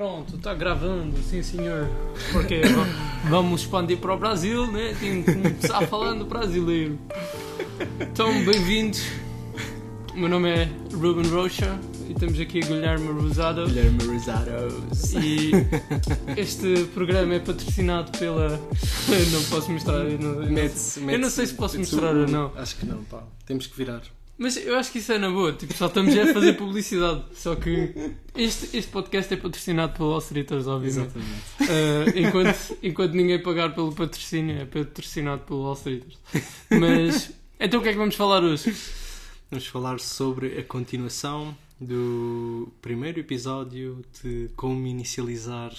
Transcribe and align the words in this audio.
Pronto, 0.00 0.36
está 0.36 0.54
gravando, 0.54 1.18
sim 1.18 1.42
senhor. 1.42 1.86
Porque 2.32 2.62
vamos 3.28 3.60
expandir 3.60 3.98
para 3.98 4.14
o 4.14 4.18
Brasil, 4.18 4.66
né? 4.72 4.96
Tem 4.98 5.22
que 5.22 5.34
começar 5.34 5.86
falando 5.88 6.24
brasileiro. 6.24 6.98
Então, 8.00 8.42
bem-vindos. 8.42 9.02
Meu 10.14 10.26
nome 10.26 10.48
é 10.48 10.70
Ruben 10.90 11.30
Rocha 11.30 11.78
e 12.08 12.14
temos 12.14 12.40
aqui 12.40 12.60
Guilherme 12.60 13.08
Rosado. 13.08 13.66
Guilherme 13.66 14.02
Rosados. 14.04 15.12
E 15.12 15.50
este 16.34 16.84
programa 16.94 17.34
é 17.34 17.38
patrocinado 17.38 18.10
pela. 18.18 18.48
não 19.30 19.44
posso 19.50 19.70
mostrar. 19.70 19.96
Eu 19.96 20.18
não, 20.18 20.42
eu 20.44 20.50
não, 20.50 21.10
eu 21.10 21.18
não 21.18 21.28
sei 21.28 21.46
se 21.46 21.52
posso 21.52 21.76
mostrar 21.76 22.16
ou 22.16 22.26
não. 22.26 22.50
Acho 22.56 22.74
que 22.76 22.86
não, 22.86 23.04
pá. 23.04 23.22
Temos 23.44 23.66
que 23.66 23.76
virar. 23.76 24.00
Mas 24.40 24.56
eu 24.56 24.74
acho 24.78 24.90
que 24.90 25.00
isso 25.00 25.12
é 25.12 25.18
na 25.18 25.28
boa, 25.28 25.52
tipo, 25.52 25.74
só 25.74 25.84
estamos 25.84 26.14
já 26.14 26.22
a 26.24 26.32
fazer 26.32 26.54
publicidade. 26.54 27.24
Só 27.34 27.54
que 27.56 27.92
este, 28.34 28.74
este 28.74 28.90
podcast 28.90 29.34
é 29.34 29.36
patrocinado 29.36 29.92
pelo 29.92 30.14
All 30.14 30.18
Streeters, 30.20 30.66
obviamente. 30.66 31.12
Exatamente. 31.60 32.16
Uh, 32.16 32.18
enquanto, 32.26 32.78
enquanto 32.82 33.12
ninguém 33.12 33.42
pagar 33.42 33.74
pelo 33.74 33.92
patrocínio, 33.94 34.56
é 34.58 34.64
patrocinado 34.64 35.42
pelo 35.42 35.66
All 35.66 35.74
Streeters. 35.74 36.18
Mas, 36.70 37.32
então 37.60 37.80
o 37.80 37.82
que 37.82 37.90
é 37.90 37.92
que 37.92 37.98
vamos 37.98 38.14
falar 38.14 38.42
hoje? 38.42 38.74
Vamos 39.50 39.66
falar 39.66 40.00
sobre 40.00 40.58
a 40.58 40.64
continuação 40.64 41.54
do 41.78 42.72
primeiro 42.80 43.20
episódio 43.20 44.02
de 44.22 44.48
como 44.56 44.86
inicializar. 44.86 45.74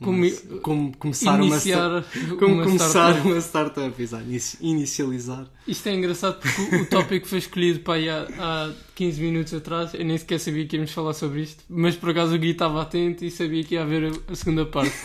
Como 0.00 0.22
uma- 0.24 0.58
como 0.60 0.96
começar 0.96 1.34
uma 1.36 1.44
Iniciar 1.46 2.04
como 2.38 2.54
uma 2.54 2.64
começar 2.64 2.88
startup. 2.88 3.28
uma 3.28 3.38
startup, 3.40 4.02
exato. 4.02 4.24
Inici- 4.24 4.58
Inicializar. 4.60 5.46
Isto 5.66 5.88
é 5.88 5.94
engraçado 5.94 6.38
porque 6.40 6.76
o, 6.76 6.82
o 6.82 6.86
tópico 6.86 7.26
foi 7.26 7.38
escolhido 7.38 7.80
para 7.80 7.94
aí 7.94 8.08
há, 8.08 8.26
há 8.38 8.70
15 8.96 9.20
minutos 9.20 9.54
atrás. 9.54 9.94
Eu 9.94 10.04
nem 10.04 10.16
sequer 10.16 10.40
sabia 10.40 10.66
que 10.66 10.74
íamos 10.74 10.90
falar 10.90 11.12
sobre 11.12 11.42
isto. 11.42 11.62
Mas 11.68 11.94
por 11.94 12.10
acaso 12.10 12.34
o 12.34 12.38
Gui 12.38 12.50
estava 12.50 12.80
atento 12.82 13.24
e 13.24 13.30
sabia 13.30 13.62
que 13.62 13.74
ia 13.74 13.82
haver 13.82 14.10
a, 14.26 14.34
segunda 14.34 14.64
parte. 14.64 14.96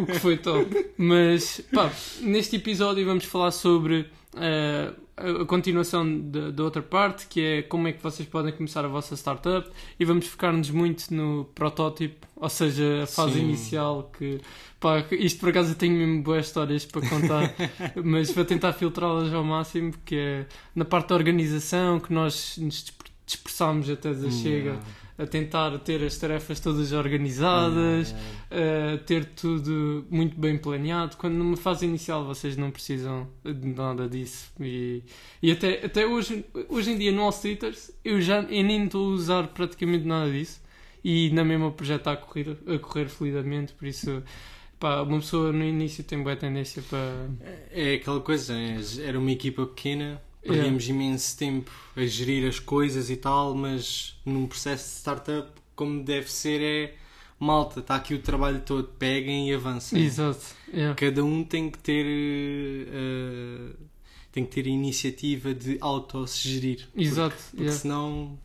o 0.00 0.06
que 0.06 0.18
foi 0.20 0.38
top. 0.38 0.90
Mas, 0.96 1.60
pá, 1.74 1.92
neste 2.20 2.56
episódio 2.56 3.04
vamos 3.04 3.24
falar 3.24 3.50
sobre 3.50 4.06
eh, 4.36 4.92
a, 5.16 5.44
continuação 5.44 6.20
da, 6.30 6.50
da 6.50 6.62
outra 6.62 6.82
parte, 6.82 7.26
que 7.26 7.40
é 7.40 7.62
como 7.62 7.88
é 7.88 7.92
que 7.92 8.02
vocês 8.02 8.28
podem 8.28 8.52
começar 8.52 8.84
a 8.84 8.88
vossa 8.88 9.16
startup. 9.16 9.68
E 9.98 10.04
vamos 10.04 10.28
focar-nos 10.28 10.70
muito 10.70 11.12
no 11.12 11.46
protótipo, 11.52 12.26
ou 12.36 12.48
seja, 12.48 13.02
a 13.02 13.06
fase 13.06 13.34
Sim. 13.34 13.40
inicial 13.40 14.10
que. 14.16 14.40
Pá, 14.78 15.04
isto 15.12 15.40
por 15.40 15.48
acaso 15.48 15.70
eu 15.72 15.74
tenho 15.74 15.96
mesmo 15.96 16.22
boas 16.22 16.46
histórias 16.46 16.84
para 16.84 17.08
contar, 17.08 17.54
mas 18.04 18.30
vou 18.30 18.44
tentar 18.44 18.72
filtrá-las 18.74 19.32
ao 19.32 19.42
máximo, 19.42 19.92
que 20.04 20.16
é 20.16 20.46
na 20.74 20.84
parte 20.84 21.08
da 21.08 21.14
organização 21.14 21.98
que 21.98 22.12
nós 22.12 22.58
nos 22.58 22.82
disper- 22.82 23.10
dispersámos 23.24 23.88
até 23.90 24.12
da 24.12 24.30
chega 24.30 24.78
a 25.18 25.26
tentar 25.26 25.78
ter 25.78 26.04
as 26.04 26.16
tarefas 26.18 26.60
todas 26.60 26.92
organizadas, 26.92 28.14
a 28.50 28.98
ter 28.98 29.24
tudo 29.24 30.06
muito 30.10 30.38
bem 30.38 30.58
planeado, 30.58 31.16
quando 31.16 31.34
numa 31.34 31.56
fase 31.56 31.86
inicial 31.86 32.24
vocês 32.26 32.54
não 32.56 32.70
precisam 32.70 33.26
de 33.42 33.66
nada 33.68 34.06
disso. 34.08 34.52
E, 34.60 35.02
e 35.42 35.50
até, 35.50 35.86
até 35.86 36.06
hoje, 36.06 36.44
hoje 36.68 36.90
em 36.90 36.98
dia 36.98 37.12
no 37.12 37.22
All 37.22 37.30
Streeters 37.30 37.90
eu 38.04 38.20
já 38.20 38.42
eu 38.42 38.62
nem 38.62 38.84
estou 38.84 39.10
a 39.10 39.14
usar 39.14 39.48
praticamente 39.48 40.04
nada 40.04 40.30
disso. 40.30 40.60
E 41.02 41.30
na 41.30 41.44
mesma 41.44 41.68
o 41.68 41.72
projeto 41.72 42.00
está 42.00 42.12
a 42.12 42.16
correr, 42.16 42.56
a 42.66 42.78
correr 42.78 43.08
fluidamente, 43.08 43.72
por 43.72 43.86
isso 43.86 44.22
pá, 44.78 45.02
uma 45.02 45.18
pessoa 45.20 45.52
no 45.52 45.64
início 45.64 46.04
tem 46.04 46.22
boa 46.22 46.36
tendência 46.36 46.82
para. 46.82 47.28
É 47.70 47.94
aquela 47.94 48.20
coisa, 48.20 48.54
é, 48.54 48.76
era 49.02 49.18
uma 49.18 49.30
equipa 49.30 49.66
pequena, 49.66 50.20
perdíamos 50.42 50.88
imenso 50.88 51.36
tempo 51.36 51.70
a 51.96 52.04
gerir 52.04 52.48
as 52.48 52.58
coisas 52.58 53.10
e 53.10 53.16
tal, 53.16 53.54
mas 53.54 54.18
num 54.24 54.46
processo 54.46 54.84
de 54.84 54.98
startup, 55.00 55.50
como 55.74 56.02
deve 56.02 56.30
ser, 56.30 56.60
é 56.62 56.94
malta, 57.38 57.80
está 57.80 57.96
aqui 57.96 58.14
o 58.14 58.18
trabalho 58.18 58.60
todo, 58.60 58.88
peguem 58.98 59.50
e 59.50 59.54
avancem. 59.54 60.02
Exato. 60.02 60.44
yeah. 60.72 60.94
Cada 60.94 61.24
um 61.24 61.44
tem 61.44 61.70
que 61.70 61.78
ter 61.78 62.06
eh, 62.06 63.72
tem 64.32 64.44
que 64.44 64.50
ter 64.50 64.68
a 64.68 64.72
iniciativa 64.72 65.54
de 65.54 65.78
auto-se 65.80 66.48
gerir. 66.48 66.88
Exato. 66.94 67.36
Porque 67.50 67.62
yeah. 67.62 67.78
senão, 67.78 68.38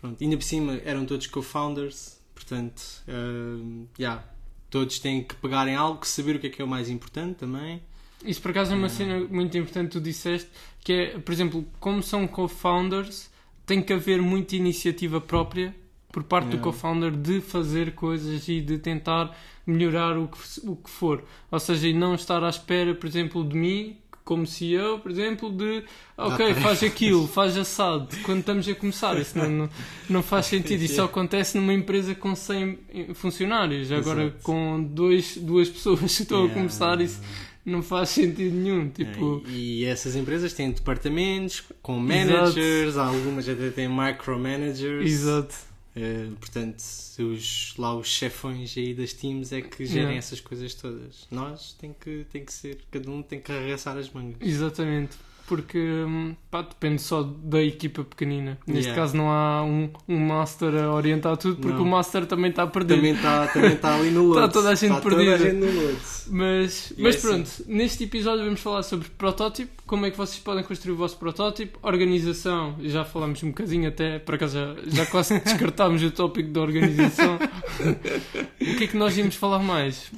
pronto, 0.00 0.22
ainda 0.22 0.36
por 0.36 0.42
cima 0.42 0.80
eram 0.84 1.06
todos 1.06 1.26
co-founders, 1.26 2.20
portanto, 2.34 2.82
eh, 3.08 3.86
yeah, 3.98 4.24
todos 4.74 4.98
têm 4.98 5.22
que 5.22 5.36
pegar 5.36 5.68
em 5.68 5.76
algo, 5.76 6.04
saber 6.04 6.34
o 6.34 6.38
que 6.40 6.48
é 6.48 6.50
que 6.50 6.60
é 6.60 6.64
o 6.64 6.68
mais 6.68 6.90
importante 6.90 7.36
também. 7.36 7.80
Isso 8.24 8.42
por 8.42 8.50
acaso 8.50 8.72
é 8.72 8.74
uma 8.76 8.86
Ah. 8.86 8.90
cena 8.90 9.20
muito 9.30 9.56
importante 9.56 9.86
que 9.86 9.92
tu 9.92 10.00
disseste, 10.00 10.48
que 10.82 10.92
é, 10.92 11.18
por 11.20 11.30
exemplo, 11.32 11.64
como 11.78 12.02
são 12.02 12.26
co-founders, 12.26 13.30
tem 13.64 13.80
que 13.80 13.92
haver 13.92 14.20
muita 14.20 14.56
iniciativa 14.56 15.20
própria 15.20 15.72
por 16.12 16.24
parte 16.24 16.46
do 16.46 16.56
Yeah. 16.56 16.64
co-founder 16.64 17.12
de 17.12 17.40
fazer 17.40 17.94
coisas 17.94 18.48
e 18.48 18.60
de 18.60 18.78
tentar 18.78 19.36
melhorar 19.66 20.18
o 20.18 20.26
que, 20.28 20.38
o 20.68 20.74
que 20.76 20.90
for. 20.90 21.22
Ou 21.52 21.60
seja, 21.60 21.86
e 21.88 21.92
não 21.92 22.14
estar 22.16 22.42
à 22.42 22.48
espera, 22.48 22.94
por 22.94 23.06
exemplo, 23.06 23.46
de 23.48 23.56
mim, 23.56 23.96
como 24.24 24.46
CEO, 24.46 24.98
por 25.00 25.10
exemplo, 25.10 25.50
de 25.52 25.84
ok, 26.16 26.54
faz 26.54 26.82
aquilo, 26.82 27.26
faz 27.28 27.56
assado, 27.58 28.08
quando 28.22 28.40
estamos 28.40 28.66
a 28.68 28.74
começar. 28.74 29.18
Isso 29.20 29.36
não, 29.36 29.50
não, 29.50 29.70
não 30.08 30.22
faz 30.22 30.46
sentido. 30.46 30.82
Isso 30.82 30.94
só 30.96 31.04
acontece 31.04 31.58
numa 31.58 31.74
empresa 31.74 32.14
com 32.14 32.34
100 32.34 32.78
funcionários. 33.14 33.92
Agora, 33.92 34.22
Exato. 34.24 34.42
com 34.42 34.82
dois, 34.82 35.36
duas 35.36 35.68
pessoas 35.68 36.00
que 36.00 36.06
estão 36.22 36.38
a 36.38 36.40
Yeah. 36.42 36.54
começar, 36.54 37.00
isso 37.00 37.20
não 37.66 37.82
faz 37.82 38.08
sentido 38.10 38.54
nenhum. 38.54 38.88
Tipo, 38.88 39.42
É, 39.46 39.50
e, 39.50 39.80
e 39.80 39.84
essas 39.84 40.16
empresas 40.16 40.52
têm 40.54 40.70
departamentos 40.70 41.62
com 41.82 41.98
managers, 41.98 42.96
algumas 42.96 43.48
até 43.48 43.68
têm 43.70 43.88
micromanagers. 43.88 45.04
exato. 45.10 45.54
Eh, 45.96 46.28
portanto, 46.40 46.82
os, 47.20 47.74
lá 47.78 47.94
os 47.96 48.08
chefões 48.08 48.76
aí 48.76 48.94
das 48.94 49.12
teams 49.12 49.52
é 49.52 49.60
que 49.60 49.84
gerem 49.86 50.02
Yeah. 50.04 50.18
essas 50.18 50.40
coisas 50.40 50.74
todas. 50.74 51.26
Nós 51.30 51.74
tem 51.74 51.94
que, 51.98 52.26
tem 52.32 52.44
que 52.44 52.52
ser, 52.52 52.78
cada 52.90 53.08
um 53.10 53.22
tem 53.22 53.40
que 53.40 53.52
arregaçar 53.52 53.96
as 53.96 54.10
mangas. 54.10 54.36
Exatamente. 54.40 55.16
Porque 55.46 55.76
hum, 55.78 56.34
pá, 56.50 56.62
depende 56.62 57.02
só 57.02 57.22
da 57.22 57.62
equipa 57.62 58.02
pequenina. 58.02 58.56
Neste 58.66 58.84
Yeah. 58.88 59.02
caso 59.02 59.14
não 59.16 59.30
há 59.30 59.62
um, 59.62 59.90
um 60.08 60.18
master 60.18 60.74
a 60.74 60.92
orientar 60.94 61.36
tudo, 61.36 61.56
porque 61.56 61.76
Não. 61.76 61.82
o 61.82 61.86
master 61.86 62.24
também 62.24 62.48
está 62.50 62.66
perdido. 62.66 62.96
Também 62.96 63.12
está 63.14 63.46
também 63.48 63.76
tá 63.76 63.94
ali 63.94 64.10
no 64.10 64.24
lodo. 64.28 64.40
Tá 64.46 64.48
toda 64.48 64.70
a 64.70 64.74
gente 64.74 64.92
Tá 64.94 65.00
toda 65.02 65.16
a 65.16 65.18
perdida. 65.18 65.50
gente 65.50 65.72
no. 65.74 65.96
Mas, 66.30 66.92
E 66.96 67.02
mas 67.02 67.16
é 67.16 67.20
pronto, 67.20 67.50
neste 67.66 68.04
episódio 68.04 68.42
vamos 68.44 68.60
falar 68.60 68.82
sobre 68.82 69.06
protótipo, 69.10 69.82
como 69.86 70.06
é 70.06 70.10
que 70.10 70.16
vocês 70.16 70.38
podem 70.38 70.64
construir 70.64 70.92
o 70.94 70.96
vosso 70.96 71.18
protótipo, 71.18 71.78
organização, 71.82 72.76
já 72.80 73.04
falámos 73.04 73.42
um 73.42 73.48
bocadinho 73.48 73.88
até, 73.88 74.18
por 74.18 74.36
acaso 74.36 74.54
já, 74.58 74.74
já 74.86 75.06
quase 75.06 75.38
descartámos 75.44 76.02
o 76.02 76.10
tópico 76.10 76.48
da 76.48 76.62
organização. 76.62 77.36
o 78.60 78.76
que 78.78 78.84
é 78.84 78.86
que 78.86 78.96
nós 78.96 79.16
íamos 79.18 79.34
falar 79.34 79.58
mais? 79.58 80.10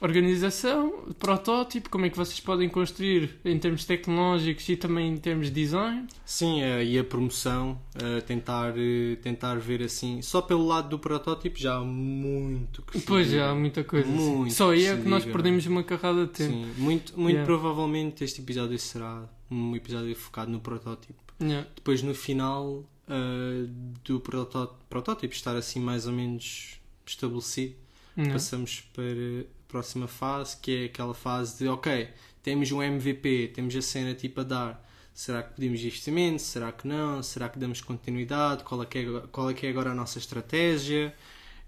Organização, 0.00 1.06
protótipo, 1.18 1.90
como 1.90 2.06
é 2.06 2.10
que 2.10 2.16
vocês 2.16 2.38
podem 2.40 2.68
construir 2.68 3.36
em 3.44 3.58
termos 3.58 3.84
tecnológicos 3.84 4.68
e 4.68 4.76
também 4.76 5.12
em 5.12 5.16
termos 5.16 5.48
de 5.48 5.52
design. 5.62 6.06
Sim, 6.24 6.62
eh, 6.62 6.84
e 6.84 6.98
a 6.98 7.04
promoção, 7.04 7.78
eh, 8.00 8.20
tentar, 8.20 8.74
eh, 8.76 9.16
tentar 9.22 9.56
ver 9.58 9.82
assim, 9.82 10.22
só 10.22 10.40
pelo 10.40 10.66
lado 10.66 10.88
do 10.90 10.98
protótipo 10.98 11.58
já 11.58 11.76
há 11.76 11.80
muito 11.84 12.82
que 12.82 13.00
se 13.00 13.06
Pois 13.06 13.28
já 13.28 13.50
há 13.50 13.54
muita 13.54 13.82
coisa. 13.82 14.08
assim. 14.08 14.36
Muito 14.36 14.54
Só 14.54 14.70
aí 14.70 14.80
que 14.80 14.86
é 14.86 14.96
se 14.96 15.02
que 15.02 15.08
nós 15.08 15.22
diga. 15.24 15.32
perdemos 15.32 15.66
uma 15.66 15.82
carrada 15.82 16.26
de 16.26 16.32
tempo. 16.32 16.52
Sim, 16.52 16.72
muito, 16.76 17.12
muito 17.18 17.34
Yeah. 17.34 17.46
provavelmente 17.46 18.22
este 18.24 18.40
episódio 18.40 18.78
será 18.78 19.28
um 19.50 19.74
episódio 19.74 20.14
focado 20.14 20.50
no 20.50 20.60
protótipo. 20.60 21.22
Yeah. 21.42 21.66
Depois 21.74 22.02
no 22.02 22.14
final 22.14 22.84
eh, 23.08 23.66
do 24.04 24.20
protó- 24.20 24.76
protótipo 24.88 25.34
estar 25.34 25.56
assim 25.56 25.80
mais 25.80 26.06
ou 26.06 26.12
menos 26.12 26.78
estabelecido, 27.06 27.74
Yeah. 28.16 28.32
passamos 28.34 28.80
para 28.92 29.46
próxima 29.68 30.08
fase, 30.08 30.56
que 30.56 30.84
é 30.84 30.84
aquela 30.86 31.14
fase 31.14 31.58
de 31.58 31.68
ok, 31.68 32.08
temos 32.42 32.72
um 32.72 32.82
MVP, 32.82 33.52
temos 33.54 33.76
a 33.76 33.82
cena 33.82 34.14
tipo 34.14 34.40
a 34.40 34.44
dar. 34.44 34.88
Será 35.12 35.42
que 35.42 35.54
pedimos 35.54 35.80
investimento? 35.80 36.40
Será 36.42 36.70
que 36.70 36.86
não? 36.86 37.22
Será 37.22 37.48
que 37.48 37.58
damos 37.58 37.80
continuidade? 37.80 38.62
Qual 38.62 38.82
é 38.82 38.86
que 38.86 38.98
é, 38.98 39.04
qual 39.32 39.50
é, 39.50 39.54
que 39.54 39.66
é 39.66 39.70
agora 39.70 39.90
a 39.90 39.94
nossa 39.94 40.18
estratégia? 40.18 41.14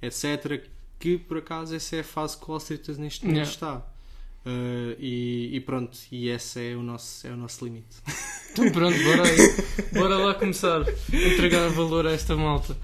Etc. 0.00 0.68
Que 0.98 1.18
por 1.18 1.38
acaso 1.38 1.74
essa 1.74 1.96
é 1.96 2.00
a 2.00 2.04
fase 2.04 2.36
que 2.38 2.44
o 2.44 2.48
Wall 2.48 2.58
Street 2.58 2.86
neste 2.98 3.26
momento 3.26 3.36
Yeah. 3.38 3.50
está. 3.50 3.89
Uh, 4.44 4.96
e, 4.98 5.50
e 5.52 5.60
pronto, 5.60 5.98
e 6.10 6.28
esse 6.30 6.72
é 6.72 6.74
o 6.74 6.82
nosso, 6.82 7.26
é 7.26 7.30
o 7.30 7.36
nosso 7.36 7.64
limite. 7.64 7.96
Então 8.52 8.68
pronto, 8.72 9.00
bora, 9.04 9.22
aí. 9.22 9.54
bora 9.92 10.16
lá 10.16 10.34
começar 10.34 10.82
a 10.82 11.16
entregar 11.16 11.68
valor 11.68 12.04
a 12.04 12.10
esta 12.10 12.34
malta. 12.34 12.76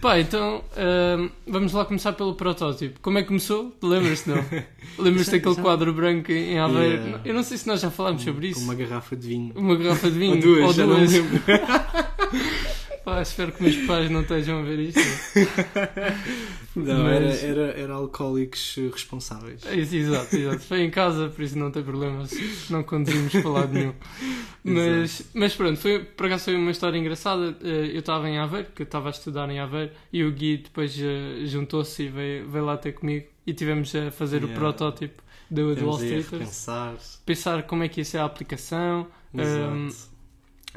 Pá, 0.00 0.18
então 0.18 0.64
ahm, 0.74 1.28
vamos 1.46 1.74
lá 1.74 1.84
começar 1.84 2.14
pelo 2.14 2.34
protótipo. 2.34 2.98
Como 3.02 3.18
é 3.18 3.20
que 3.20 3.28
começou? 3.28 3.76
Lembras-te 3.82 4.30
não? 4.30 4.42
Lembras-te 4.98 5.32
daquele 5.32 5.56
quadro 5.56 5.92
branco 5.92 6.32
em 6.32 6.58
Aveiro? 6.58 7.02
Yeah. 7.02 7.20
Eu 7.22 7.34
não 7.34 7.42
sei 7.42 7.58
se 7.58 7.66
nós 7.66 7.82
já 7.82 7.90
falámos 7.90 8.22
sobre 8.22 8.46
Com 8.46 8.52
isso. 8.52 8.60
uma 8.64 8.74
garrafa 8.74 9.14
de 9.14 9.28
vinho. 9.28 9.52
Uma 9.54 9.76
garrafa 9.76 10.10
de 10.10 10.18
vinho 10.18 10.36
Ou 10.36 10.40
duas, 10.40 10.76
me 10.78 10.86
duas. 10.86 11.12
Pá, 13.04 13.20
espero 13.20 13.52
que 13.52 13.62
meus 13.62 13.76
pais 13.86 14.10
não 14.10 14.22
estejam 14.22 14.60
a 14.60 14.62
ver 14.62 14.78
isto. 14.78 15.00
Não, 16.76 17.04
Mas- 17.04 17.42
era, 17.44 17.60
era, 17.62 17.80
era 17.80 17.92
alcoólicos 17.94 18.76
responsáveis. 18.92 19.64
É 19.66 19.76
isso, 19.76 19.94
Exato, 19.94 20.34
exato. 20.36 20.60
Foi 20.60 20.80
em 20.82 20.90
casa, 20.90 21.28
por 21.28 21.42
isso 21.42 21.56
não 21.56 21.70
tem 21.70 21.82
problemas. 21.84 22.32
Não 22.68 22.82
conduzimos 22.82 23.30
para 23.32 23.48
lado 23.48 23.72
nenhum. 23.72 23.92
Mas, 24.66 25.22
mas 25.34 25.54
pronto, 25.54 25.78
foi, 25.78 26.00
por 26.00 26.24
acaso 26.24 26.44
foi 26.46 26.56
uma 26.56 26.70
história 26.70 26.96
engraçada. 26.98 27.54
Eh, 27.62 27.90
Eu 27.92 27.98
estava 28.00 28.26
em 28.30 28.38
Aveiro, 28.38 28.68
que 28.74 28.80
eu 28.80 28.84
estava 28.84 29.08
a 29.08 29.10
estudar 29.10 29.48
em 29.50 29.60
Aveiro, 29.60 29.92
e 30.10 30.24
o 30.24 30.32
Gui 30.32 30.56
depois 30.56 30.96
eh, 30.98 31.44
juntou-se 31.44 32.02
e 32.04 32.08
veio, 32.08 32.48
veio 32.48 32.64
lá 32.64 32.74
ter 32.78 32.92
comigo. 32.92 33.26
E 33.46 33.52
tivemos 33.52 33.94
a 33.94 34.10
fazer 34.10 34.38
o 34.38 34.46
Yeah. 34.46 34.58
protótipo 34.58 35.22
do, 35.50 35.74
do 35.74 35.84
Wall 35.86 35.96
Streeters. 35.98 36.30
repensar. 36.30 36.94
Pensar 37.26 37.62
como 37.64 37.82
é 37.84 37.88
que 37.88 38.00
ia 38.00 38.04
ser 38.06 38.18
a 38.18 38.24
aplicação. 38.24 39.06
Um. 39.34 39.90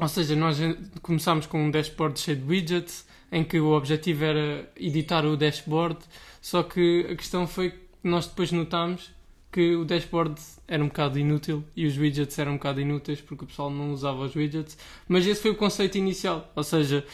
Ou 0.00 0.08
seja, 0.08 0.36
nós 0.36 0.60
eh, 0.60 0.76
começámos 1.02 1.46
com 1.46 1.64
um 1.64 1.70
dashboard 1.70 2.18
cheio 2.20 2.36
de 2.36 2.44
widgets, 2.44 3.06
em 3.32 3.42
que 3.44 3.58
o 3.58 3.72
objetivo 3.72 4.24
era 4.24 4.70
editar 4.76 5.24
o 5.26 5.36
dashboard, 5.36 5.98
só 6.40 6.62
que 6.62 7.06
a 7.10 7.16
questão 7.16 7.46
foi 7.46 7.70
que 7.70 7.78
nós 8.04 8.26
depois 8.26 8.52
notámos 8.52 9.10
que 9.50 9.74
o 9.74 9.84
dashboard 9.84 10.40
era 10.66 10.82
um 10.82 10.88
bocado 10.88 11.18
inútil 11.18 11.64
e 11.74 11.86
os 11.86 11.96
widgets 11.96 12.38
eram 12.38 12.52
um 12.52 12.56
bocado 12.56 12.80
inúteis 12.80 13.20
porque 13.20 13.44
o 13.44 13.46
pessoal 13.46 13.70
não 13.70 13.92
usava 13.92 14.22
os 14.22 14.34
widgets, 14.34 14.78
mas 15.08 15.26
esse 15.26 15.42
foi 15.42 15.50
o 15.50 15.56
conceito 15.56 15.98
inicial, 15.98 16.50
ou 16.54 16.62
seja, 16.62 17.04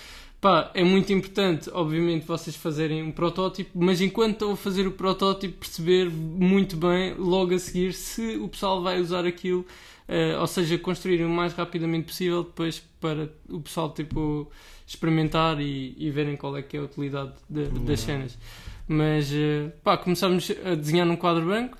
pá, 0.40 0.70
é 0.74 0.84
muito 0.84 1.12
importante, 1.12 1.70
obviamente, 1.72 2.26
vocês 2.26 2.54
fazerem 2.54 3.02
um 3.02 3.10
protótipo, 3.10 3.70
mas 3.74 4.00
enquanto 4.00 4.32
estão 4.34 4.52
a 4.52 4.56
fazer 4.56 4.86
o 4.86 4.92
protótipo, 4.92 5.58
perceber 5.58 6.10
muito 6.10 6.76
bem, 6.76 7.14
logo 7.14 7.54
a 7.54 7.58
seguir, 7.58 7.94
se 7.94 8.36
o 8.36 8.48
pessoal 8.48 8.82
vai 8.82 9.00
usar 9.00 9.24
aquilo 9.24 9.64
eh, 10.08 10.36
ou 10.38 10.46
seja, 10.46 10.78
construírem 10.78 11.26
o 11.26 11.30
mais 11.30 11.52
rapidamente 11.54 12.06
possível 12.06 12.44
depois 12.44 12.82
para 13.00 13.30
o 13.48 13.60
pessoal 13.60 13.92
tipo 13.92 14.50
experimentar 14.86 15.60
e, 15.60 15.94
e 15.98 16.10
verem 16.10 16.36
qual 16.36 16.56
é 16.56 16.62
que 16.62 16.76
é 16.76 16.80
a 16.80 16.84
utilidade 16.84 17.32
de- 17.48 17.68
das 17.68 18.00
cenas. 18.00 18.38
Mas 18.86 19.30
eh, 19.32 19.70
pá, 19.82 19.96
começámos 19.96 20.50
a 20.64 20.74
desenhar 20.74 21.06
num 21.06 21.16
quadro 21.16 21.44
branco 21.46 21.78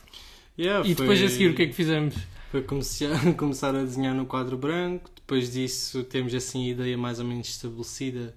Yeah, 0.58 0.86
e 0.88 0.94
depois 0.94 1.18
foi- 1.18 1.26
a 1.26 1.30
seguir 1.30 1.48
o 1.50 1.54
que 1.54 1.62
é 1.62 1.66
que 1.66 1.72
fizemos? 1.74 2.14
Foi 2.50 2.62
começar, 2.62 3.08
começar 3.36 3.74
a 3.74 3.82
desenhar 3.82 4.14
no 4.14 4.24
quadro 4.26 4.56
branco, 4.56 5.10
depois 5.14 5.52
disso 5.52 6.04
temos 6.04 6.32
assim 6.34 6.68
a 6.68 6.70
ideia 6.70 6.96
mais 6.96 7.18
ou 7.18 7.24
menos 7.26 7.48
estabelecida. 7.48 8.34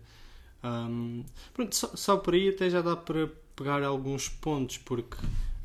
Ahm, 0.64 1.22
pronto, 1.54 1.76
só, 1.76 1.92
só 1.96 2.18
por 2.18 2.34
aí 2.34 2.50
até 2.50 2.70
já 2.70 2.82
dá 2.82 2.96
para 2.96 3.30
pegar 3.56 3.84
alguns 3.84 4.28
pontos, 4.28 4.78
porque 4.80 5.16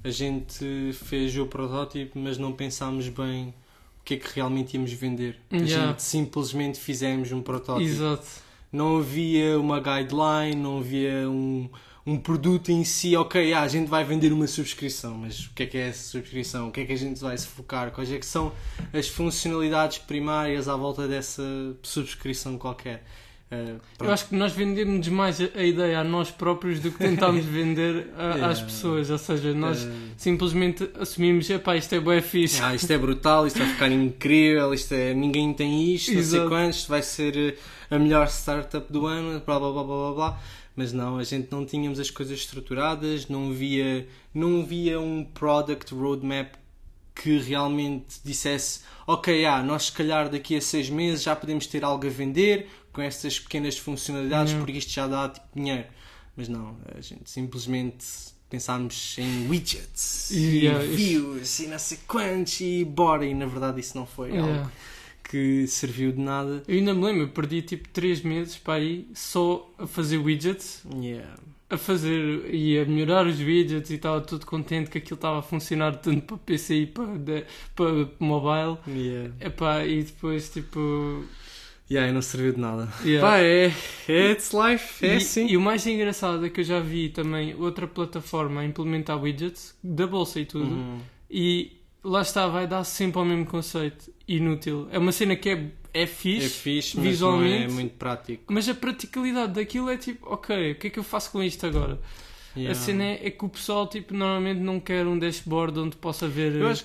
a 0.05 0.11
gente 0.11 0.93
fez 0.93 1.37
o 1.39 1.47
protótipo, 1.47 2.19
mas 2.19 2.37
não 2.39 2.53
pensámos 2.53 3.09
bem 3.09 3.55
o 4.03 4.05
que 4.05 4.15
é 4.15 4.17
que 4.17 4.29
realmente 4.35 4.75
íamos 4.75 4.93
vender. 4.93 5.39
A 5.51 5.57
Yeah. 5.57 5.89
gente 5.89 6.03
simplesmente 6.03 6.79
fizemos 6.79 7.31
um 7.31 7.41
protótipo. 7.41 7.89
Exato. 7.89 8.27
Não 8.73 8.99
havia 8.99 9.59
uma 9.61 9.79
guideline, 9.81 10.61
não 10.61 10.79
havia 10.79 11.29
um, 11.31 11.69
um 12.05 12.17
produto 12.19 12.71
em 12.71 12.83
si, 12.85 13.15
ok, 13.17 13.53
ah, 13.53 13.61
a 13.63 13.69
gente 13.69 13.87
vai 13.89 14.03
vender 14.03 14.33
uma 14.33 14.47
subscrição, 14.49 15.17
mas 15.19 15.47
o 15.47 15.51
que 15.55 15.63
é 15.63 15.67
que 15.67 15.79
é 15.79 15.89
essa 15.89 16.03
subscrição? 16.11 16.69
O 16.69 16.73
que 16.73 16.81
é 16.81 16.85
que 16.85 16.93
a 16.93 16.97
gente 16.99 17.21
vai 17.21 17.37
se 17.39 17.47
focar? 17.47 17.93
Quais 17.93 18.11
é 18.11 18.19
que 18.19 18.27
são 18.27 18.51
as 18.93 19.09
funcionalidades 19.09 19.99
primárias 19.99 20.69
à 20.69 20.75
volta 20.75 21.07
dessa 21.07 21.43
subscrição 21.83 22.59
qualquer? 22.59 23.05
Uh, 23.53 23.79
Eu 24.01 24.11
acho 24.11 24.29
que 24.29 24.35
nós 24.35 24.53
vendemos 24.53 25.07
mais 25.09 25.39
a, 25.41 25.45
a 25.55 25.63
ideia 25.63 26.01
a 26.01 26.05
nós 26.05 26.31
próprios 26.31 26.81
do 26.81 26.91
que 26.91 26.99
tentámos 26.99 27.45
vender 27.47 28.09
a- 28.17 28.31
às 28.31 28.59
Yeah. 28.59 28.65
pessoas. 28.65 29.11
Ou 29.11 29.19
seja, 29.19 29.53
nós 29.53 29.83
uh, 29.85 29.91
simplesmente 30.17 30.89
assumimos, 30.99 31.51
epá, 31.51 31.77
isto 31.77 31.95
é 31.95 32.01
bué 32.01 32.23
fixe. 32.23 32.63
ah, 32.63 32.75
isto 32.75 32.91
é 32.91 32.97
brutal, 32.97 33.47
isto 33.47 33.59
vai 33.59 33.69
ficar 33.69 33.91
incrível, 33.93 34.73
isto 34.73 34.95
é, 34.95 35.13
ninguém 35.13 35.53
tem 35.53 35.93
isto, 35.95 36.09
não 36.15 36.23
sei 36.23 36.39
Exato. 36.39 36.49
quantos, 36.49 36.79
isto 36.79 36.89
vai 36.89 37.03
ser 37.03 37.37
eh, 37.37 37.57
a 37.95 37.99
melhor 37.99 38.27
startup 38.29 38.91
do 38.91 39.07
ano, 39.07 39.41
blá 39.45 39.59
blá 39.61 39.71
blá 39.73 39.85
blá 39.85 39.97
blá 39.97 40.13
blá. 40.15 40.41
Mas 40.75 40.91
não, 40.95 41.19
a 41.19 41.25
gente 41.25 41.49
não 41.53 41.67
tínhamos 41.67 42.01
as 42.01 42.11
coisas 42.11 42.39
estruturadas, 42.39 43.29
não 43.29 43.53
via, 43.53 44.09
não 44.35 44.65
via 44.65 44.99
um 44.99 45.23
product 45.23 45.93
roadmap 45.95 46.55
que 47.15 47.37
realmente 47.39 48.17
dissesse 48.25 48.81
ok, 49.07 49.45
ah, 49.45 49.63
nós 49.63 49.85
se 49.85 49.93
calhar 49.93 50.31
daqui 50.31 50.57
a 50.57 50.61
seis 50.63 50.89
meses 50.89 51.23
já 51.23 51.37
podemos 51.37 51.67
ter 51.67 51.85
algo 51.85 52.07
a 52.07 52.09
vender 52.11 52.69
com 52.93 53.01
estas 53.03 53.39
pequenas 53.41 53.79
funcionalidades 53.79 54.53
Não. 54.53 54.61
porque 54.61 54.79
isto 54.79 54.93
já 54.93 55.07
dá 55.07 55.29
tipo 55.29 55.47
dinheiro. 55.55 55.87
Mas 56.37 56.49
não, 56.49 56.77
a 56.97 57.01
gente 57.01 57.31
simplesmente 57.31 58.07
pensámos 58.49 59.17
em 59.19 59.49
widgets 59.49 60.31
E, 60.31 60.37
e, 60.37 60.67
isso- 60.67 60.95
views 60.97 61.59
e 61.61 61.67
não 61.69 61.79
sei 61.79 61.99
quantos 62.07 62.61
e 62.61 62.85
bora 62.85 63.25
e 63.25 63.33
na 63.35 63.47
verdade 63.47 63.81
isso 63.81 63.97
não 63.97 64.07
foi 64.07 64.31
Yeah. 64.31 64.59
algo 64.61 64.73
que 65.25 65.67
serviu 65.67 66.13
de 66.13 66.21
nada. 66.21 66.63
Eu 66.69 66.75
ainda 66.77 66.93
me 66.95 67.03
lembro, 67.05 67.23
eu 67.23 67.29
perdi 67.29 67.63
tipo 67.63 67.89
3 67.89 68.21
meses 68.23 68.57
para 68.59 68.75
aí 68.75 69.07
só 69.15 69.71
a 69.79 69.87
fazer 69.87 70.19
widgets 70.19 70.83
Yeah. 71.03 71.35
a 71.71 71.79
fazer 71.79 72.55
e 72.55 72.79
a 72.79 72.85
melhorar 72.85 73.27
os 73.27 73.39
widgets 73.39 73.89
e 73.91 73.95
estava 73.95 74.21
tudo 74.21 74.45
contente 74.45 74.91
que 74.91 74.99
aquilo 74.99 75.15
estava 75.15 75.39
a 75.39 75.43
funcionar 75.43 75.97
tanto 75.97 76.21
para 76.27 76.37
PC 76.39 76.75
e 76.83 76.87
para, 76.87 77.19
de- 77.19 77.45
para 77.75 77.87
mobile. 78.19 78.77
Yeah. 78.87 79.35
Epá, 79.41 79.85
e 79.87 80.03
depois 80.03 80.51
tipo. 80.51 81.25
Yeah, 81.93 82.11
e 82.11 82.15
não 82.15 82.23
serviu 82.23 82.53
de 82.55 82.61
nada. 82.61 82.89
yeah. 83.05 83.27
Pá, 83.29 83.39
é, 83.39 83.73
é 84.09 84.31
it's 84.33 84.53
life, 84.53 85.05
é 85.05 85.15
e, 85.15 85.17
assim. 85.17 85.47
e 85.47 85.57
o 85.57 85.61
mais 85.61 85.87
engraçado 85.87 86.47
é 86.47 86.49
que 86.49 86.61
eu 86.61 86.65
já 86.65 86.81
vi 86.81 87.09
também 87.11 87.55
outra 87.59 87.87
plataforma 87.87 88.61
a 88.63 88.65
implementar 88.65 89.21
widgets 89.21 89.77
da 89.83 90.07
bolsa 90.07 90.41
e 90.41 90.47
tudo. 90.47 90.65
Uhum. 90.65 91.01
E 91.31 91.73
lá 92.03 92.23
está, 92.23 92.47
vai 92.49 92.67
dar 92.67 92.83
sempre 92.85 93.19
ao 93.19 93.25
mesmo 93.25 93.45
conceito. 93.47 94.11
Inútil. 94.27 94.89
É 94.91 94.99
uma 94.99 95.13
cena 95.13 95.37
que 95.37 95.51
é, 95.51 95.71
é 95.93 96.03
É 96.03 96.07
fixe, 96.07 96.49
fixe, 96.49 96.97
mas 96.97 96.97
não 96.97 97.05
é 97.05 97.11
visualmente. 97.11 97.73
muito 97.75 97.95
prático. 97.97 98.45
mas 98.53 98.67
a 98.69 98.75
praticalidade 98.75 99.53
daquilo 99.53 99.91
é 99.91 99.97
tipo, 99.99 100.27
ok, 100.33 100.73
o 100.73 100.75
que 100.77 100.87
é 100.87 100.91
que 100.91 100.99
eu 100.99 101.05
faço 101.05 101.31
com 101.31 101.43
isto 101.43 101.67
agora? 101.67 102.01
Yeah. 102.57 102.73
A 102.73 102.75
cena 102.75 103.05
é, 103.05 103.27
é 103.27 103.31
que 103.31 103.45
o 103.45 103.49
pessoal 103.49 103.87
tipo, 103.87 104.15
normalmente 104.15 104.61
não 104.61 104.79
quer 104.81 105.07
um 105.07 105.19
dashboard 105.19 105.79
onde 105.79 105.97
possa 105.97 106.29
ver 106.29 106.55
Eu 106.55 106.69
acho, 106.69 106.85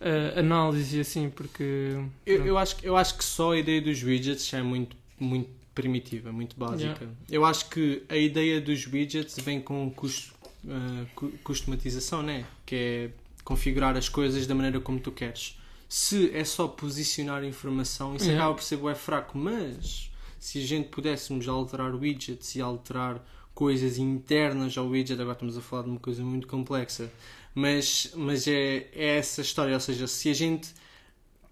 uh, 0.00 0.38
análise 0.38 1.00
assim, 1.00 1.30
porque. 1.30 1.96
eu, 2.24 2.46
eu, 2.46 2.58
acho, 2.58 2.76
eu 2.82 2.96
acho 2.96 3.16
que 3.16 3.24
só 3.24 3.52
a 3.52 3.58
ideia 3.58 3.80
dos 3.80 4.02
widgets 4.02 4.52
é 4.54 4.62
muito, 4.62 4.96
muito 5.18 5.50
primitiva, 5.74 6.32
muito 6.32 6.56
básica. 6.56 6.84
Yeah. 7.00 7.06
Eu 7.30 7.44
acho 7.44 7.68
que 7.68 8.02
a 8.08 8.16
ideia 8.16 8.60
dos 8.60 8.86
widgets 8.86 9.36
vem 9.40 9.60
com 9.60 9.90
cus- 9.90 10.32
ah, 10.68 11.04
cu- 11.14 11.32
customatização, 11.44 12.22
né? 12.22 12.44
Que 12.64 12.74
é 12.76 13.10
configurar 13.44 13.96
as 13.96 14.08
coisas 14.08 14.46
da 14.46 14.54
maneira 14.54 14.80
como 14.80 14.98
tu 14.98 15.12
queres. 15.12 15.56
Se 15.88 16.30
é 16.34 16.44
só 16.44 16.66
posicionar 16.66 17.44
informação, 17.44 18.16
isso 18.16 18.24
Yeah. 18.24 18.42
acaba 18.44 18.56
por 18.56 18.64
ser 18.64 18.76
bué 18.76 18.94
fraco, 18.94 19.38
mas 19.38 20.10
se 20.40 20.60
a 20.62 20.66
gente 20.66 20.88
pudéssemos 20.88 21.46
alterar 21.46 21.94
widgets 21.94 22.54
e 22.56 22.60
alterar 22.60 23.24
coisas 23.54 23.96
internas 23.96 24.76
ao 24.76 24.86
widget, 24.88 25.20
agora 25.20 25.34
estamos 25.34 25.56
a 25.56 25.60
falar 25.60 25.84
de 25.84 25.90
uma 25.90 26.00
coisa 26.00 26.22
muito 26.24 26.46
complexa, 26.48 27.10
mas, 27.56 28.12
mas 28.14 28.46
é, 28.46 28.86
é 28.92 29.16
essa 29.16 29.40
história, 29.40 29.72
ou 29.72 29.80
seja, 29.80 30.06
se 30.06 30.28
a 30.28 30.34
gente 30.34 30.68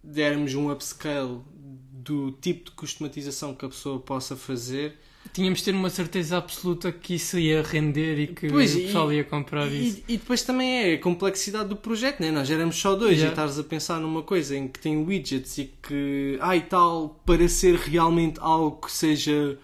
dermos 0.02 0.54
um 0.54 0.70
upscale 0.70 1.40
do 1.56 2.30
tipo 2.32 2.66
de 2.66 2.70
customatização 2.72 3.54
que 3.54 3.64
a 3.64 3.68
pessoa 3.68 3.98
possa 3.98 4.36
fazer, 4.36 4.98
Tínhamos 5.32 5.60
de 5.60 5.64
ter 5.64 5.74
uma 5.74 5.88
certeza 5.88 6.36
absoluta 6.36 6.92
que 6.92 7.14
isso 7.14 7.38
ia 7.38 7.62
render 7.62 8.18
e 8.20 8.26
que 8.26 8.46
Pois, 8.46 8.74
o 8.74 8.78
e- 8.78 8.82
pessoal 8.84 9.10
ia 9.10 9.24
comprar 9.24 9.66
isso. 9.72 10.02
E, 10.06 10.14
e 10.14 10.16
depois 10.18 10.42
também 10.42 10.90
é 10.92 10.94
a 10.94 11.00
complexidade 11.00 11.70
do 11.70 11.76
projeto, 11.76 12.20
né? 12.20 12.30
nós 12.30 12.48
éramos 12.50 12.76
só 12.76 12.94
dois 12.94 13.12
Yeah. 13.12 13.28
e 13.30 13.32
estares 13.32 13.58
a 13.58 13.64
pensar 13.64 13.98
numa 13.98 14.22
coisa 14.22 14.54
em 14.54 14.68
que 14.68 14.78
tem 14.78 14.98
widgets 15.02 15.56
e 15.56 15.72
que, 15.82 16.36
ai 16.42 16.60
tal, 16.60 17.20
para 17.24 17.48
ser 17.48 17.74
realmente 17.76 18.38
algo 18.38 18.76
que 18.86 18.92
seja 18.92 19.58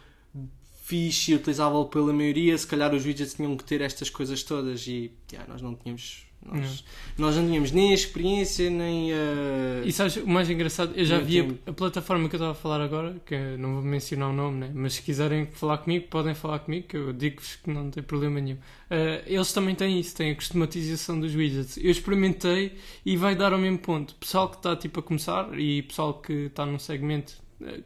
fixe 0.90 1.30
e 1.30 1.34
utilizável 1.36 1.84
pela 1.84 2.12
maioria, 2.12 2.58
se 2.58 2.66
calhar 2.66 2.92
os 2.92 3.06
widgets 3.06 3.34
tinham 3.34 3.56
que 3.56 3.62
ter 3.62 3.80
estas 3.80 4.10
coisas 4.10 4.42
todas 4.42 4.84
e 4.88 5.12
yeah, 5.32 5.50
nós 5.50 5.62
não 5.62 5.76
tínhamos. 5.76 6.28
Nós, 6.42 6.84
nós 7.18 7.36
não 7.36 7.46
tínhamos 7.46 7.70
nem 7.70 7.90
a 7.90 7.94
experiência 7.94 8.70
nem 8.70 9.12
a. 9.12 9.84
E 9.84 9.92
sabes, 9.92 10.16
o 10.16 10.26
mais 10.26 10.48
engraçado, 10.48 10.92
eu 10.96 11.04
já 11.04 11.18
Não 11.18 11.24
vi 11.24 11.60
a, 11.66 11.72
plataforma 11.72 12.28
que 12.30 12.34
eu 12.34 12.38
estava 12.38 12.52
a 12.52 12.54
falar 12.54 12.80
agora, 12.80 13.14
que 13.26 13.36
não 13.58 13.74
vou 13.74 13.82
mencionar 13.82 14.30
o 14.30 14.32
nome, 14.32 14.60
né? 14.60 14.72
mas 14.74 14.94
se 14.94 15.02
quiserem 15.02 15.46
falar 15.52 15.78
comigo, 15.78 16.08
podem 16.08 16.34
falar 16.34 16.60
comigo, 16.60 16.88
que 16.88 16.96
eu 16.96 17.12
digo-vos 17.12 17.56
que 17.56 17.70
não 17.70 17.90
tem 17.90 18.02
problema 18.02 18.40
nenhum. 18.40 18.56
Eh, 18.88 19.22
eles 19.26 19.52
também 19.52 19.74
têm 19.74 20.00
isso, 20.00 20.16
têm 20.16 20.32
a 20.32 20.34
customatização 20.34 21.20
dos 21.20 21.34
widgets. 21.34 21.76
Eu 21.76 21.90
experimentei 21.90 22.78
e 23.04 23.18
vai 23.18 23.36
dar 23.36 23.52
ao 23.52 23.58
mesmo 23.58 23.78
ponto. 23.78 24.14
Pessoal 24.14 24.48
que 24.48 24.56
está 24.56 24.74
tipo 24.74 24.98
a 24.98 25.02
começar 25.02 25.56
e 25.58 25.82
pessoal 25.82 26.14
que 26.14 26.46
está 26.46 26.64
num 26.64 26.78
segmento 26.78 27.34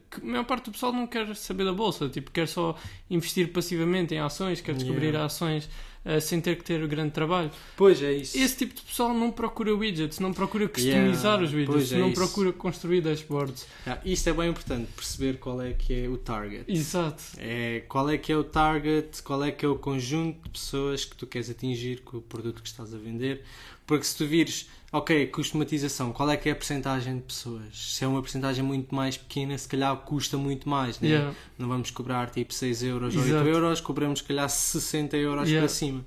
que 0.09 0.21
a 0.21 0.25
maior 0.25 0.45
parte 0.45 0.65
do 0.65 0.71
pessoal 0.71 0.93
não 0.93 1.05
quer 1.07 1.35
saber 1.35 1.65
da 1.65 1.73
bolsa, 1.73 2.07
tipo, 2.09 2.31
quer 2.31 2.47
só 2.47 2.77
investir 3.09 3.51
passivamente 3.51 4.13
em 4.13 4.19
ações, 4.19 4.61
quer 4.61 4.73
descobrir 4.75 5.07
Yeah. 5.07 5.25
ações 5.25 5.69
eh, 6.05 6.19
sem 6.19 6.39
ter 6.39 6.55
que 6.57 6.63
ter 6.63 6.85
grande 6.87 7.11
trabalho. 7.11 7.49
Pois 7.75 8.01
é 8.01 8.13
isso. 8.13 8.37
Esse 8.37 8.57
tipo 8.57 8.75
de 8.75 8.81
pessoal 8.83 9.13
não 9.13 9.31
procura 9.31 9.73
widgets, 9.75 10.19
não 10.19 10.31
procura 10.31 10.69
customizar 10.69 11.39
Yeah, 11.39 11.43
os 11.43 11.53
widgets, 11.53 11.91
é 11.93 11.97
não 11.97 12.09
isso. 12.09 12.15
procura 12.21 12.53
construir 12.53 13.01
dashboards. 13.01 13.65
Ah, 13.87 13.99
isto 14.05 14.29
é 14.29 14.33
bem 14.33 14.49
importante, 14.49 14.87
perceber 14.95 15.39
qual 15.39 15.61
é 15.61 15.73
que 15.73 16.05
é 16.05 16.07
o 16.07 16.17
target. 16.17 16.65
Exato. 16.67 17.23
É, 17.37 17.83
qual 17.87 18.09
é 18.09 18.17
que 18.17 18.31
é 18.31 18.37
o 18.37 18.43
target, 18.43 19.21
qual 19.23 19.43
é 19.43 19.51
que 19.51 19.65
é 19.65 19.67
o 19.67 19.75
conjunto 19.77 20.43
de 20.43 20.49
pessoas 20.49 21.03
que 21.05 21.15
tu 21.15 21.25
queres 21.25 21.49
atingir 21.49 22.01
com 22.01 22.17
o 22.17 22.21
produto 22.21 22.61
que 22.61 22.67
estás 22.69 22.93
a 22.93 22.97
vender. 22.97 23.43
Porque 23.87 24.03
se 24.03 24.15
tu 24.17 24.25
vires, 24.25 24.67
ok, 24.97 25.27
customatização, 25.27 26.11
qual 26.13 26.29
é 26.29 26.37
que 26.37 26.47
é 26.49 26.51
a 26.51 26.55
percentagem 26.55 27.15
de 27.17 27.23
pessoas? 27.23 27.63
Se 27.73 28.03
é 28.03 28.07
uma 28.07 28.21
percentagem 28.21 28.63
muito 28.63 28.93
mais 28.95 29.17
pequena, 29.17 29.57
se 29.57 29.67
calhar 29.67 29.95
custa 29.97 30.37
muito 30.37 30.67
mais, 30.69 30.99
né? 30.99 31.09
Yeah. 31.09 31.35
Não 31.57 31.67
vamos 31.67 31.91
cobrar 31.91 32.29
tipo 32.29 32.53
6 32.53 32.83
euros 32.83 33.15
ou 33.15 33.21
8 33.21 33.29
Exato. 33.31 33.47
euros, 33.49 33.81
cobramos 33.81 34.19
se 34.19 34.25
calhar 34.25 34.49
60 34.49 35.17
euros 35.17 35.47
Yeah. 35.49 35.65
para 35.67 35.73
cima. 35.73 36.05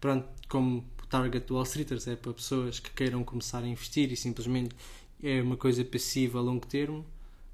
Pronto, 0.00 0.26
como 0.48 0.84
o 1.02 1.06
target 1.06 1.46
do 1.46 1.54
Wall 1.54 1.64
Streeters 1.64 2.06
é 2.08 2.16
para 2.16 2.32
pessoas 2.32 2.78
que 2.80 2.90
queiram 2.90 3.22
começar 3.24 3.58
a 3.58 3.66
investir 3.66 4.10
e 4.12 4.16
simplesmente 4.16 4.74
é 5.22 5.40
uma 5.42 5.56
coisa 5.56 5.84
passiva 5.84 6.38
a 6.38 6.42
longo 6.42 6.66
termo. 6.66 7.04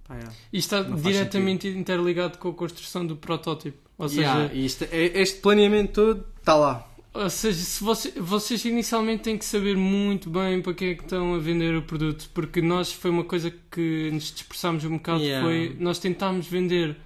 Pá, 0.06 0.14
yeah. 0.14 0.34
E 0.52 0.58
está 0.58 0.82
Não 0.82 0.96
diretamente 0.96 1.68
interligado 1.68 2.38
com 2.38 2.48
a 2.50 2.54
construção 2.54 3.06
do 3.06 3.16
protótipo. 3.16 3.78
Ou 3.98 4.08
seja, 4.08 4.20
Yeah, 4.22 4.54
é- 4.92 5.20
este 5.22 5.40
planeamento 5.40 5.92
todo 5.92 6.24
está 6.38 6.54
lá. 6.54 6.88
Ou 7.20 7.28
seja, 7.30 7.58
se 7.58 7.82
você- 7.82 8.12
vocês 8.20 8.64
inicialmente 8.64 9.24
têm 9.24 9.36
que 9.36 9.44
saber 9.44 9.76
muito 9.76 10.30
bem 10.30 10.62
para 10.62 10.72
quem 10.72 10.90
é 10.90 10.94
que 10.94 11.02
estão 11.02 11.34
a 11.34 11.38
vender 11.38 11.74
o 11.76 11.82
produto, 11.82 12.30
porque 12.32 12.62
nós 12.62 12.92
foi 12.92 13.10
uma 13.10 13.24
coisa 13.24 13.52
que 13.70 14.10
nos 14.12 14.32
dispersámos 14.32 14.84
um 14.84 14.92
bocado, 14.98 15.20
Yeah. 15.22 15.44
foi 15.46 15.76
nós 15.80 15.98
tentámos 15.98 16.46
vender 16.46 16.96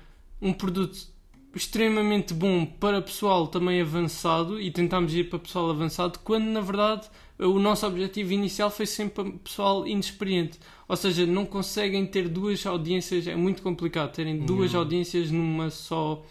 um 0.41 0.53
produto 0.53 0.99
extremamente 1.55 2.35
bom 2.35 2.65
para 2.67 3.01
pessoal 3.01 3.47
também 3.47 3.81
avançado 3.81 4.61
e 4.61 4.71
tentámos 4.71 5.15
ir 5.15 5.29
para 5.31 5.39
pessoal 5.39 5.71
avançado, 5.71 6.19
quando 6.25 6.45
na 6.45 6.61
verdade 6.61 7.09
o 7.39 7.59
nosso 7.59 7.87
objetivo 7.87 8.33
inicial 8.33 8.71
foi 8.71 8.87
sempre 8.87 9.15
para 9.25 9.33
pessoal 9.39 9.87
inexperiente. 9.87 10.59
Ou 10.89 10.97
seja, 10.97 11.25
não 11.27 11.45
conseguem 11.47 12.05
ter 12.07 12.29
duas 12.29 12.65
audiências, 12.67 13.27
é 13.27 13.35
muito 13.37 13.63
complicado 13.63 14.13
terem 14.13 14.39
duas 14.41 14.73
Não. 14.73 14.81
audiências 14.81 15.31
numa 15.31 15.71
só 15.71 16.23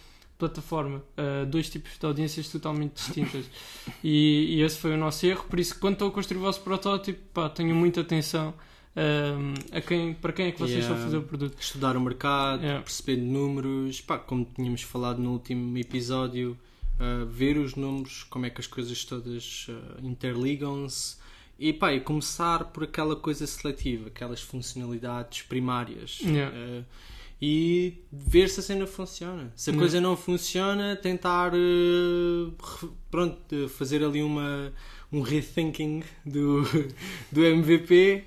plataforma, 0.41 0.97
uh, 0.97 1.45
dois 1.45 1.69
tipos 1.69 1.97
de 1.97 2.05
audiências 2.05 2.49
totalmente 2.49 2.93
distintas. 2.95 3.45
e, 4.03 4.57
e 4.57 4.61
esse 4.61 4.77
foi 4.77 4.93
o 4.93 4.97
nosso 4.97 5.25
erro. 5.25 5.45
Por 5.49 5.59
isso, 5.59 5.79
quando 5.79 5.93
estou 5.93 6.09
a 6.09 6.11
construir 6.11 6.39
o 6.39 6.41
vosso 6.41 6.61
protótipo, 6.61 7.19
pá, 7.33 7.49
tenham 7.49 7.75
muita 7.75 8.01
atenção 8.01 8.53
um, 8.95 9.53
a 9.71 9.79
quem, 9.79 10.13
para 10.13 10.33
quem 10.33 10.47
é 10.47 10.51
que 10.51 10.59
vocês 10.59 10.79
Yeah. 10.79 10.93
estão 10.93 10.97
a 10.97 11.05
fazer 11.05 11.17
o 11.17 11.23
produto. 11.23 11.59
Estudar 11.59 11.95
o 11.95 12.01
mercado, 12.01 12.61
Yeah. 12.63 12.83
perceber 12.83 13.17
números, 13.21 14.01
pá, 14.01 14.17
como 14.17 14.45
tínhamos 14.55 14.81
falado 14.81 15.19
no 15.21 15.31
último 15.31 15.77
episódio, 15.77 16.57
uh, 16.99 17.25
ver 17.25 17.57
os 17.57 17.75
números, 17.75 18.23
como 18.23 18.45
é 18.45 18.49
que 18.49 18.59
as 18.59 18.67
coisas 18.67 19.05
todas 19.05 19.67
uh, 19.69 20.05
interligam-se 20.05 21.17
e, 21.57 21.71
pá, 21.71 21.93
e 21.93 22.01
começar 22.01 22.65
por 22.65 22.83
aquela 22.83 23.15
coisa 23.15 23.45
seletiva, 23.47 24.07
aquelas 24.07 24.41
funcionalidades 24.41 25.43
primárias. 25.43 26.19
Yeah. 26.21 26.55
Uh, 26.55 26.85
e 27.41 28.03
ver 28.11 28.49
se 28.49 28.59
a 28.59 28.63
cena 28.63 28.85
funciona. 28.85 29.51
Se 29.55 29.69
a 29.69 29.73
Yeah. 29.73 29.81
coisa 29.81 29.99
não 30.01 30.15
funciona, 30.15 30.95
tentar 30.95 31.51
re- 31.53 32.89
pronto, 33.09 33.69
fazer 33.69 34.03
ali 34.03 34.21
uma, 34.21 34.71
um 35.11 35.21
rethinking 35.21 36.03
do, 36.25 36.61
do 37.31 37.43
MVP 37.43 38.25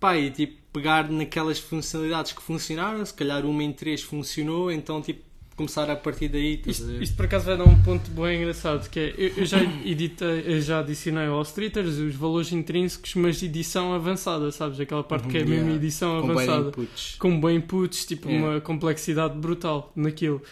pá, 0.00 0.16
e 0.16 0.30
tipo 0.30 0.56
pegar 0.72 1.08
naquelas 1.10 1.58
funcionalidades 1.58 2.32
que 2.32 2.42
funcionaram, 2.42 3.04
se 3.06 3.14
calhar 3.14 3.46
uma 3.46 3.62
em 3.62 3.72
três 3.72 4.02
funcionou, 4.02 4.70
então 4.70 5.00
tipo 5.00 5.22
começar 5.56 5.90
a 5.90 5.96
partir 5.96 6.28
daí. 6.28 6.60
Isto, 6.66 7.02
isto 7.02 7.16
por 7.16 7.24
acaso 7.26 7.46
vai 7.46 7.56
dar 7.56 7.64
um 7.64 7.80
ponto 7.82 8.10
bem 8.10 8.38
engraçado, 8.42 8.88
que 8.90 9.00
é, 9.00 9.14
eu, 9.16 9.32
eu 9.38 9.44
já 9.46 9.58
editei, 9.84 10.44
eu 10.46 10.60
já 10.60 10.80
adicionei 10.80 11.26
ao 11.26 11.42
Streeters 11.42 11.96
os 11.98 12.14
valores 12.14 12.52
intrínsecos, 12.52 13.14
mas 13.14 13.42
edição 13.42 13.92
avançada, 13.94 14.50
sabes? 14.52 14.78
Aquela 14.78 15.02
parte 15.02 15.28
que 15.28 15.38
é 15.38 15.40
Uhum, 15.40 15.48
mesmo 15.48 15.64
yeah. 15.64 15.76
edição 15.76 16.20
com 16.20 16.26
bem 16.28 16.36
avançada. 16.48 16.68
inputs. 16.68 17.16
com 17.18 17.40
bem 17.40 17.56
inputs, 17.56 18.04
tipo 18.06 18.28
Yeah. 18.28 18.48
uma 18.54 18.60
complexidade 18.60 19.38
brutal 19.38 19.90
naquilo. 19.96 20.42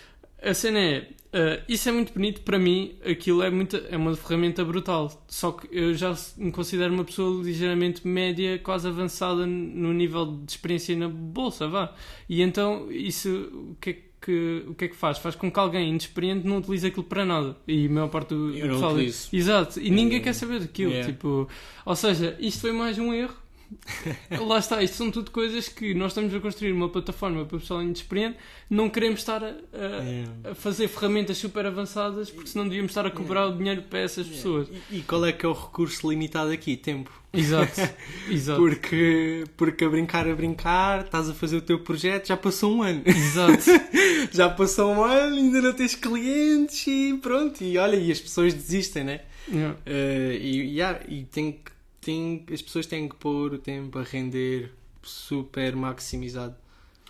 A 0.42 0.52
cena 0.52 0.78
é, 0.78 1.08
eh, 1.32 1.62
isso 1.68 1.88
é 1.88 1.92
muito 1.92 2.12
bonito 2.12 2.42
para 2.42 2.58
mim, 2.58 2.94
aquilo 3.04 3.42
é, 3.42 3.50
muita, 3.50 3.78
é 3.90 3.96
uma 3.96 4.14
ferramenta 4.14 4.62
brutal. 4.64 5.24
Só 5.26 5.52
que 5.52 5.66
eu 5.72 5.94
já 5.94 6.14
me 6.36 6.52
considero 6.52 6.92
uma 6.92 7.02
pessoa 7.04 7.42
ligeiramente 7.42 8.06
média, 8.06 8.58
quase 8.58 8.86
avançada 8.86 9.46
no 9.46 9.92
nível 9.92 10.26
de 10.44 10.52
experiência 10.52 10.94
na 10.96 11.08
bolsa, 11.08 11.66
vá. 11.66 11.94
E 12.28 12.42
então 12.42 12.90
isso 12.92 13.30
o 13.72 13.76
que 13.80 13.90
é 13.90 13.92
que, 13.94 14.02
o 14.32 14.74
que, 14.74 14.86
é 14.86 14.88
que 14.88 14.96
faz? 14.96 15.18
Faz 15.18 15.34
com 15.34 15.50
que 15.50 15.58
alguém 15.58 15.88
inexperiente 15.90 16.46
não 16.46 16.58
utilize 16.58 16.86
aquilo 16.86 17.04
para 17.04 17.24
nada. 17.24 17.56
E 17.66 17.86
a 17.86 17.90
maior 17.90 18.08
parte 18.08 18.28
do 18.34 18.50
Eu 18.56 18.68
pessoal-. 18.74 18.98
Exato, 19.32 19.80
e 19.80 19.90
ninguém 19.90 20.18
Yeah. 20.18 20.24
quer 20.24 20.32
saber 20.34 20.60
daquilo. 20.60 20.90
Yeah. 20.92 21.12
Tipo, 21.12 21.48
ou 21.84 21.96
seja, 21.96 22.36
isto 22.40 22.60
foi 22.60 22.72
mais 22.72 22.98
um 22.98 23.12
erro. 23.12 23.34
Lá 24.46 24.58
está, 24.58 24.82
isto 24.82 24.96
são 24.96 25.10
tudo 25.10 25.30
coisas 25.30 25.68
que 25.68 25.94
nós 25.94 26.12
estamos 26.12 26.34
a 26.34 26.40
construir 26.40 26.72
uma 26.72 26.88
plataforma 26.88 27.44
para 27.44 27.56
o 27.56 27.60
pessoal 27.60 27.82
inexperiente, 27.82 28.36
não 28.70 28.88
queremos 28.88 29.20
estar 29.20 29.42
a, 29.42 29.48
a- 29.48 30.04
Yeah. 30.04 30.50
a 30.50 30.54
fazer 30.54 30.88
ferramentas 30.88 31.38
super 31.38 31.66
avançadas 31.66 32.30
porque 32.30 32.48
senão 32.50 32.64
devíamos 32.68 32.90
estar 32.90 33.06
a 33.06 33.10
cobrar 33.10 33.46
o 33.46 33.56
dinheiro 33.56 33.82
para 33.82 34.00
essas 34.00 34.26
pessoas. 34.26 34.68
E, 34.90 34.98
e 34.98 35.02
qual 35.02 35.24
é 35.24 35.32
que 35.32 35.44
é 35.44 35.48
o 35.48 35.52
recurso 35.52 36.08
limitado 36.10 36.50
aqui? 36.50 36.76
Tempo. 36.76 37.10
Exato, 37.32 37.80
exato. 38.30 38.60
Porque, 38.60 39.44
porque 39.56 39.84
a 39.84 39.88
brincar 39.88 40.28
a 40.28 40.34
brincar, 40.36 41.04
estás 41.06 41.28
a 41.28 41.34
fazer 41.34 41.56
o 41.56 41.60
teu 41.62 41.80
projeto, 41.80 42.28
já 42.28 42.36
passou 42.36 42.76
um 42.76 42.82
ano. 42.82 43.02
Exato. 43.04 43.64
já 44.32 44.48
passou 44.48 44.92
um 44.94 45.02
ano, 45.02 45.34
ainda 45.36 45.60
não 45.60 45.72
tens 45.72 45.94
clientes 45.96 46.86
e 46.86 47.18
pronto. 47.20 47.62
E 47.64 47.76
olha, 47.76 47.96
e 47.96 48.12
as 48.12 48.20
pessoas 48.20 48.54
desistem, 48.54 49.02
né? 49.04 49.20
Yeah. 49.52 49.76
Eh, 49.84 50.38
e 50.40 50.60
yeah, 50.76 51.00
e 51.08 51.24
tem, 51.24 51.52
que- 51.52 51.72
tem, 52.04 52.44
as 52.52 52.62
pessoas 52.62 52.86
têm 52.86 53.08
que 53.08 53.16
pôr 53.16 53.54
o 53.54 53.58
tempo 53.58 53.98
a 53.98 54.02
render 54.02 54.70
super 55.02 55.74
maximizado. 55.76 56.54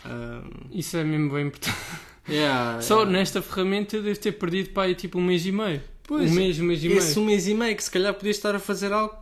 Um, 0.04 0.68
Isso 0.70 0.96
é 0.96 1.04
mesmo 1.04 1.30
bem 1.32 1.46
importante. 1.46 1.76
yeah, 2.28 2.80
Só 2.82 3.00
yeah. 3.00 3.12
nesta 3.18 3.40
ferramenta 3.42 3.96
eu 3.96 4.02
devo 4.02 4.18
ter 4.18 4.32
perdido 4.32 4.78
aí 4.80 4.94
tipo 4.94 5.18
um 5.18 5.24
mês 5.24 5.46
e 5.46 5.52
meio. 5.52 5.80
Pois, 6.06 6.30
um 6.30 6.34
mês, 6.34 6.60
um 6.60 6.64
mês 6.64 6.84
e 6.84 6.88
meio. 6.88 6.98
esse 6.98 7.18
um 7.18 7.24
mês 7.24 7.46
e 7.48 7.54
meio 7.54 7.74
que 7.74 7.82
se 7.82 7.90
calhar 7.90 8.12
podias 8.12 8.36
estar 8.36 8.54
a 8.54 8.58
fazer 8.58 8.92
algo 8.92 9.14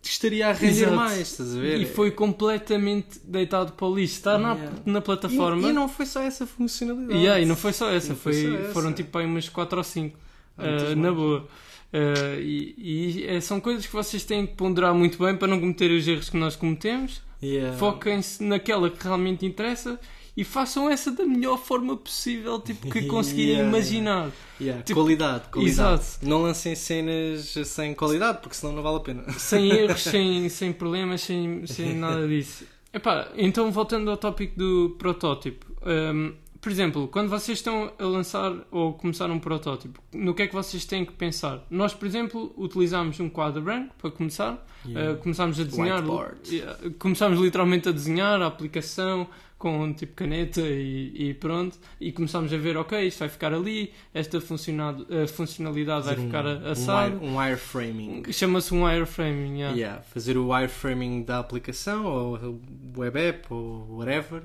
que 0.00 0.08
estaria 0.08 0.48
a 0.48 0.52
render 0.52 0.82
Exato. 0.84 0.96
mais, 0.96 1.18
estás 1.20 1.54
a 1.54 1.60
ver? 1.60 1.80
E 1.80 1.84
foi 1.86 2.10
completamente 2.10 3.20
deitado 3.24 3.72
para 3.72 3.86
o 3.86 3.94
lixo. 3.94 4.14
Está 4.14 4.38
na, 4.38 4.54
Yeah. 4.54 4.78
na 4.86 4.98
E- 4.98 5.02
plataforma. 5.02 5.68
E, 5.68 5.72
não 5.72 5.88
foi 5.88 6.06
só 6.06 6.22
essa 6.22 6.46
funcionalidade. 6.46 7.18
Yeah, 7.18 7.40
e 7.40 7.44
não 7.46 7.54
foi 7.56 7.72
só 7.72 7.90
essa, 7.90 8.14
foi 8.14 8.32
foi, 8.32 8.42
só 8.50 8.56
essa. 8.64 8.72
foram 8.72 8.92
tipo 8.92 9.16
aí 9.18 9.26
umas 9.26 9.48
4 9.48 9.76
ou 9.78 9.84
5. 9.84 10.18
Ah, 10.58 10.66
muitas 10.66 10.96
na 10.96 11.12
boa. 11.12 11.46
Uh, 11.92 12.40
e 12.40 12.74
e, 12.78 13.26
eh, 13.26 13.40
são 13.40 13.60
coisas 13.60 13.86
que 13.86 13.92
vocês 13.92 14.24
têm 14.24 14.46
que 14.46 14.54
ponderar 14.54 14.94
muito 14.94 15.18
bem 15.18 15.36
para 15.36 15.46
não 15.48 15.60
cometer 15.60 15.90
os 15.90 16.08
erros 16.08 16.30
que 16.30 16.36
nós 16.36 16.56
cometemos. 16.56 17.20
Yeah. 17.42 17.76
Foquem-se 17.76 18.42
naquela 18.42 18.88
que 18.88 19.02
realmente 19.04 19.44
interessa 19.44 20.00
e 20.34 20.44
façam 20.44 20.88
essa 20.88 21.10
da 21.10 21.24
melhor 21.26 21.58
forma 21.58 21.94
possível, 21.96 22.58
tipo 22.60 22.88
que 22.90 23.02
conseguirem 23.08 23.56
Yeah, 23.56 23.68
imaginar. 23.68 24.30
Yeah, 24.60 24.82
Tipo, 24.82 25.00
qualidade, 25.00 25.48
qualidade. 25.50 26.02
exato. 26.04 26.26
Não 26.26 26.40
lancem 26.42 26.74
cenas 26.74 27.52
sem 27.66 27.94
qualidade, 27.94 28.38
porque 28.40 28.56
senão 28.56 28.72
não 28.72 28.82
vale 28.82 28.96
a 28.96 29.00
pena. 29.00 29.30
Sem 29.38 29.68
erros, 29.76 30.00
sem, 30.02 30.48
sem 30.48 30.72
problemas, 30.72 31.20
sem, 31.20 31.66
sem 31.66 31.94
nada 31.94 32.26
disso. 32.26 32.64
Epá, 32.94 33.28
então 33.36 33.70
voltando 33.70 34.10
ao 34.10 34.16
tópico 34.16 34.56
do 34.58 34.96
protótipo. 34.98 35.66
hum, 35.84 36.32
por 36.62 36.70
exemplo, 36.72 37.08
quando 37.08 37.28
vocês 37.28 37.58
estão 37.58 37.92
a 37.98 38.04
lançar 38.04 38.54
ou 38.70 38.94
começar 38.94 39.28
um 39.30 39.38
protótipo, 39.38 40.00
no 40.14 40.32
que 40.32 40.42
é 40.42 40.46
que 40.46 40.54
vocês 40.54 40.84
têm 40.86 41.04
que 41.04 41.12
pensar? 41.12 41.66
Nós, 41.68 41.92
por 41.92 42.06
exemplo, 42.06 42.54
utilizámos 42.56 43.18
um 43.20 43.28
quadro 43.28 43.60
branco 43.60 43.92
para 43.98 44.10
começar. 44.12 44.64
Yeah. 44.86 45.12
Uh, 45.12 45.16
começámos 45.18 45.60
a 45.60 45.64
desenhar. 45.64 46.02
Yeah, 46.48 46.78
começámos 46.98 47.38
literalmente 47.40 47.88
a 47.88 47.92
desenhar 47.92 48.40
a 48.40 48.46
aplicação 48.46 49.26
com 49.58 49.92
tipo 49.92 50.14
caneta 50.14 50.60
e, 50.60 51.30
e 51.30 51.34
pronto. 51.34 51.78
E 52.00 52.10
começámos 52.10 52.52
a 52.52 52.56
ver, 52.56 52.76
ok, 52.76 53.06
isto 53.06 53.18
vai 53.20 53.28
ficar 53.28 53.52
ali, 53.54 53.92
esta 54.14 54.40
funcionalidade, 54.40 55.22
a 55.22 55.26
funcionalidade 55.28 56.06
vai 56.06 56.14
Fazer 56.16 56.26
um- 56.26 56.30
ficar 56.30 56.46
um 56.46 56.66
assado. 56.70 57.14
wire- 57.16 57.26
Um 57.26 57.36
wireframing. 57.38 58.22
Chama-se 58.32 58.74
um 58.74 58.84
wireframing. 58.84 59.58
yeah. 59.60 59.76
Yeah, 59.76 60.02
fazer 60.02 60.36
o 60.36 60.48
wireframing 60.48 61.22
da 61.24 61.38
aplicação 61.38 62.04
ou 62.06 62.60
web 62.96 63.18
app 63.20 63.46
ou 63.52 63.86
whatever. 63.98 64.42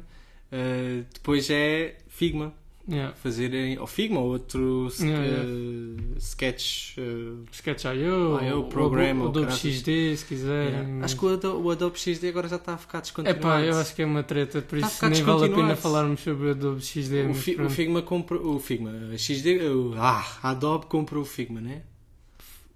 Uh, 0.52 1.06
depois 1.14 1.50
é 1.50 1.98
Figma. 2.08 2.54
Yeah. 2.90 3.14
Fazer 3.18 3.78
ou 3.82 3.86
Figma 3.86 4.22
ou 4.22 4.30
outro 4.30 4.88
Yeah, 5.02 5.44
uh, 5.44 6.16
sketch. 6.20 6.98
uh, 6.98 7.44
Sketch.io, 7.52 8.38
Ah, 8.40 8.46
eu 8.46 8.64
ou- 9.24 9.28
Adobe. 9.28 9.52
XD, 9.52 10.16
se 10.16 10.24
quiserem. 10.26 10.72
yeah. 10.80 11.04
Acho 11.04 11.18
que 11.18 11.26
o 11.26 11.34
Adobe, 11.34 11.68
o 11.68 11.70
Adobe 11.72 12.00
XD 12.00 12.30
agora 12.30 12.48
já 12.48 12.56
está 12.56 12.76
a 12.76 12.78
ficar 12.78 13.00
É 13.00 13.02
descontinuado. 13.02 13.42
pá, 13.42 13.60
eu 13.60 13.78
acho 13.78 13.94
que 13.94 14.02
é 14.02 14.06
uma 14.06 14.24
treta, 14.24 14.62
por 14.62 14.78
isso 14.78 15.06
nem 15.10 15.22
vale 15.22 15.46
a 15.52 15.56
pena 15.56 15.76
falarmos 15.76 16.22
sobre 16.22 16.48
o 16.48 16.52
Adobe 16.52 16.82
XD. 16.82 17.24
o, 17.30 17.34
Fi- 17.34 17.62
o. 17.62 17.70
Figma 17.70 18.02
comprou. 18.02 18.56
O 18.56 18.58
Figma, 18.60 18.92
XD. 19.18 19.68
o- 19.68 19.94
ah, 19.98 20.26
a 20.42 20.52
Adobe 20.52 20.86
comprou 20.86 21.24
o 21.24 21.26
Figma, 21.26 21.60
né? 21.60 21.82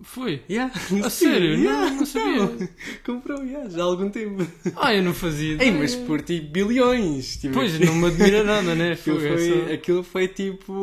Foi? 0.03 0.41
Yeah. 0.50 0.74
A 1.05 1.10
sério? 1.10 1.58
Yeah. 1.58 1.89
Não, 1.89 1.98
não 1.98 2.05
sabia. 2.05 2.70
Comprou, 3.05 3.43
yeah, 3.43 3.70
já 3.70 3.81
há 3.81 3.86
algum 3.86 4.10
tempo. 4.10 4.46
Ah, 4.75 4.93
eu 4.93 5.03
não 5.03 5.13
fazia. 5.13 5.58
Ei, 5.63 5.72
mas 5.72 5.96
por 5.96 6.22
tipo 6.22 6.51
bilhões. 6.51 7.38
Tipo, 7.38 7.53
Pois, 7.53 7.79
não 7.79 7.96
me 7.96 8.08
admira 8.08 8.43
nada, 8.43 8.75
né? 8.75 8.93
Aquilo 8.93 9.20
Foi, 9.20 9.29
é 9.29 9.38
foi, 9.38 9.74
aquilo 9.74 10.03
foi 10.03 10.27
tipo 10.27 10.74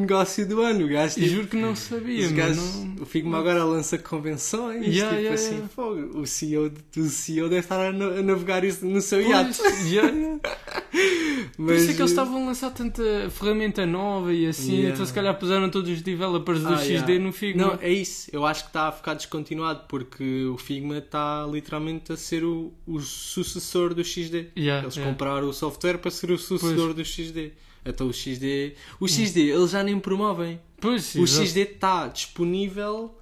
negócio 0.00 0.46
do 0.46 0.60
ano. 0.62 0.84
O 0.84 0.88
gajo, 0.88 1.14
tipo, 1.14 1.26
juro 1.28 1.46
que 1.46 1.56
não 1.56 1.74
sabia, 1.76 2.26
os 2.26 2.32
gajos- 2.32 2.74
não... 2.76 3.02
o 3.02 3.06
Figma 3.06 3.38
agora 3.38 3.64
lança 3.64 3.96
convenções. 3.98 4.86
Yeah, 4.86 5.10
tipo 5.16 5.20
yeah, 5.22 5.34
assim, 5.34 5.54
yeah. 5.78 6.18
O 6.18 6.26
CEO, 6.26 6.72
o 6.96 7.04
CEO 7.08 7.48
deve 7.48 7.60
estar 7.60 7.80
a, 7.88 7.92
na- 7.92 8.06
a 8.18 8.22
navegar 8.22 8.64
isso 8.64 8.84
no 8.86 9.00
seu 9.00 9.20
iate. 9.22 9.58
Pois, 9.58 9.92
yeah. 9.92 10.10
Por 11.56 11.74
isso 11.74 11.90
é 11.90 11.94
que 11.94 12.00
eles 12.00 12.10
estavam 12.10 12.42
a 12.42 12.46
lançar 12.46 12.70
tanta 12.70 13.02
ferramenta 13.30 13.84
nova 13.86 14.32
e 14.32 14.46
assim, 14.46 14.72
Yeah. 14.76 14.94
então 14.94 15.06
se 15.06 15.12
calhar 15.12 15.38
puseram 15.38 15.68
todos 15.70 15.90
os 15.90 16.02
developers 16.02 16.60
do 16.62 16.74
Ah, 16.74 16.78
XD 16.78 17.18
no 17.18 17.32
Figma. 17.32 17.66
Não, 17.66 17.78
é 17.80 17.90
isso. 17.90 18.28
eu 18.32 18.44
acho 18.46 18.62
que 18.64 18.70
está 18.70 18.88
a 18.88 18.92
ficar 18.92 19.14
descontinuado 19.14 19.82
porque 19.88 20.44
o 20.46 20.56
Figma 20.56 20.98
está 20.98 21.46
literalmente 21.50 22.12
a 22.12 22.16
ser 22.16 22.44
o, 22.44 22.72
o 22.86 23.00
sucessor 23.00 23.94
do 23.94 24.02
XD. 24.04 24.48
Eles 24.56 24.96
compraram 24.96 25.48
o 25.48 25.52
software 25.52 25.98
para 25.98 26.10
ser 26.10 26.30
o 26.30 26.38
sucessor 26.38 26.94
do 26.94 27.04
XD. 27.04 27.52
Então 27.84 28.08
o 28.08 28.12
XD. 28.12 28.74
O 28.98 29.06
XD, 29.08 29.40
eles 29.50 29.70
já 29.70 29.82
nem 29.82 29.98
promovem. 29.98 30.60
Pois, 30.80 31.14
O 31.14 31.22
exato. 31.24 31.46
XD 31.46 31.60
está 31.60 32.08
disponível 32.08 33.14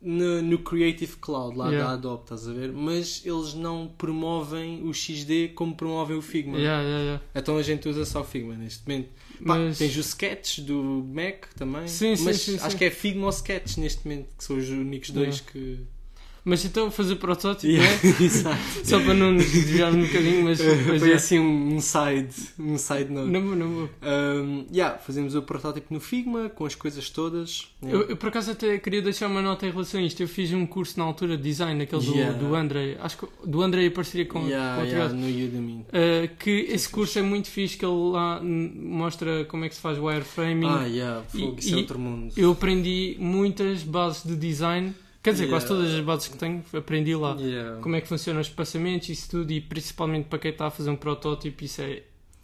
no, 0.00 0.42
no 0.42 0.58
Creative 0.58 1.16
Cloud 1.16 1.56
lá 1.56 1.68
Yeah. 1.70 1.88
da 1.88 1.92
Adobe, 1.94 2.22
estás 2.24 2.46
a 2.46 2.52
ver? 2.52 2.72
Mas 2.72 3.22
eles 3.24 3.54
não 3.54 3.88
promovem 3.98 4.82
o 4.84 4.92
XD 4.92 5.48
como 5.54 5.74
promovem 5.74 6.16
o 6.16 6.22
Figma. 6.22 6.58
Yeah, 6.58 6.82
yeah. 6.82 7.22
Então 7.34 7.56
a 7.56 7.62
gente 7.62 7.88
usa 7.88 8.04
só 8.04 8.20
o 8.20 8.24
Figma 8.24 8.54
neste 8.54 8.86
momento. 8.86 9.08
Pá, 9.44 9.58
Mas- 9.58 9.78
Tens 9.78 9.96
o 9.96 10.00
Sketch 10.00 10.60
do 10.60 11.04
Mac 11.12 11.46
também. 11.56 11.88
Sim, 11.88 12.14
sim, 12.16 12.24
mas 12.24 12.36
sim, 12.40 12.56
acho 12.56 12.70
sim. 12.70 12.76
que 12.78 12.84
é 12.84 12.90
Figma 12.90 13.24
ou 13.24 13.30
Sketch 13.30 13.76
neste 13.78 14.06
momento, 14.06 14.28
que 14.36 14.44
são 14.44 14.56
os 14.56 14.68
únicos 14.68 15.10
dois 15.10 15.40
que. 15.40 15.80
Mas 16.46 16.64
então 16.64 16.92
fazer 16.92 17.16
protótipo, 17.16 17.66
Yeah, 17.66 17.90
né? 17.90 18.14
Exato. 18.24 18.56
Só 18.84 19.00
para 19.00 19.14
não 19.14 19.32
nos 19.32 19.50
desviarmos 19.50 20.04
um 20.04 20.06
bocadinho, 20.06 20.44
mas, 20.44 20.60
mas 20.86 21.00
Foi 21.02 21.10
é. 21.10 21.14
assim 21.14 21.40
um, 21.40 21.80
side, 21.80 22.36
um 22.56 22.78
side 22.78 23.10
note. 23.10 23.28
Não, 23.28 23.40
não, 23.40 23.68
não. 23.68 23.90
Um, 24.00 24.66
yeah, 24.72 24.96
fazemos 24.96 25.34
o 25.34 25.42
protótipo 25.42 25.92
no 25.92 25.98
Figma 25.98 26.48
com 26.48 26.64
as 26.64 26.76
coisas 26.76 27.10
todas. 27.10 27.66
Eu, 27.82 28.10
eu, 28.10 28.16
por 28.16 28.28
acaso 28.28 28.52
até 28.52 28.78
queria 28.78 29.02
deixar 29.02 29.26
uma 29.26 29.42
nota 29.42 29.66
em 29.66 29.72
relação 29.72 29.98
a 29.98 30.04
isto. 30.04 30.22
Eu 30.22 30.28
fiz 30.28 30.52
um 30.52 30.64
curso 30.64 30.96
na 31.00 31.04
altura 31.04 31.36
de 31.36 31.42
design, 31.42 31.82
aquele 31.82 32.04
do, 32.04 32.14
Yeah. 32.14 32.38
do 32.38 32.54
Andrei. 32.54 32.96
Acho 33.00 33.18
que 33.18 33.26
do 33.44 33.60
Andrei 33.60 33.86
em 33.88 33.90
parceria 33.90 34.26
com, 34.26 34.46
Yeah, 34.46 34.76
com 34.76 34.82
outro 34.82 34.96
yeah, 34.96 35.12
no 35.12 35.26
Udemy. 35.26 35.72
Uh, 35.72 36.36
que 36.38 36.50
esse 36.70 36.88
curso 36.88 37.18
é 37.18 37.22
muito 37.22 37.50
fixe, 37.50 37.76
que 37.76 37.84
ele 37.84 38.12
lá 38.12 38.40
mostra 38.40 39.44
como 39.46 39.64
é 39.64 39.68
que 39.68 39.74
se 39.74 39.80
faz 39.80 39.98
wireframing. 39.98 40.68
Ah, 40.68 40.84
yeah, 40.84 41.22
fogo, 41.22 41.56
isso 41.58 41.74
é 41.74 41.78
outro 41.78 41.98
mundo. 41.98 42.32
Eu 42.36 42.52
aprendi 42.52 43.16
muitas 43.18 43.82
bases 43.82 44.22
de 44.22 44.36
design, 44.36 44.94
quer 45.26 45.32
dizer, 45.32 45.48
quase 45.48 45.66
Yeah. 45.66 45.68
todas 45.84 45.94
as 45.98 46.04
bases 46.04 46.28
que 46.28 46.36
tenho, 46.38 46.64
aprendi 46.72 47.14
lá. 47.14 47.36
Yeah. 47.38 47.80
Como 47.80 47.96
é 47.96 48.00
que 48.00 48.06
funcionam 48.08 48.40
os 48.40 48.46
espaçamentos, 48.46 49.08
isso 49.08 49.28
tudo, 49.30 49.52
e 49.52 49.60
principalmente 49.60 50.26
para 50.26 50.38
quem 50.38 50.50
está 50.52 50.66
a 50.66 50.70
fazer 50.70 50.90
um 50.90 50.96
protótipo, 50.96 51.64
isso 51.64 51.82
é 51.82 52.02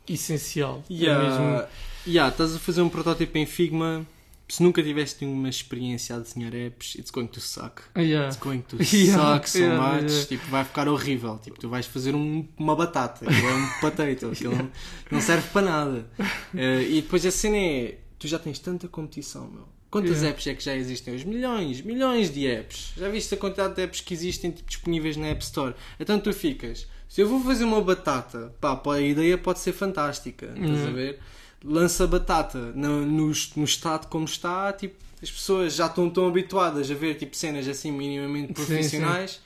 essencial. 0.08 0.82
É 0.90 0.92
Yeah, 0.94 1.28
mesmo- 1.40 1.68
yeah, 2.06 2.30
estás 2.32 2.54
a 2.54 2.58
fazer 2.58 2.82
um 2.82 2.88
protótipo 2.88 3.36
em 3.38 3.46
Figma. 3.46 4.04
Se 4.48 4.62
nunca 4.62 4.82
tiveste 4.82 5.24
nenhuma 5.24 5.48
experiência 5.48 6.14
a 6.16 6.18
desenhar 6.18 6.54
apps, 6.54 6.94
it's 6.96 7.10
going 7.10 7.28
to 7.28 7.40
suck. 7.40 7.80
Yeah. 7.96 8.26
It's 8.28 8.36
going 8.38 8.60
to 8.68 8.76
Yeah, 8.92 9.34
suck 9.34 9.48
so 9.48 9.58
yeah, 9.58 9.92
much. 10.02 10.10
yeah. 10.12 10.26
Tipo, 10.26 10.46
vai 10.50 10.64
ficar 10.64 10.88
horrível. 10.88 11.38
Tipo, 11.38 11.58
tu 11.58 11.68
vais 11.70 11.86
fazer 11.86 12.14
um- 12.14 12.46
uma 12.58 12.76
batata. 12.76 13.24
Aquilo 13.24 13.48
é 13.48 13.54
um 13.54 13.68
potato. 13.80 14.26
Aquilo 14.26 14.54
não, 14.56 14.70
não 15.10 15.20
serve 15.22 15.48
para 15.52 15.62
nada. 15.62 16.06
Eh, 16.54 16.82
e 16.82 17.00
depois 17.02 17.24
a 17.24 17.30
cena 17.30 17.56
é... 17.56 17.98
Tu 18.18 18.28
já 18.28 18.38
tens 18.38 18.58
tanta 18.58 18.86
competição, 18.88 19.48
meu. 19.48 19.66
Quantas 19.92 20.10
Yeah. 20.22 20.30
apps 20.30 20.46
é 20.48 20.54
que 20.54 20.64
já 20.64 20.74
existem 20.74 21.14
hoje? 21.14 21.26
Milhões, 21.26 21.80
milhões 21.82 22.32
de 22.32 22.46
apps. 22.46 22.92
Já 22.96 23.08
viste 23.10 23.32
a 23.34 23.36
quantidade 23.36 23.74
de 23.76 23.82
apps 23.82 24.00
que 24.00 24.12
existem 24.14 24.50
tipo, 24.50 24.68
disponíveis 24.68 25.16
na 25.16 25.26
App 25.28 25.44
Store? 25.44 25.74
Então 26.00 26.18
tu 26.18 26.32
ficas... 26.32 26.88
Se 27.08 27.20
eu 27.20 27.28
vou 27.28 27.40
fazer 27.44 27.64
uma 27.64 27.80
batata, 27.82 28.54
pá, 28.58 28.80
a 28.94 29.00
ideia 29.00 29.36
pode 29.36 29.58
ser 29.60 29.72
fantástica. 29.74 30.46
Estás 30.56 30.80
a 30.84 30.88
Uhum. 30.88 30.94
ver? 30.94 31.18
Lança 31.62 32.06
batata 32.06 32.58
no, 32.74 33.04
no, 33.04 33.32
no 33.56 33.64
estado 33.64 34.06
como 34.08 34.24
está, 34.24 34.72
tipo, 34.72 34.94
as 35.22 35.30
pessoas 35.30 35.74
já 35.74 35.86
estão 35.86 36.08
tão 36.10 36.26
habituadas 36.26 36.90
a 36.90 36.94
ver 36.94 37.14
tipo, 37.16 37.36
cenas 37.36 37.68
assim 37.68 37.92
minimamente 37.92 38.48
Sim, 38.48 38.54
profissionais 38.66 39.40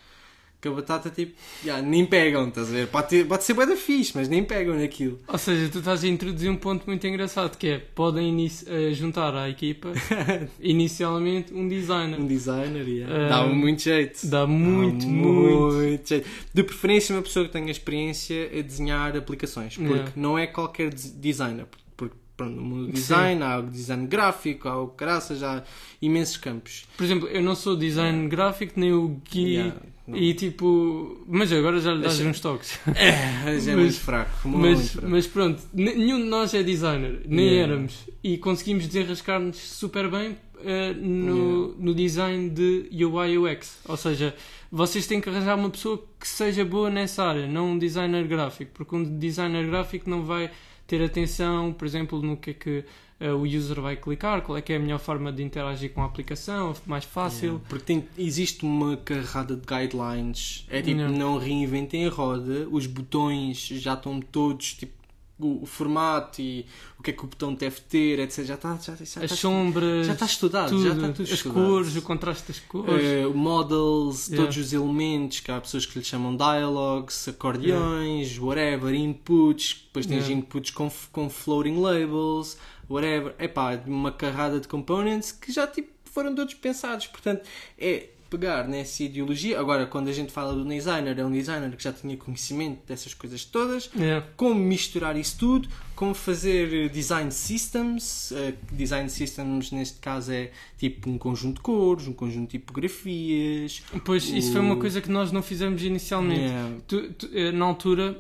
que 0.66 0.73
a 0.73 0.76
batata 0.76 1.11
tipo, 1.11 1.32
já, 1.64 1.80
nem 1.80 2.04
pegam, 2.04 2.49
estás 2.49 2.68
a 2.68 2.73
ver? 2.73 2.87
Pode, 2.88 3.08
ter, 3.08 3.26
pode 3.26 3.44
ser 3.44 3.54
bué 3.54 3.66
da 3.66 3.76
fixe, 3.76 4.12
mas 4.14 4.28
nem 4.28 4.42
pegam 4.44 4.76
naquilo. 4.76 5.18
Ou 5.28 5.38
seja, 5.38 5.68
tu 5.70 5.78
estás 5.78 6.02
a 6.04 6.08
introduzir 6.08 6.50
um 6.50 6.56
ponto 6.56 6.85
muito 6.87 7.06
engraçado 7.06 7.56
que 7.56 7.68
é 7.68 7.78
podem 7.78 8.46
eh, 8.66 8.92
juntar 8.92 9.35
à 9.35 9.49
equipa 9.49 9.92
inicialmente 10.61 11.52
um 11.54 11.68
designer. 11.68 12.18
Um 12.20 12.26
designer, 12.26 12.88
yeah. 12.88 13.26
Ah, 13.26 13.28
dá 13.28 13.46
muito 13.46 13.82
jeito. 13.82 14.26
Dá 14.26 14.46
muito, 14.46 15.06
Dá 15.06 15.12
muito. 15.12 16.06
jeito. 16.08 16.26
De 16.52 16.62
preferência, 16.62 17.14
uma 17.14 17.23
pessoa 17.23 17.46
que 17.46 17.52
tenha 17.52 17.70
experiência 17.70 18.50
a 18.58 18.62
desenhar 18.62 19.16
aplicações, 19.16 19.76
porque 19.76 19.92
Yeah. 19.92 20.12
não 20.16 20.38
é 20.38 20.46
qualquer 20.46 20.92
des- 20.92 21.11
designer. 21.12 21.66
Porque 21.96 22.14
pronto, 22.37 22.54
no 22.56 22.62
mundo 22.62 22.80
do 22.82 22.87
Sim. 22.88 22.92
design 22.92 23.42
há 23.42 23.58
o 23.58 23.62
design 23.62 24.06
gráfico, 24.06 24.68
há 24.68 24.80
o 24.82 24.88
caraças, 24.88 25.42
há 25.42 25.62
imensos 26.02 26.37
campos. 26.37 26.87
Por 26.96 27.04
exemplo, 27.04 27.28
eu 27.28 27.42
não 27.42 27.54
sou 27.54 27.76
design 27.76 28.28
gráfico 28.28 28.78
nem 28.78 28.92
o 28.92 29.20
Gui 29.30 29.54
Yeah, 29.54 29.76
não. 30.06 30.16
e 30.16 30.34
tipo. 30.34 31.25
Mas 31.26 31.52
agora 31.52 31.80
já 31.80 31.92
lhe 31.94 32.02
dás 32.02 32.20
uns 32.20 32.40
toques. 32.40 32.78
É, 32.94 33.44
mas 33.44 33.66
é 33.68 33.75
Mas- 33.76 33.80
muito 33.84 34.00
fraco. 34.00 34.48
Muito 34.48 34.62
Mas, 34.78 34.90
fraco. 34.92 35.08
mas 35.08 35.26
pronto, 35.26 35.62
nenhum 35.72 36.18
de 36.18 36.25
nós 36.26 36.54
é 36.54 36.62
designer, 36.62 37.22
nem 37.26 37.46
Yeah. 37.46 37.72
éramos. 37.72 38.08
E 38.22 38.38
conseguimos 38.38 38.86
desenrascar-nos 38.86 39.56
super 39.56 40.10
bem 40.10 40.36
eh, 40.64 40.92
no, 40.94 41.68
no 41.78 41.94
design 41.94 42.50
de 42.50 42.88
UI 43.04 43.38
UX. 43.38 43.78
Ou 43.88 43.96
seja, 43.96 44.34
vocês 44.70 45.06
têm 45.06 45.20
que 45.20 45.28
arranjar 45.28 45.54
uma 45.56 45.70
pessoa 45.70 46.02
que 46.18 46.26
seja 46.26 46.64
boa 46.64 46.90
nessa 46.90 47.22
área, 47.25 47.46
não 47.46 47.72
um 47.72 47.78
designer 47.78 48.26
gráfico, 48.26 48.73
porque 48.75 48.97
um 48.97 49.19
designer 49.19 49.66
gráfico 49.66 50.08
não 50.10 50.23
vai 50.25 50.50
ter 50.86 51.02
atenção, 51.02 51.73
por 51.73 51.84
exemplo, 51.86 52.21
no 52.23 52.36
que 52.36 52.50
é 52.50 52.54
que 52.54 52.84
o 53.19 53.43
user 53.45 53.81
vai 53.81 53.97
clicar, 53.97 54.43
qual 54.43 54.59
é 54.59 54.61
que 54.63 54.73
é 54.73 54.76
a 54.76 54.79
melhor 54.79 54.99
forma 54.99 55.33
de 55.33 55.43
interagir 55.43 55.91
com 55.93 56.02
a 56.02 56.05
aplicação, 56.05 56.75
mais 56.85 57.05
fácil. 57.05 57.45
Yeah. 57.45 57.65
Porque 57.69 57.85
tem- 57.85 58.09
existe 58.19 58.63
uma 58.65 58.97
carrada 58.99 59.57
de 59.57 59.63
guidelines. 59.67 60.67
É 60.69 60.83
tipo, 60.83 60.99
Yeah. 60.99 61.17
não 61.19 61.39
reinventem 61.39 62.07
a 62.07 62.11
roda. 62.11 62.69
Os 62.71 62.87
botões 62.87 63.57
já 63.69 63.95
estão 63.95 64.21
todos, 64.21 64.75
tipo, 64.75 64.95
o, 65.39 65.63
o 65.65 65.67
formato 65.67 66.41
e 66.41 66.65
o 66.99 67.02
que 67.02 67.11
é 67.11 67.13
que 67.13 67.23
o 67.23 67.26
botão 67.26 67.52
deve 67.52 67.79
ter, 67.83 68.19
etc. 68.19 68.43
Já 68.45 68.55
está 68.55 68.75
já, 68.76 68.95
já, 68.97 69.02
As 69.02 69.17
está- 69.17 69.37
sombras, 69.37 70.07
já 70.07 70.13
está 70.15 70.25
estudado. 70.25 70.71
tudo, 70.71 70.83
já 70.85 70.95
está 70.95 71.09
tudo 71.13 71.23
as 71.25 71.29
estudado. 71.31 71.67
cores, 71.67 71.97
o 71.97 72.02
contraste 72.02 72.49
das 72.49 72.59
cores. 72.61 73.05
Eh, 73.05 73.26
models, 73.26 74.29
Yeah. 74.29 74.43
todos 74.50 74.57
os 74.67 74.73
elementos, 74.73 75.41
que 75.41 75.50
há 75.50 75.61
pessoas 75.61 75.85
que 75.85 75.99
lhe 75.99 76.05
chamam 76.05 76.35
dialogues, 76.35 77.29
acordeões, 77.29 78.39
whatever, 78.39 78.95
inputs, 78.95 79.83
depois 79.87 80.07
tens 80.07 80.25
Yeah. 80.26 80.35
inputs 80.35 80.71
com, 80.71 80.91
com 81.13 81.29
floating 81.29 81.81
labels, 81.81 82.57
whatever. 82.88 83.34
Epá, 83.38 83.80
uma 83.86 84.12
carrada 84.12 84.60
de 84.60 84.68
components 84.68 85.32
que 85.32 85.52
já 85.52 85.66
tipo, 85.66 85.90
foram 86.04 86.34
todos 86.34 86.54
pensados. 86.54 87.06
Portanto, 87.06 87.46
é 87.78 88.08
pegar 88.28 88.66
nessa 88.66 89.02
ideologia. 89.04 89.58
Agora, 89.58 89.86
quando 89.86 90.08
a 90.08 90.12
gente 90.12 90.32
fala 90.32 90.52
do 90.52 90.64
designer, 90.64 91.18
é 91.18 91.25
um 91.25 91.30
designer 91.30 91.75
que 91.76 91.82
já 91.82 91.92
tinha 91.92 92.16
conhecimento 92.16 92.84
dessas 92.86 93.14
coisas 93.14 93.44
todas, 93.44 93.88
Yeah. 93.94 94.26
como 94.36 94.54
misturar 94.56 95.16
isso 95.16 95.38
tudo, 95.38 95.68
como 95.97 96.15
fazer 96.15 96.73
eh, 96.73 96.89
design 96.89 97.30
systems. 97.32 98.30
eh, 98.32 98.54
Design 98.71 99.09
systems, 99.09 99.73
neste 99.73 99.99
caso, 99.99 100.30
é 100.30 100.50
tipo 100.78 101.11
um 101.11 101.19
conjunto 101.19 101.56
de 101.56 101.61
cores, 101.63 102.06
um 102.06 102.13
conjunto 102.13 102.50
de 102.52 102.59
tipografias. 102.59 103.82
Pois, 104.04 104.28
isso 104.28 104.52
foi 104.52 104.61
uma 104.61 104.76
coisa 104.76 105.00
que 105.00 105.11
nós 105.11 105.32
não 105.32 105.43
fizemos 105.43 105.82
inicialmente. 105.82 106.41
Yeah. 106.43 106.75
Tu- 106.87 107.13
tu- 107.15 107.30
eh, 107.32 107.50
na 107.50 107.65
altura, 107.65 108.17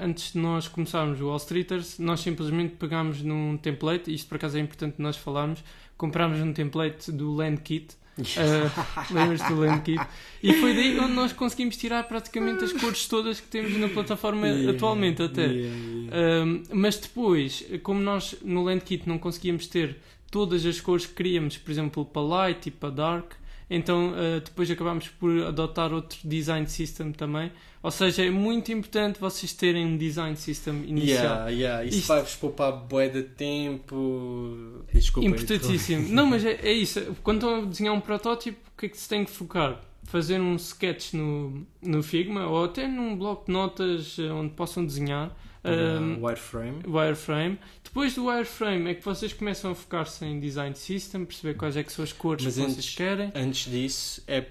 antes 0.00 0.32
de 0.34 0.38
nós 0.38 0.68
começarmos 0.68 1.20
o 1.20 1.28
All 1.30 1.36
Streeters, 1.38 1.98
nós 1.98 2.20
simplesmente 2.20 2.74
pegámos 2.78 3.22
num 3.22 3.56
template, 3.56 4.12
isto 4.14 4.28
por 4.28 4.36
acaso 4.36 4.56
é 4.58 4.60
importante 4.60 4.96
nós 4.98 5.16
falarmos, 5.16 5.64
comprámos 5.96 6.38
um 6.40 6.52
template 6.52 7.10
do 7.10 7.32
Landkit. 7.34 7.96
Eh, 8.18 8.70
Lembras-te 9.12 9.48
do 9.48 9.60
Landkit? 9.60 10.00
E 10.42 10.52
foi 10.54 10.74
daí 10.74 10.98
onde 10.98 11.12
nós 11.12 11.32
conseguimos 11.32 11.76
tirar 11.76 12.04
praticamente 12.04 12.64
as 12.64 12.72
cores 12.72 13.06
todas 13.06 13.40
que 13.40 13.48
temos 13.48 13.76
na 13.76 13.88
plataforma 13.88 14.46
Yeah, 14.46 14.72
atualmente 14.72 15.22
até. 15.22 15.46
yeah, 15.46 15.76
yeah. 15.76 16.44
Um, 16.44 16.62
mas 16.72 16.96
depois, 16.98 17.64
como 17.82 18.00
nós 18.00 18.36
no 18.42 18.62
Landkit 18.64 19.08
não 19.08 19.18
conseguíamos 19.18 19.66
ter 19.66 19.96
todas 20.30 20.64
as 20.66 20.80
cores 20.80 21.06
que 21.06 21.14
queríamos, 21.14 21.56
por 21.56 21.70
exemplo, 21.70 22.04
para 22.04 22.22
light 22.22 22.66
e 22.66 22.70
para 22.70 22.90
dark, 22.90 23.32
então 23.68 24.10
uh, 24.12 24.40
depois 24.44 24.70
acabámos 24.70 25.08
por 25.08 25.46
adotar 25.46 25.92
outro 25.92 26.18
design 26.24 26.66
system 26.68 27.12
também. 27.12 27.50
Ou 27.82 27.90
seja, 27.90 28.24
é 28.24 28.30
muito 28.30 28.72
importante 28.72 29.20
vocês 29.20 29.52
terem 29.52 29.84
um 29.84 29.98
design 29.98 30.34
system 30.36 30.84
inicial. 30.86 31.22
Yeah, 31.22 31.48
yeah. 31.50 31.84
Isso 31.84 31.98
Isto- 31.98 32.08
vai-vos 32.08 32.34
poupar 32.36 32.72
bué 32.72 33.08
de 33.08 33.22
tempo. 33.24 34.82
Desculpa. 34.92 35.28
Importantíssimo. 35.28 36.08
Não, 36.08 36.26
mas 36.26 36.44
é, 36.44 36.58
é 36.62 36.72
isso. 36.72 37.14
Quando 37.22 37.38
estão 37.46 37.62
a 37.62 37.64
desenhar 37.66 37.94
um 37.94 38.00
protótipo, 38.00 38.58
o 38.74 38.78
que 38.78 38.86
é 38.86 38.88
que 38.88 38.96
se 38.96 39.08
tem 39.08 39.24
que 39.24 39.30
focar? 39.30 39.80
Fazer 40.04 40.40
um 40.40 40.56
sketch 40.56 41.12
no, 41.14 41.66
no 41.82 42.02
Figma 42.02 42.46
ou 42.46 42.64
até 42.64 42.86
num 42.86 43.16
bloco 43.16 43.46
de 43.46 43.52
notas 43.52 44.16
eh, 44.18 44.30
onde 44.30 44.54
possam 44.54 44.84
desenhar. 44.84 45.34
Um, 45.64 46.22
wireframe. 46.24 46.78
wireframe. 46.86 47.58
Depois 47.82 48.14
do 48.14 48.26
wireframe 48.26 48.90
é 48.90 48.94
que 48.94 49.04
vocês 49.04 49.32
começam 49.32 49.70
a 49.70 49.74
focar-se 49.74 50.24
em 50.24 50.38
design 50.40 50.74
system, 50.76 51.24
perceber 51.24 51.54
quais 51.54 51.76
é 51.76 51.82
que 51.82 51.92
são 51.92 52.02
as 52.04 52.12
cores 52.12 52.44
Mas 52.44 52.54
que 52.56 52.60
antes- 52.62 52.74
vocês 52.74 52.94
querem. 52.94 53.32
Antes 53.34 53.70
disso, 53.70 54.22
é, 54.26 54.44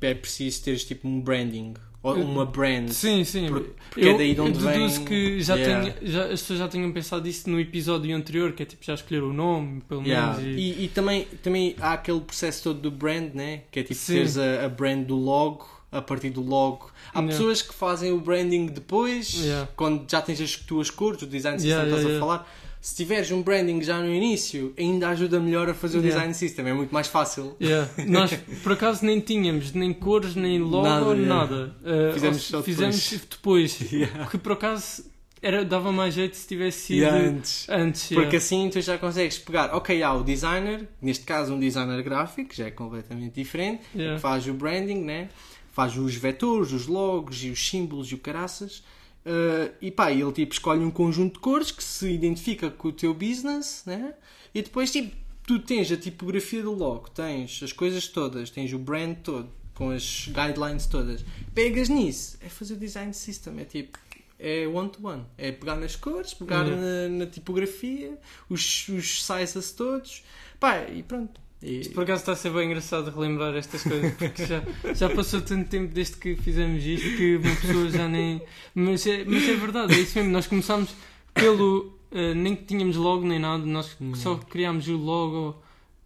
é 0.00 0.14
preciso 0.14 0.62
teres 0.64 0.84
tipo 0.84 1.06
um 1.08 1.20
branding. 1.20 1.74
Ou 2.02 2.16
uma 2.16 2.44
brand. 2.44 2.90
Sim, 2.90 3.24
sim. 3.24 3.48
Por- 3.48 3.62
porque 3.88 4.06
eu, 4.06 4.14
é 4.14 4.18
daí 4.18 4.34
de 4.34 4.40
onde 4.42 4.58
eu 4.62 4.70
deduzo 4.70 4.96
vem- 4.96 5.04
que 5.06 5.40
já 5.40 5.54
Yeah. 5.56 5.94
já, 6.02 6.24
as 6.24 6.42
pessoas 6.42 6.58
já 6.58 6.68
tenham 6.68 6.92
pensado 6.92 7.26
isso 7.26 7.48
no 7.48 7.58
episódio 7.58 8.14
anterior, 8.14 8.52
que 8.52 8.62
é 8.62 8.66
tipo 8.66 8.84
já 8.84 8.92
escolher 8.92 9.22
o 9.22 9.32
nome, 9.32 9.80
pelo 9.88 10.02
menos. 10.02 10.36
Yeah. 10.38 10.42
e- 10.42 10.82
E, 10.82 10.84
e 10.84 10.88
também, 10.88 11.24
também 11.42 11.74
há 11.80 11.94
aquele 11.94 12.20
processo 12.20 12.62
todo 12.64 12.78
do 12.80 12.90
brand, 12.90 13.32
né? 13.32 13.62
Que 13.70 13.80
é 13.80 13.82
tipo 13.82 13.94
Sim. 13.94 14.16
teres 14.16 14.36
a, 14.36 14.66
a 14.66 14.68
brand 14.68 15.06
do 15.06 15.16
logo, 15.16 15.66
a 15.96 16.02
partir 16.02 16.30
do 16.30 16.40
logo. 16.42 16.90
Há 17.12 17.20
Yeah. 17.20 17.32
pessoas 17.36 17.62
que 17.62 17.72
fazem 17.74 18.12
o 18.12 18.18
branding 18.20 18.66
depois, 18.66 19.32
Yeah. 19.34 19.68
quando 19.76 20.10
já 20.10 20.20
tens 20.20 20.40
as 20.40 20.56
tuas 20.56 20.90
cores, 20.90 21.22
o 21.22 21.26
design 21.26 21.58
system 21.58 21.70
Yeah, 21.70 21.84
que 21.90 21.96
estás 21.96 22.04
yeah, 22.12 22.24
a 22.24 22.28
falar. 22.28 22.54
se 22.80 22.94
tiveres 22.96 23.30
um 23.30 23.40
branding 23.42 23.80
já 23.82 23.98
no 24.00 24.12
início, 24.12 24.74
ainda 24.78 25.08
ajuda 25.08 25.40
melhor 25.40 25.68
a 25.70 25.74
fazer 25.74 25.98
o 25.98 26.00
Yeah. 26.00 26.14
design 26.16 26.34
system, 26.34 26.66
é 26.68 26.74
muito 26.74 26.92
mais 26.92 27.06
fácil. 27.06 27.56
Yeah. 27.60 27.88
Nós, 28.06 28.32
por 28.62 28.72
acaso, 28.72 29.04
nem 29.06 29.20
tínhamos 29.20 29.72
nem 29.72 29.92
cores, 29.92 30.34
nem 30.34 30.58
logo, 30.58 30.86
Nada, 30.86 31.14
nada. 31.14 31.76
yeah. 31.84 32.10
Uh, 32.10 32.12
Fizemos 32.14 32.42
só 32.42 32.62
fizemos 32.62 33.10
depois. 33.30 33.78
Yeah. 33.92 34.18
Porque, 34.24 34.38
por 34.38 34.52
acaso, 34.52 35.04
era, 35.40 35.62
dava 35.64 35.92
mais 35.92 36.14
jeito 36.14 36.36
se 36.36 36.46
tivesse 36.48 36.78
sido 36.86 37.02
E 37.02 37.04
antes. 37.04 37.66
antes. 37.68 38.02
Porque 38.08 38.20
yeah. 38.20 38.36
assim 38.38 38.70
tu 38.70 38.80
já 38.80 38.96
consegues 38.98 39.38
pegar, 39.38 39.74
ok, 39.74 40.02
há 40.02 40.12
o 40.14 40.22
designer, 40.24 40.88
neste 41.02 41.24
caso 41.26 41.52
um 41.54 41.60
designer 41.60 42.02
gráfico, 42.02 42.54
já 42.54 42.66
é 42.66 42.70
completamente 42.70 43.34
diferente, 43.34 43.82
Yeah. 43.94 44.16
que 44.16 44.20
faz 44.22 44.46
o 44.46 44.52
branding, 44.54 45.02
né? 45.04 45.28
Faz 45.74 45.96
os 45.96 46.14
vetores, 46.14 46.70
os 46.70 46.86
logos 46.86 47.42
e 47.42 47.50
os 47.50 47.68
símbolos 47.68 48.12
e 48.12 48.14
o 48.14 48.18
caraças. 48.18 48.78
Uh, 49.26 49.74
e 49.80 49.90
pá, 49.90 50.12
ele 50.12 50.30
tipo 50.30 50.52
escolhe 50.52 50.84
um 50.84 50.90
conjunto 50.90 51.34
de 51.34 51.40
cores 51.40 51.72
que 51.72 51.82
se 51.82 52.08
identifica 52.08 52.70
com 52.70 52.88
o 52.88 52.92
teu 52.92 53.12
business, 53.12 53.82
né? 53.84 54.14
E 54.54 54.62
depois 54.62 54.92
tipo, 54.92 55.16
tu 55.44 55.58
tens 55.58 55.90
a 55.90 55.96
tipografia 55.96 56.62
do 56.62 56.72
logo, 56.72 57.10
tens 57.10 57.60
as 57.60 57.72
coisas 57.72 58.06
todas, 58.06 58.50
tens 58.50 58.72
o 58.72 58.78
brand 58.78 59.16
todo, 59.16 59.48
com 59.74 59.90
as 59.90 60.28
guidelines 60.28 60.86
todas. 60.86 61.24
Pegas 61.52 61.88
nisso, 61.88 62.38
é 62.40 62.48
fazer 62.48 62.74
o 62.74 62.76
design 62.76 63.12
system, 63.12 63.58
é 63.58 63.64
tipo, 63.64 63.98
é 64.38 64.68
one 64.68 64.90
to 64.90 65.04
one. 65.04 65.24
É 65.36 65.50
pegar 65.50 65.74
nas 65.74 65.96
cores, 65.96 66.34
pegar 66.34 66.66
Yeah. 66.66 67.08
na, 67.08 67.24
na 67.24 67.26
tipografia, 67.26 68.16
os, 68.48 68.88
os 68.88 69.24
sizes 69.24 69.72
todos, 69.72 70.22
pá, 70.60 70.84
e 70.84 71.02
pronto. 71.02 71.40
E, 71.64 71.88
Por 71.88 72.02
acaso 72.04 72.20
está 72.20 72.32
a 72.32 72.36
ser 72.36 72.50
bem 72.50 72.66
engraçado 72.66 73.10
relembrar 73.10 73.54
estas 73.54 73.82
coisas, 73.82 74.12
porque 74.14 74.44
já, 74.44 74.62
já 74.94 75.08
passou 75.08 75.40
tanto 75.40 75.68
tempo 75.70 75.92
desde 75.94 76.16
que 76.16 76.36
fizemos 76.36 76.84
isto 76.84 77.16
que 77.16 77.36
uma 77.36 77.56
pessoa 77.56 77.88
já 77.90 78.06
nem. 78.06 78.42
Mas 78.74 79.06
é, 79.06 79.24
mas 79.24 79.48
é 79.48 79.54
verdade, 79.54 79.94
é 79.94 79.98
isso 79.98 80.18
mesmo. 80.18 80.32
Nós 80.32 80.46
começámos 80.46 80.90
pelo. 81.32 81.96
eh, 82.12 82.34
nem 82.34 82.54
que 82.54 82.64
tínhamos 82.64 82.96
logo 82.96 83.26
nem 83.26 83.38
nada, 83.38 83.64
nós 83.64 83.96
só 84.14 84.36
criámos 84.36 84.86
o 84.88 84.96
logo 84.96 85.56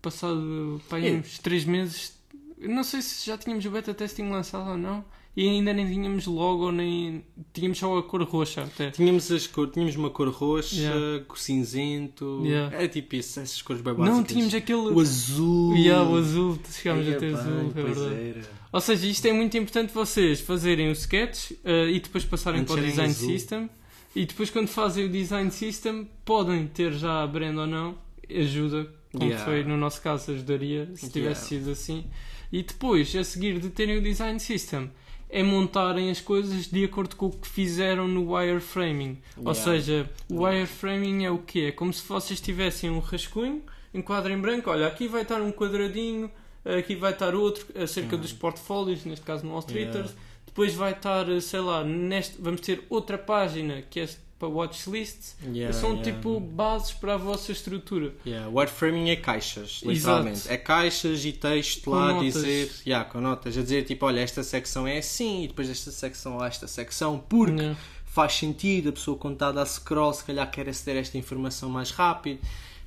passado 0.00 0.80
pá, 0.88 0.98
É. 1.00 1.12
uns 1.12 1.38
3 1.38 1.64
meses. 1.64 2.16
Não 2.60 2.82
sei 2.84 3.02
se 3.02 3.26
já 3.26 3.36
tínhamos 3.36 3.64
o 3.64 3.70
beta 3.70 3.92
testing 3.94 4.28
lançado 4.30 4.70
ou 4.70 4.76
não, 4.76 5.04
e 5.40 5.48
ainda 5.48 5.72
nem 5.72 5.86
tínhamos 5.86 6.26
logo, 6.26 6.72
nem. 6.72 7.22
Tínhamos 7.52 7.78
só 7.78 7.96
a 7.96 8.02
cor 8.02 8.22
roxa 8.22 8.62
até. 8.64 8.90
Tínhamos, 8.90 9.30
as 9.30 9.46
cor, 9.46 9.68
tínhamos 9.70 9.94
uma 9.94 10.10
cor 10.10 10.28
roxa, 10.30 10.74
Yeah. 10.76 11.24
cinzento, 11.36 12.42
Yeah. 12.44 12.82
é 12.82 12.88
tipo 12.88 13.14
isso, 13.14 13.38
essas 13.38 13.62
cores 13.62 13.80
bem 13.82 13.94
básicas. 13.94 14.16
Não, 14.18 14.24
tínhamos 14.24 14.54
aquele. 14.54 14.80
o 14.80 15.00
azul. 15.00 15.76
Yeah, 15.76 16.08
o 16.08 16.16
azul, 16.16 16.58
chegámos 16.72 17.06
Ia 17.06 17.16
a 17.16 17.18
ter 17.20 17.34
azul, 17.34 17.72
é 17.76 17.82
verdade. 17.82 18.14
era. 18.38 18.40
Ou 18.72 18.80
seja, 18.80 19.06
isto 19.06 19.26
é 19.26 19.32
muito 19.32 19.56
importante 19.56 19.92
vocês 19.94 20.40
fazerem 20.40 20.88
o 20.88 20.92
sketch 20.92 21.52
eh, 21.64 21.90
e 21.90 22.00
depois 22.00 22.24
passarem 22.24 22.60
Antes 22.62 22.74
para 22.74 22.82
o 22.82 22.84
design 22.86 23.10
azul. 23.10 23.28
system. 23.30 23.70
E 24.16 24.26
depois, 24.26 24.50
quando 24.50 24.68
fazem 24.68 25.04
o 25.04 25.08
design 25.08 25.50
system, 25.50 26.08
podem 26.24 26.66
ter 26.66 26.92
já 26.92 27.22
a 27.22 27.26
brand 27.26 27.56
ou 27.56 27.66
não, 27.66 27.94
ajuda, 28.28 28.88
como 29.12 29.24
Yeah. 29.24 29.44
foi 29.44 29.62
no 29.64 29.76
nosso 29.76 30.02
caso, 30.02 30.32
ajudaria 30.32 30.90
se 30.96 31.08
tivesse 31.10 31.48
sido 31.48 31.70
assim. 31.70 32.04
E 32.52 32.62
depois, 32.62 33.14
a 33.14 33.22
seguir 33.22 33.60
de 33.60 33.70
terem 33.70 33.98
o 33.98 34.02
design 34.02 34.38
system, 34.40 34.90
é 35.30 35.42
montarem 35.42 36.10
as 36.10 36.20
coisas 36.20 36.66
de 36.68 36.84
acordo 36.84 37.14
com 37.16 37.26
o 37.26 37.30
que 37.32 37.46
fizeram 37.48 38.08
no 38.08 38.32
wireframing. 38.32 39.18
Ou 39.36 39.52
Yeah. 39.52 39.60
seja, 39.62 40.10
o 40.30 40.42
wireframing 40.44 41.24
é 41.24 41.30
o 41.30 41.38
quê? 41.38 41.66
É 41.68 41.72
como 41.72 41.92
se 41.92 42.06
vocês 42.06 42.40
tivessem 42.40 42.88
um 42.90 42.98
rascunho 42.98 43.62
em 43.92 44.00
quadro 44.02 44.32
em 44.32 44.38
branco. 44.40 44.70
Olha, 44.70 44.86
aqui 44.86 45.06
vai 45.08 45.22
estar 45.22 45.40
um 45.42 45.52
quadradinho, 45.52 46.30
aqui 46.64 46.94
vai 46.96 47.12
estar 47.12 47.34
outro 47.34 47.66
acerca 47.80 48.16
dos 48.16 48.32
portfólios, 48.32 49.04
neste 49.04 49.24
caso 49.24 49.44
no 49.44 49.50
Wall 49.52 49.60
Streeters. 49.60 50.10
Yeah. 50.10 50.20
Depois 50.46 50.74
vai 50.74 50.92
estar, 50.92 51.26
sei 51.40 51.60
lá, 51.60 51.84
neste, 51.84 52.40
vamos 52.40 52.60
ter 52.62 52.82
outra 52.88 53.16
página 53.18 53.82
que 53.82 54.00
é 54.00 54.08
para 54.38 54.48
watchlists. 54.48 55.36
Yeah, 55.44 55.72
São 55.72 55.90
yeah. 55.96 56.12
tipo 56.12 56.38
bases 56.38 56.92
para 56.92 57.14
a 57.14 57.16
vossa 57.16 57.50
estrutura. 57.52 58.14
Yeah, 58.24 58.48
wireframing 58.48 59.10
é 59.10 59.16
caixas, 59.16 59.80
Exato. 59.82 59.90
literalmente. 59.90 60.48
É 60.48 60.56
caixas 60.56 61.24
e 61.24 61.32
texto 61.32 61.84
Com 61.84 61.90
lá 61.90 62.10
a 62.10 62.12
notas. 62.14 62.34
dizer, 62.34 62.72
yeah, 62.86 63.08
com 63.08 63.20
notas, 63.20 63.58
a 63.58 63.62
dizer 63.62 63.84
tipo, 63.84 64.06
olha, 64.06 64.20
esta 64.20 64.42
secção 64.42 64.86
é 64.86 64.98
assim 64.98 65.44
e 65.44 65.48
depois 65.48 65.68
esta 65.68 65.90
secção 65.90 66.40
há 66.40 66.46
esta 66.46 66.68
secção, 66.68 67.18
porque 67.28 67.52
Yeah. 67.60 67.78
faz 68.04 68.34
sentido, 68.34 68.90
a 68.90 68.92
pessoa 68.92 69.16
quando 69.18 69.34
está 69.34 69.48
a 69.48 69.52
dar 69.52 69.66
scroll, 69.66 70.12
se 70.12 70.24
calhar 70.24 70.48
quer 70.50 70.68
aceder 70.68 70.96
a 70.96 71.00
esta 71.00 71.18
informação 71.18 71.68
mais 71.68 71.90
rápido. 71.90 72.40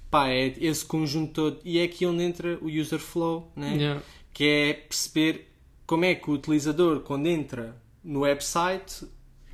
Pá, 0.09 0.27
é 0.29 0.53
esse 0.59 0.83
conjunto 0.85 1.31
todo. 1.33 1.59
E 1.63 1.79
é 1.79 1.83
aqui 1.83 2.05
onde 2.05 2.21
entra 2.23 2.57
o 2.61 2.67
user 2.67 2.99
flow, 2.99 3.49
né? 3.55 4.01
Que 4.33 4.43
é 4.45 4.73
perceber 4.73 5.49
como 5.87 6.03
é 6.05 6.15
que 6.15 6.29
o 6.29 6.33
utilizador, 6.33 6.99
quando 7.01 7.27
entra 7.27 7.75
no 8.03 8.21
website, 8.21 9.05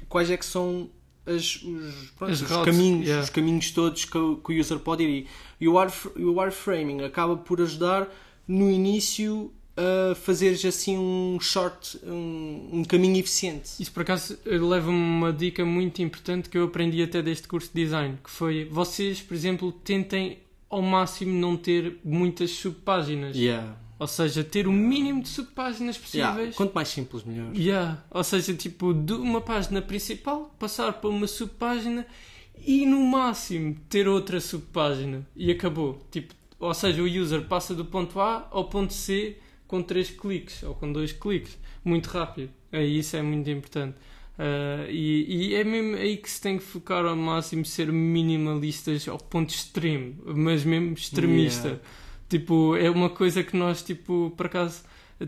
quais 0.09 0.29
é 0.31 0.37
que 0.37 0.45
são 0.45 0.89
as- 1.27 1.61
os, 1.63 2.11
pronto, 2.17 2.31
os 2.33 2.41
routes, 2.41 2.65
caminhos, 2.65 3.05
yeah. 3.05 3.23
os 3.23 3.29
caminhos 3.29 3.71
todos 3.71 4.05
que, 4.05 4.17
o- 4.17 4.37
que 4.37 4.53
o 4.53 4.59
user 4.59 4.79
pode 4.79 5.03
ir. 5.03 5.27
E 5.59 5.67
o, 5.67 5.73
wiref- 5.75 6.11
o 6.17 6.39
wireframing 6.39 7.01
acaba 7.03 7.35
por 7.37 7.61
ajudar 7.61 8.07
no 8.47 8.69
início 8.71 9.51
a 9.75 10.15
fazeres 10.15 10.65
assim 10.65 10.97
um 10.97 11.37
short, 11.39 11.99
um, 12.03 12.69
um 12.79 12.83
caminho 12.83 13.17
eficiente. 13.17 13.69
Isso 13.79 13.91
por 13.91 14.01
acaso 14.01 14.37
leva-me 14.45 14.97
uma 14.97 15.31
dica 15.31 15.63
muito 15.63 16.01
importante 16.01 16.49
que 16.49 16.57
eu 16.57 16.63
aprendi 16.63 17.03
até 17.03 17.21
deste 17.21 17.47
curso 17.47 17.69
de 17.73 17.83
design, 17.83 18.17
que 18.23 18.29
foi 18.29 18.65
vocês, 18.65 19.21
por 19.21 19.35
exemplo, 19.35 19.71
tentem 19.71 20.39
ao 20.69 20.81
máximo 20.81 21.31
não 21.31 21.55
ter 21.55 21.99
muitas 22.03 22.49
subpáginas. 22.51 23.35
Yeah. 23.37 23.77
Ou 23.99 24.07
seja, 24.07 24.43
ter 24.43 24.67
o 24.67 24.71
mínimo 24.71 25.23
de 25.23 25.29
subpáginas 25.29 25.99
Yeah. 26.13 26.33
possíveis. 26.33 26.55
Quanto 26.55 26.73
mais 26.73 26.87
simples, 26.87 27.23
melhor. 27.23 27.55
Yeah. 27.55 28.03
Ou 28.11 28.23
seja, 28.23 28.53
tipo, 28.53 28.93
de 28.93 29.13
uma 29.13 29.41
página 29.41 29.81
principal, 29.81 30.55
passar 30.59 30.93
para 30.93 31.09
uma 31.09 31.25
subpágina 31.27 32.05
e 32.65 32.85
no 32.85 32.99
máximo 32.99 33.75
ter 33.89 34.07
outra 34.07 34.39
subpágina. 34.39 35.25
E 35.35 35.51
acabou. 35.51 35.99
Tipo, 36.11 36.33
ou 36.59 36.73
seja, 36.73 37.01
o 37.01 37.05
user 37.05 37.43
passa 37.45 37.73
do 37.73 37.85
ponto 37.85 38.19
A 38.19 38.47
ao 38.51 38.65
ponto 38.65 38.93
C 38.93 39.37
com 39.67 39.81
três 39.81 40.09
cliques 40.09 40.63
ou 40.63 40.75
com 40.75 40.91
dois 40.91 41.11
cliques. 41.11 41.57
Muito 41.83 42.07
rápido. 42.07 42.49
Aí 42.71 42.99
isso 42.99 43.15
é 43.15 43.21
muito 43.21 43.49
importante. 43.49 43.95
Ah, 44.37 44.85
e, 44.89 45.49
e 45.49 45.55
é 45.55 45.63
mesmo 45.63 45.95
aí 45.95 46.17
que 46.17 46.29
se 46.29 46.39
tem 46.39 46.57
que 46.57 46.63
focar 46.63 47.05
ao 47.05 47.15
máximo, 47.15 47.65
ser 47.65 47.91
minimalistas 47.91 49.07
ao 49.07 49.17
ponto 49.17 49.49
extremo, 49.49 50.15
mas 50.25 50.63
mesmo 50.63 50.93
extremista. 50.93 51.67
Yeah. 51.67 51.83
Tipo, 52.29 52.75
é 52.75 52.89
uma 52.89 53.09
coisa 53.09 53.43
que 53.43 53.55
nós, 53.55 53.81
tipo, 53.81 54.33
por 54.35 54.45
acaso 54.47 54.81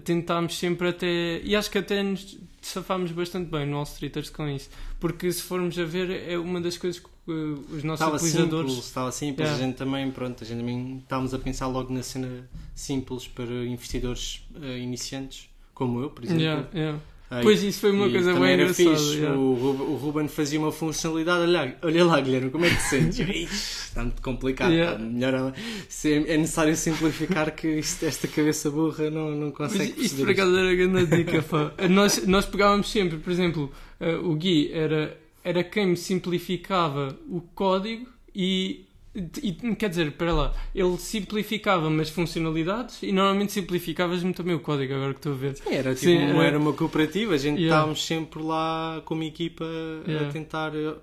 tentámos 0.04 0.58
sempre 0.58 0.90
até. 0.90 1.40
E 1.44 1.56
acho 1.56 1.70
que 1.72 1.78
até 1.78 2.04
nos 2.04 2.38
safámos 2.62 3.12
bastante 3.12 3.50
bem 3.50 3.66
no 3.66 3.76
Wall 3.76 3.84
Streeters 3.84 4.30
com 4.30 4.48
isso. 4.48 4.70
Porque 5.00 5.32
se 5.32 5.42
formos 5.42 5.78
a 5.80 5.86
ver, 5.86 6.30
é 6.30 6.38
uma 6.38 6.60
das 6.60 6.78
coisas 6.78 7.00
que 7.00 7.08
uh, 7.32 7.54
os 7.72 7.84
nossos 7.84 8.02
Estava 8.06 8.16
utilizadores. 8.18 8.72
simples, 8.72 8.88
estava 8.88 9.12
simples, 9.12 9.48
Yeah. 9.48 9.64
a 9.64 9.68
gente 9.68 9.78
também, 9.78 10.12
pronto, 10.12 10.44
a 10.44 10.48
gente 10.48 10.60
também 10.60 10.98
estávamos 10.98 11.34
a 11.34 11.40
pensar 11.40 11.68
logo 11.68 11.94
na 11.94 12.04
cena 12.04 12.48
simples 12.76 13.28
para 13.28 13.46
investidores 13.66 14.46
eh, 14.62 14.80
iniciantes, 14.80 15.50
como 15.74 16.02
eu, 16.02 16.10
por 16.10 16.26
exemplo. 16.26 16.44
Yeah, 16.44 16.68
yeah. 16.74 17.00
Ah, 17.32 17.42
Pois 17.44 17.62
isso 17.62 17.82
foi 17.82 17.92
uma 17.92 18.10
coisa 18.10 18.34
bem 18.34 18.54
engraçada. 18.56 18.74
fixe. 18.98 19.18
yeah. 19.18 19.38
O, 19.38 19.96
Ruben, 20.02 20.28
fazia 20.28 20.58
uma 20.60 20.72
funcionalidade, 20.72 21.42
olha, 21.44 21.78
olha 21.84 22.06
lá, 22.06 22.20
Guilherme, 22.20 22.50
como 22.50 22.66
é 22.66 22.70
que 22.72 22.76
te 22.78 22.82
sentes? 22.82 23.20
Eu, 23.20 23.28
"Ixi, 23.30 23.46
Está 23.90 24.02
muito 24.04 24.22
complicado, 24.22 24.72
Yeah. 24.72 24.98
pá, 24.98 25.04
melhor, 25.06 25.54
é, 25.56 26.12
é 26.12 26.38
necessário 26.38 26.76
simplificar 26.76 27.54
que 27.56 27.68
isto- 27.68 28.04
esta 28.06 28.28
cabeça 28.28 28.72
burra 28.72 29.12
não, 29.12 29.30
não 29.32 29.48
Mas 29.60 29.72
consegue 29.74 29.94
isto 30.04 30.18
por 30.22 30.30
acaso 30.32 30.58
era 30.58 30.74
grande 30.76 31.06
dica, 31.18 31.42
pá. 31.44 31.72
Nós, 31.88 32.26
nós 32.26 32.46
pegávamos 32.48 32.90
sempre, 32.90 33.18
por 33.20 33.32
exemplo, 33.32 33.72
eh, 34.00 34.16
o 34.16 34.34
Gui 34.36 34.72
era, 34.74 35.16
era 35.44 35.64
quem 35.64 35.86
me 35.88 35.98
simplificava 35.98 37.16
o 37.30 37.42
código 37.42 38.08
e, 38.36 38.86
e, 39.16 39.76
quer 39.76 39.90
dizer, 39.90 40.12
para 40.14 40.32
lá, 40.34 40.54
ele 40.74 40.98
simplificava-me 40.98 42.02
as 42.02 42.10
funcionalidades 42.10 43.02
e 43.02 43.12
normalmente 43.12 43.52
simplificavas-me 43.52 44.34
também 44.34 44.54
o 44.56 44.60
código, 44.60 44.94
agora 44.94 45.14
que 45.14 45.20
estou 45.20 45.34
a 45.34 45.36
ver. 45.36 45.56
Sim, 45.58 45.70
era, 45.74 45.94
tipo, 45.96 46.06
Sim, 46.06 46.18
era- 46.18 46.44
era 46.44 46.60
uma 46.60 46.74
cooperativa, 46.74 47.34
a 47.34 47.38
gente 47.38 47.58
Yeah. 47.60 47.76
estávamos 47.76 48.06
sempre 48.06 48.42
lá 48.44 49.02
como 49.06 49.24
equipa 49.24 49.66
Yeah. 50.08 50.30
a 50.30 50.32
tentar 50.32 50.76
eh, 50.76 50.96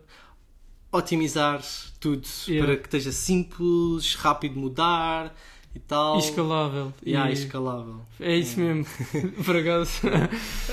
otimizar 0.92 1.60
tudo 2.00 2.26
Yeah. 2.48 2.66
para 2.66 2.76
que 2.76 2.86
esteja 2.86 3.12
simples, 3.12 4.14
rápido 4.14 4.54
de 4.54 4.60
mudar 4.60 5.34
e 5.74 5.78
tal. 5.80 6.16
E 6.16 6.20
escalável. 6.20 6.92
Yeah, 7.04 7.28
E- 7.30 7.34
escalável. 7.34 8.00
É 8.20 8.36
isso 8.36 8.58
mesmo, 8.60 8.86
por 9.44 9.56
acaso. 9.56 10.00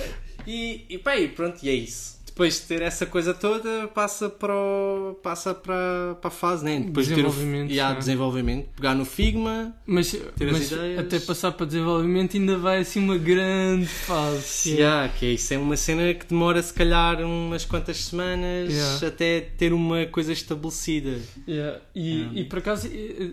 E, 0.45 0.85
e 0.89 0.97
pá, 0.97 1.15
e 1.15 1.29
pronto, 1.29 1.63
e 1.63 1.69
é 1.69 1.73
isso. 1.73 2.19
Depois 2.33 2.55
de 2.55 2.61
ter 2.61 2.81
essa 2.81 3.05
coisa 3.05 3.31
toda, 3.31 3.87
passa 3.89 4.27
para, 4.27 4.55
o- 4.55 5.15
passa 5.21 5.53
para, 5.53 6.17
para 6.19 6.27
a 6.29 6.31
fase, 6.31 6.65
né? 6.65 6.79
Depois 6.79 7.05
de 7.07 7.13
ter 7.13 7.21
o 7.21 7.29
Desenvolvimento, 7.29 7.71
e 7.71 7.79
há 7.79 7.91
sim. 7.93 7.99
desenvolvimento, 7.99 8.67
pegar 8.75 8.95
no 8.95 9.05
Figma, 9.05 9.71
Mas, 9.85 10.15
as 10.15 10.21
mas 10.51 10.73
até 10.97 11.19
passar 11.19 11.51
para 11.51 11.67
desenvolvimento 11.67 12.35
ainda 12.35 12.57
vai 12.57 12.79
assim 12.79 12.99
uma 12.99 13.17
grande 13.19 13.85
fase. 13.85 14.71
é- 14.71 14.75
Yeah, 14.77 15.09
que 15.13 15.25
é 15.27 15.29
isso 15.33 15.53
é 15.53 15.59
uma 15.59 15.77
cena 15.77 16.11
que 16.15 16.25
demora 16.25 16.59
se 16.63 16.73
calhar 16.73 17.21
umas 17.21 17.65
quantas 17.65 17.97
semanas 17.97 18.73
Yeah. 18.73 19.07
até 19.07 19.39
ter 19.41 19.71
uma 19.71 20.05
coisa 20.07 20.33
estabelecida. 20.33 21.19
Yeah. 21.47 21.81
E, 21.93 22.13
Yeah. 22.13 22.39
e 22.39 22.43
por 22.45 22.57
acaso 22.59 22.89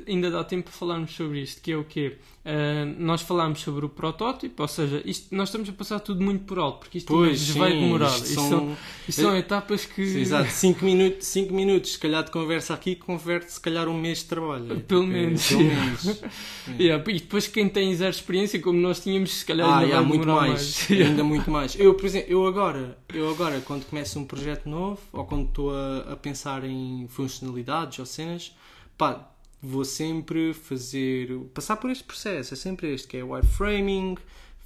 ainda 0.06 0.30
dá 0.30 0.44
tempo 0.44 0.64
para 0.64 0.72
falarmos 0.78 1.12
sobre 1.14 1.40
isto, 1.40 1.62
que 1.62 1.72
é 1.72 1.76
o 1.76 1.84
quê? 1.84 2.18
Uh, 2.42 2.94
nós 2.98 3.20
falámos 3.20 3.60
sobre 3.60 3.84
o 3.84 3.88
protótipo, 3.88 4.62
ou 4.62 4.68
seja, 4.68 5.02
isto, 5.04 5.34
nós 5.34 5.48
estamos 5.50 5.68
a 5.68 5.72
passar 5.72 6.00
tudo 6.00 6.22
muito 6.24 6.44
por 6.44 6.58
alto, 6.58 6.80
porque 6.80 6.96
isto 6.98 7.08
Pois, 7.08 7.50
vai 7.50 7.72
sim, 7.72 7.80
demorar. 7.80 8.06
isto 8.08 8.24
Isto 8.24 8.34
são- 8.34 8.48
são, 8.48 8.76
isto 9.08 9.22
são 9.22 9.36
etapas 9.36 9.84
que. 9.84 10.04
Sim, 10.06 10.20
Exato, 10.20 10.50
5 10.50 10.84
minutos, 10.84 11.26
cinco 11.26 11.52
minutos, 11.54 11.92
se 11.92 11.98
calhar 11.98 12.22
de 12.24 12.30
conversa 12.30 12.74
aqui, 12.74 12.94
converte 12.96 13.52
se 13.52 13.60
calhar 13.60 13.88
um 13.88 13.98
mês 13.98 14.18
de 14.18 14.24
trabalho. 14.26 14.80
Pelo 14.82 15.04
É, 15.04 15.06
menos, 15.06 15.48
Pelo 15.48 15.62
yeah. 15.62 15.84
menos. 15.84 16.22
Yeah, 16.78 17.04
e 17.10 17.20
depois 17.20 17.46
quem 17.48 17.68
tem 17.68 17.94
zero 17.94 18.10
experiência, 18.10 18.60
como 18.60 18.78
nós 18.80 19.00
tínhamos, 19.00 19.30
se 19.40 19.44
calhar 19.44 19.68
Ah, 19.68 19.78
ainda 19.78 19.86
yeah, 19.86 20.06
muito 20.06 20.26
mais, 20.26 20.86
mais. 20.88 20.90
ainda 20.90 21.24
muito 21.24 21.50
mais. 21.50 21.78
Eu, 21.78 21.94
por 21.94 22.06
exemplo, 22.06 22.30
eu 22.32 22.46
agora, 22.46 22.96
eu 23.12 23.28
agora 23.30 23.60
quando 23.60 23.84
começo 23.86 24.18
um 24.18 24.24
projeto 24.24 24.68
novo 24.68 25.00
ou 25.12 25.24
quando 25.24 25.46
estou 25.48 25.74
a, 25.74 26.12
a 26.12 26.16
pensar 26.16 26.64
em 26.64 27.06
funcionalidades 27.08 27.98
ou 27.98 28.06
cenas, 28.06 28.54
pá, 28.96 29.28
vou 29.62 29.84
sempre 29.84 30.54
fazer, 30.54 31.36
passar 31.54 31.76
por 31.76 31.90
este 31.90 32.04
processo, 32.04 32.54
é 32.54 32.56
sempre 32.56 32.92
este, 32.94 33.08
que 33.08 33.16
é 33.16 33.24
wireframing, 33.24 34.16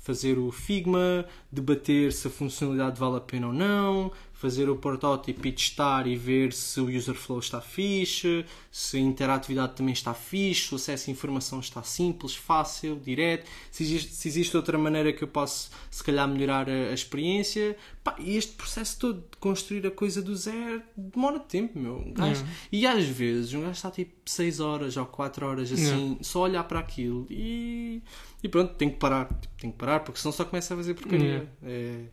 fazer 0.05 0.39
o 0.39 0.53
Figma, 0.53 1.25
debater 1.51 2.13
se 2.13 2.29
a 2.29 2.31
funcionalidade 2.31 3.01
vale 3.01 3.17
a 3.17 3.21
pena 3.21 3.47
ou 3.47 3.55
não, 3.55 4.13
fazer 4.45 4.69
o 4.69 4.77
protótipo 4.77 5.47
e 5.47 5.53
testar 5.53 6.07
e 6.07 6.15
ver 6.17 6.53
se 6.53 6.79
o 6.79 6.89
user 6.95 7.15
flow 7.15 7.39
está 7.39 7.63
fixe, 7.63 8.45
se 8.71 8.99
a 8.99 9.01
interatividade 9.01 9.75
também 9.75 9.95
está 9.95 10.13
fixe, 10.13 10.67
se 10.69 10.73
o 10.75 10.77
acesso 10.77 11.09
à 11.09 11.13
informação 11.13 11.61
está 11.61 11.83
simples, 11.83 12.35
fácil, 12.37 13.01
direto, 13.03 13.49
se 13.71 13.83
existe, 13.85 14.13
se 14.13 14.29
existe 14.29 14.55
outra 14.57 14.77
maneira 14.77 15.13
que 15.15 15.25
eu 15.25 15.29
posso 15.29 15.71
se 15.91 16.05
calhar 16.05 16.29
melhorar 16.29 16.69
a, 16.69 16.91
a 16.91 16.93
experiência. 16.95 17.75
Pá, 18.03 18.15
e 18.19 18.37
este 18.37 18.53
processo 18.53 18.99
todo 18.99 19.21
de 19.31 19.37
construir 19.39 19.87
a 19.87 19.91
coisa 19.91 20.21
do 20.21 20.37
zero 20.37 20.83
demora 20.95 21.41
tempo, 21.41 21.79
meu. 21.79 21.97
Um 22.01 22.13
gajo- 22.13 22.45
E 22.71 22.87
às 22.87 23.05
vezes 23.07 23.55
um 23.55 23.61
gajo 23.63 23.73
está 23.73 23.91
tipo 23.91 24.13
6 24.27 24.61
horas 24.61 24.97
ou 24.99 25.07
4 25.07 25.47
horas 25.47 25.73
assim, 25.73 26.19
só 26.21 26.41
a 26.41 26.43
olhar 26.43 26.65
para 26.65 26.81
aquilo 26.81 27.27
e, 27.31 28.03
e 28.43 28.49
pronto, 28.49 28.75
tem 28.75 28.91
que 28.91 28.97
parar. 28.97 29.27
Tipo, 29.41 29.55
tem 29.59 29.71
que 29.71 29.79
parar 29.79 30.01
porque 30.01 30.21
senão 30.21 30.33
só 30.33 30.45
começa 30.45 30.75
a 30.75 30.77
fazer 30.77 30.93
porcaria. 30.95 31.49
É, 31.63 31.71
é, 31.71 32.05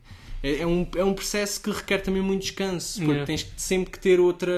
é 0.42 0.66
um, 0.66 0.86
é 0.96 1.04
um 1.04 1.14
processo 1.14 1.60
que 1.62 1.70
requer 1.70 1.98
também 1.98 2.22
muito 2.22 2.42
descanso, 2.42 2.94
porque 2.98 3.10
Yeah. 3.12 3.26
tens 3.26 3.46
sempre 3.56 3.90
que 3.92 3.98
ter 3.98 4.18
outra 4.20 4.52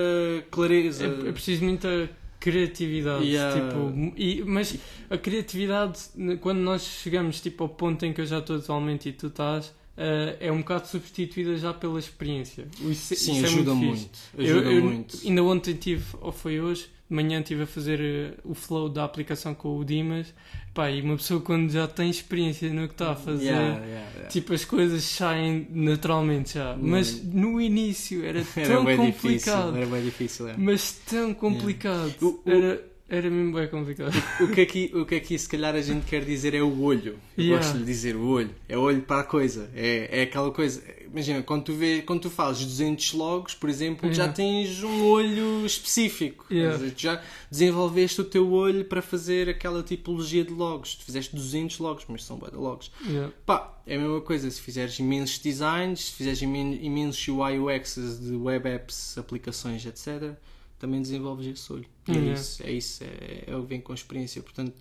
clareza. 0.51 1.05
É, 1.05 1.29
é 1.29 1.33
preciso 1.33 1.64
muita 1.64 2.09
criatividade. 2.40 3.25
Yeah. 3.27 3.61
Tipo, 3.61 4.12
e- 4.16 4.42
mas 4.47 4.77
a 5.11 5.16
criatividade, 5.18 5.99
quando 6.40 6.59
nós 6.61 6.83
chegamos 6.83 7.40
tipo, 7.40 7.64
ao 7.64 7.68
ponto 7.68 8.05
em 8.05 8.12
que 8.12 8.20
eu 8.20 8.27
já 8.27 8.38
estou 8.38 8.57
atualmente 8.57 9.09
e 9.09 9.12
tu 9.12 9.27
estás, 9.29 9.75
eh, 9.97 10.37
é 10.40 10.53
um 10.53 10.59
bocado 10.59 10.87
substituída 10.88 11.57
já 11.57 11.73
pela 11.73 11.99
experiência. 11.99 12.66
Isso, 12.81 13.14
Sim, 13.14 13.33
isso 13.37 13.44
é 13.44 13.49
ajuda 13.49 13.75
muito. 13.75 13.97
muito. 13.99 14.18
fixe. 14.18 14.23
Eu- 14.51 14.57
Ajuda 14.59 14.73
eu 14.73 14.83
muito. 14.85 15.18
Ainda 15.25 15.42
ontem 15.42 15.75
tive, 15.75 16.05
ou 16.20 16.33
foi 16.33 16.61
hoje, 16.61 16.87
de 17.09 17.14
manhã 17.14 17.40
estive 17.40 17.62
a 17.62 17.67
fazer 17.67 18.01
eh, 18.01 18.35
o 18.45 18.55
flow 18.55 18.88
da 18.88 19.05
aplicação 19.05 19.55
com 19.55 19.77
o 19.79 19.85
Dimas. 19.85 20.33
Pá, 20.73 20.90
e 20.90 21.01
uma 21.03 21.17
pessoa 21.17 21.40
quando 21.40 21.71
já 21.71 21.87
tem 21.87 22.11
experiência 22.11 22.69
no 22.73 22.88
que 22.88 22.95
está 22.95 23.12
a 23.12 23.14
fazer. 23.14 23.45
Yeah, 23.45 23.69
yeah, 23.79 24.11
yeah. 24.11 24.29
Tipo, 24.29 24.55
as 24.55 24.64
coisas 24.64 25.05
saem 25.05 25.69
naturalmente 25.71 26.55
já. 26.55 26.77
Mas 26.81 27.23
no 27.23 27.61
início 27.61 28.25
era 28.25 28.40
Era 28.57 28.67
tão 28.69 28.85
bem 28.85 28.97
complicado. 28.97 29.73
difícil. 29.73 29.77
Era 29.77 29.87
bem 29.87 30.03
difícil, 30.05 30.49
é. 30.49 30.55
Mas 30.57 30.93
tão 31.09 31.33
complicado. 31.35 32.12
O- 32.21 32.27
o- 32.45 32.51
Era, 32.51 32.85
era 33.09 33.31
mesmo 33.31 33.53
bem 33.55 33.69
complicado. 33.69 34.12
O 34.43 34.49
que, 34.49 34.62
aqui, 34.62 34.90
o 34.95 35.05
que 35.07 35.14
aqui 35.14 35.38
se 35.38 35.49
calhar 35.49 35.75
a 35.77 35.81
gente 35.81 36.07
quer 36.07 36.25
dizer 36.25 36.55
é 36.55 36.62
o 36.62 36.81
olho. 36.83 37.19
Eu 37.38 37.45
Yeah. 37.45 37.64
gosto 37.64 37.79
de 37.79 37.85
dizer 37.85 38.17
o 38.17 38.27
olho. 38.27 38.51
É 38.69 38.77
o 38.77 38.81
olho 38.81 39.03
para 39.03 39.21
a 39.21 39.25
coisa. 39.25 39.71
É, 39.77 40.09
é 40.11 40.23
aquela 40.23 40.51
coisa. 40.51 40.83
Imagina, 41.14 41.44
quando 41.44 41.62
tu, 41.62 41.72
vê, 41.72 42.03
quando 42.03 42.22
tu 42.22 42.31
fazes 42.31 42.66
200 42.66 43.12
logos, 43.12 43.55
por 43.55 43.70
exemplo, 43.70 44.12
já 44.12 44.24
Yeah. 44.24 44.33
tens 44.35 44.83
um 44.83 45.05
olho 45.07 45.64
específico. 45.64 46.44
Yeah. 46.50 46.77
Dizer, 46.77 46.94
já 46.96 47.22
desenvolveste 47.48 48.20
o 48.20 48.24
teu 48.24 48.50
olho 48.53 48.85
para 48.85 49.00
fazer 49.00 49.48
aquela 49.48 49.81
tipologia 49.85 50.44
de 50.44 50.53
logos. 50.53 50.96
Tu 50.96 51.05
fizeste 51.05 51.37
200 51.37 51.79
logos, 51.79 52.05
mas 52.09 52.24
são 52.24 52.37
de 52.37 52.50
logos. 52.57 52.90
Yeah. 53.07 53.33
Pá, 53.46 53.81
é 53.87 53.94
a 53.94 53.98
mesma 54.00 54.20
coisa. 54.22 54.50
Se 54.50 54.61
fizeres 54.61 54.98
imensos 54.98 55.38
designs, 55.38 56.07
se 56.07 56.12
fizeres 56.14 56.42
imen- 56.42 56.85
imensos 56.85 57.29
UI 57.29 57.61
UXs 57.61 58.18
de 58.20 58.35
web 58.35 58.68
apps, 58.68 59.16
aplicações, 59.16 59.87
etc., 59.87 60.33
também 60.81 61.00
desenvolves 61.00 61.46
esse 61.46 61.72
olho. 61.72 61.87
E 62.09 62.11
é 62.11 62.14
Yeah. 62.14 62.33
isso, 62.40 62.62
é 62.64 62.72
isso. 62.72 63.05
É, 63.05 63.44
é 63.46 63.57
o 63.57 63.62
que 63.62 63.68
vem 63.68 63.81
com 63.81 63.92
a 63.92 63.94
experiência. 63.94 64.42
Portanto, 64.42 64.74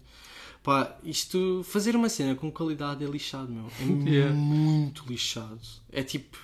pá, 0.63 0.95
isto, 1.04 1.62
fazer 1.65 1.95
uma 1.95 2.10
cena 2.10 2.34
com 2.36 2.52
qualidade 2.52 3.04
é 3.04 3.08
lixado, 3.08 3.52
meu. 3.52 3.65
É 3.80 3.84
Yeah. 4.10 4.34
muito 4.34 5.04
lixado. 5.08 5.60
É 5.91 6.02
tipo. 6.02 6.38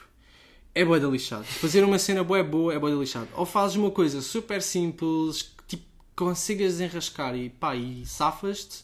É 0.75 0.85
boa 0.85 0.99
de 0.99 1.07
lixado. 1.07 1.45
Fazer 1.45 1.83
uma 1.83 1.97
cena 1.97 2.23
boa 2.23 2.43
boa 2.43 2.73
é 2.73 2.77
boa 2.79 2.91
de 2.91 2.99
lixado. 2.99 3.27
Ou 3.35 3.45
fazes 3.45 3.75
uma 3.75 3.89
coisa 3.91 4.21
super 4.21 4.61
simples 4.61 5.41
que 5.41 5.63
tipo 5.77 5.83
consigas 6.15 6.73
desenrascar 6.73 7.35
e 7.35 7.49
pá, 7.49 7.75
e 7.75 8.05
safas-te. 8.05 8.83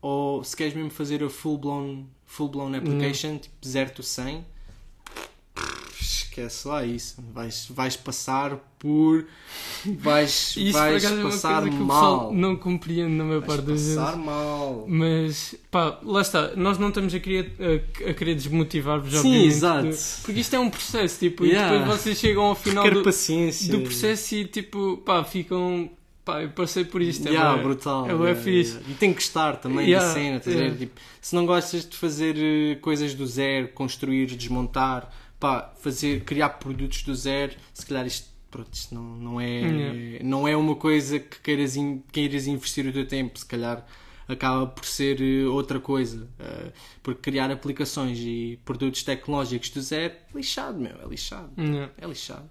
Ou 0.00 0.42
se 0.42 0.56
queres 0.56 0.74
mesmo 0.74 0.90
fazer 0.90 1.22
a 1.22 1.28
full 1.30 1.58
blown, 1.58 2.06
full 2.26 2.48
blown 2.48 2.74
application, 2.74 3.38
tipo 3.38 3.54
0 3.64 3.90
to 3.90 4.02
100, 4.02 4.44
esquece 6.32 6.66
lá 6.68 6.84
isso. 6.84 7.16
Vais, 7.32 7.66
vais 7.70 7.96
passar 7.96 8.56
por. 8.78 9.24
Vais, 9.84 10.54
isso 10.56 10.72
por 10.72 10.78
vais 10.80 11.04
acaso 11.04 11.20
é 11.20 11.24
passar 11.24 11.64
o 11.64 11.72
mal. 11.72 12.32
não 12.32 12.56
compreende 12.56 13.12
na 13.14 13.24
maior 13.24 13.40
Vais 13.40 13.46
parte 13.54 13.66
das 13.66 13.80
vezes. 13.80 13.96
passar 13.96 14.16
mal. 14.16 14.84
Mas, 14.88 15.54
pá, 15.70 15.98
lá 16.02 16.20
está. 16.22 16.56
Nós 16.56 16.78
não 16.78 16.88
estamos 16.88 17.14
a 17.14 17.20
querer, 17.20 17.52
a, 17.60 18.10
a 18.10 18.14
querer 18.14 18.34
desmotivar-vos, 18.34 19.14
Sim, 19.20 19.44
exato. 19.44 19.88
Porque 20.22 20.40
isto 20.40 20.54
é 20.56 20.58
um 20.58 20.70
processo, 20.70 21.18
tipo, 21.18 21.44
Yeah. 21.44 21.76
e 21.76 21.78
depois 21.80 22.00
vocês 22.00 22.18
chegam 22.18 22.44
ao 22.44 22.54
final 22.54 22.84
do, 22.84 22.94
do 23.02 23.02
processo 23.02 24.34
e, 24.34 24.44
tipo, 24.46 24.96
pá, 25.04 25.22
ficam. 25.24 25.90
Pá, 26.24 26.40
eu 26.40 26.50
passei 26.50 26.84
por 26.84 27.02
isto. 27.02 27.26
é 27.26 27.32
Yeah, 27.32 27.54
bué- 27.54 27.62
brutal. 27.64 28.06
É 28.08 28.12
yeah, 28.12 28.34
fixe. 28.36 28.70
yeah. 28.74 28.90
E 28.90 28.94
tem 28.94 29.10
que 29.12 29.16
gostar 29.16 29.56
também 29.56 29.88
Yeah, 29.88 30.06
da 30.06 30.14
cena. 30.14 30.40
yeah. 30.46 30.76
Tipo, 30.78 31.00
se 31.20 31.34
não 31.34 31.44
gostas 31.44 31.84
de 31.88 31.96
fazer 31.96 32.36
eh, 32.38 32.76
coisas 32.76 33.12
do 33.12 33.26
zero, 33.26 33.66
construir, 33.74 34.26
desmontar, 34.26 35.12
pá, 35.42 35.72
fazer, 35.80 36.22
criar 36.24 36.50
produtos 36.50 37.02
do 37.02 37.14
zero, 37.14 37.54
se 37.74 37.84
calhar 37.84 38.06
isto, 38.06 38.28
pronto, 38.48 38.72
isto 38.72 38.94
não, 38.94 39.02
não, 39.26 39.40
é, 39.40 39.60
Yeah. 39.60 40.24
não 40.24 40.46
é 40.46 40.56
uma 40.56 40.76
coisa 40.76 41.18
que 41.18 41.40
queiras, 41.40 41.74
in- 41.76 42.02
queiras 42.12 42.46
investir 42.46 42.86
o 42.86 42.92
teu 42.92 43.06
tempo. 43.06 43.36
Se 43.38 43.44
calhar 43.46 43.84
acaba 44.28 44.66
por 44.68 44.84
ser 44.84 45.20
eh, 45.20 45.44
outra 45.48 45.80
coisa. 45.80 46.28
eh, 46.38 46.70
porque 47.02 47.20
criar 47.30 47.50
aplicações 47.50 48.18
e 48.20 48.58
produtos 48.64 49.02
tecnológicos 49.02 49.70
do 49.70 49.80
zero 49.82 50.14
é 50.14 50.36
lixado, 50.38 50.78
meu. 50.78 50.94
É 51.02 51.06
lixado. 51.08 51.50
Yeah. 51.58 51.90
É 51.98 52.06
lixado. 52.06 52.48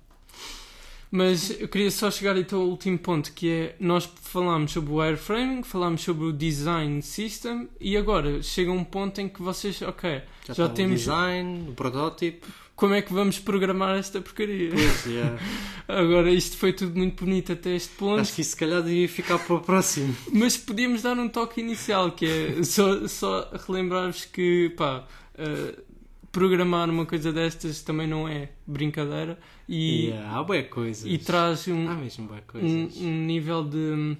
Mas 1.14 1.50
eu 1.60 1.68
queria 1.68 1.92
só 1.92 2.10
chegar 2.10 2.38
então 2.38 2.62
ao 2.62 2.68
último 2.68 2.98
ponto, 2.98 3.34
que 3.34 3.50
é 3.50 3.76
nós 3.82 4.10
falámos 4.22 4.72
sobre 4.72 4.92
o 4.94 4.96
wireframing, 4.96 5.62
falámos 5.62 6.02
sobre 6.02 6.24
o 6.26 6.32
design 6.32 7.02
system 7.02 7.68
e 7.82 7.98
agora 7.98 8.42
chega 8.42 8.72
um 8.72 8.84
ponto 8.84 9.20
em 9.20 9.28
que 9.28 9.42
vocês, 9.42 9.82
ok, 9.82 10.22
Já, 10.48 10.54
já, 10.54 10.70
temos 10.70 10.94
o 10.94 10.98
design, 11.00 11.70
o 11.70 11.74
protótipo. 11.74 12.48
Como 12.82 12.96
é 12.96 13.02
que 13.04 13.14
vamos 13.14 13.38
programar 13.38 13.96
esta 13.96 14.20
porcaria? 14.20 14.72
Pois, 14.72 15.06
yeah. 15.06 15.38
Agora 15.88 16.32
isto 16.32 16.58
foi 16.58 16.74
tudo 16.74 16.98
muito 16.98 17.24
bonito 17.24 17.52
até 17.52 17.76
este 17.76 17.90
ponto, 17.96 18.22
Acho 18.22 18.34
que 18.34 18.42
isso 18.42 18.52
se 18.52 18.58
calhar 18.58 18.82
devia 18.82 19.08
ficar 19.08 19.38
para 19.38 19.56
o 19.56 19.60
próximo. 19.60 20.16
mas 20.34 20.58
podíamos 20.58 21.04
dar 21.04 21.16
um 21.20 21.30
toque 21.30 21.62
inicial, 21.62 22.12
que 22.12 22.26
é 22.26 22.64
só, 22.64 23.08
só 23.08 23.52
relembrar-vos 23.68 24.26
que 24.26 24.70
pá, 24.76 25.06
eh, 25.38 25.76
programar 26.32 26.90
uma 26.90 27.06
coisa 27.06 27.32
destas 27.32 27.82
também 27.84 28.08
não 28.08 28.28
é 28.28 28.50
brincadeira 28.66 29.38
e, 29.70 30.08
Yeah, 30.08 30.40
há 30.40 30.44
boas 30.44 30.68
coisas. 30.68 31.06
e 31.06 31.18
traz 31.20 31.68
um, 31.68 31.88
Há 31.88 31.94
mesmo 31.96 32.28
boas 32.28 32.42
um, 32.42 32.44
coisas. 32.48 32.98
um 32.98 33.26
nível 33.26 33.64
de. 33.64 34.18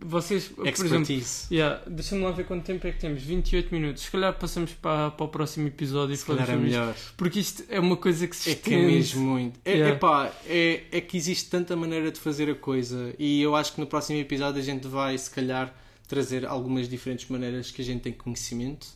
Vocês, 0.00 0.48
por 0.48 0.66
exemplo, 0.66 0.84
Expertise. 0.84 1.46
yeah, 1.54 1.80
deixa-me 1.86 2.22
lá 2.24 2.32
ver 2.32 2.44
quanto 2.44 2.64
tempo 2.64 2.84
é 2.86 2.90
que 2.92 2.98
temos. 2.98 3.22
28 3.22 3.72
minutos. 3.72 4.02
Se 4.02 4.10
calhar 4.10 4.32
passamos 4.36 4.72
para, 4.74 5.12
para 5.12 5.24
o 5.24 5.28
próximo 5.28 5.68
episódio 5.68 6.12
e 6.12 6.16
Se 6.16 6.24
calhar 6.26 6.42
é 6.42 6.46
sobre 6.54 6.66
isto. 6.68 6.78
melhor. 6.78 6.94
Porque 7.16 7.38
isto 7.38 7.64
é 7.68 7.78
uma 7.78 7.96
coisa 7.96 8.26
que 8.26 8.34
se 8.34 8.50
É 8.50 8.54
que 8.56 8.60
estende. 8.70 8.84
é 8.84 8.86
mesmo 8.88 9.20
muito. 9.24 9.60
É, 9.64 9.72
Yeah. 9.74 9.94
epá, 9.94 10.32
é, 10.46 10.82
é 10.90 11.00
que 11.00 11.16
existe 11.16 11.48
tanta 11.48 11.76
maneira 11.76 12.10
de 12.10 12.18
fazer 12.18 12.50
a 12.50 12.54
coisa 12.56 13.14
e 13.18 13.40
eu 13.40 13.54
acho 13.54 13.74
que 13.74 13.80
no 13.80 13.86
próximo 13.86 14.18
episódio 14.18 14.60
a 14.60 14.64
gente 14.64 14.88
vai, 14.88 15.16
se 15.16 15.30
calhar, 15.30 15.72
trazer 16.08 16.44
algumas 16.46 16.88
diferentes 16.88 17.28
maneiras 17.28 17.70
que 17.70 17.80
a 17.80 17.84
gente 17.84 18.00
tem 18.02 18.12
conhecimento. 18.12 18.88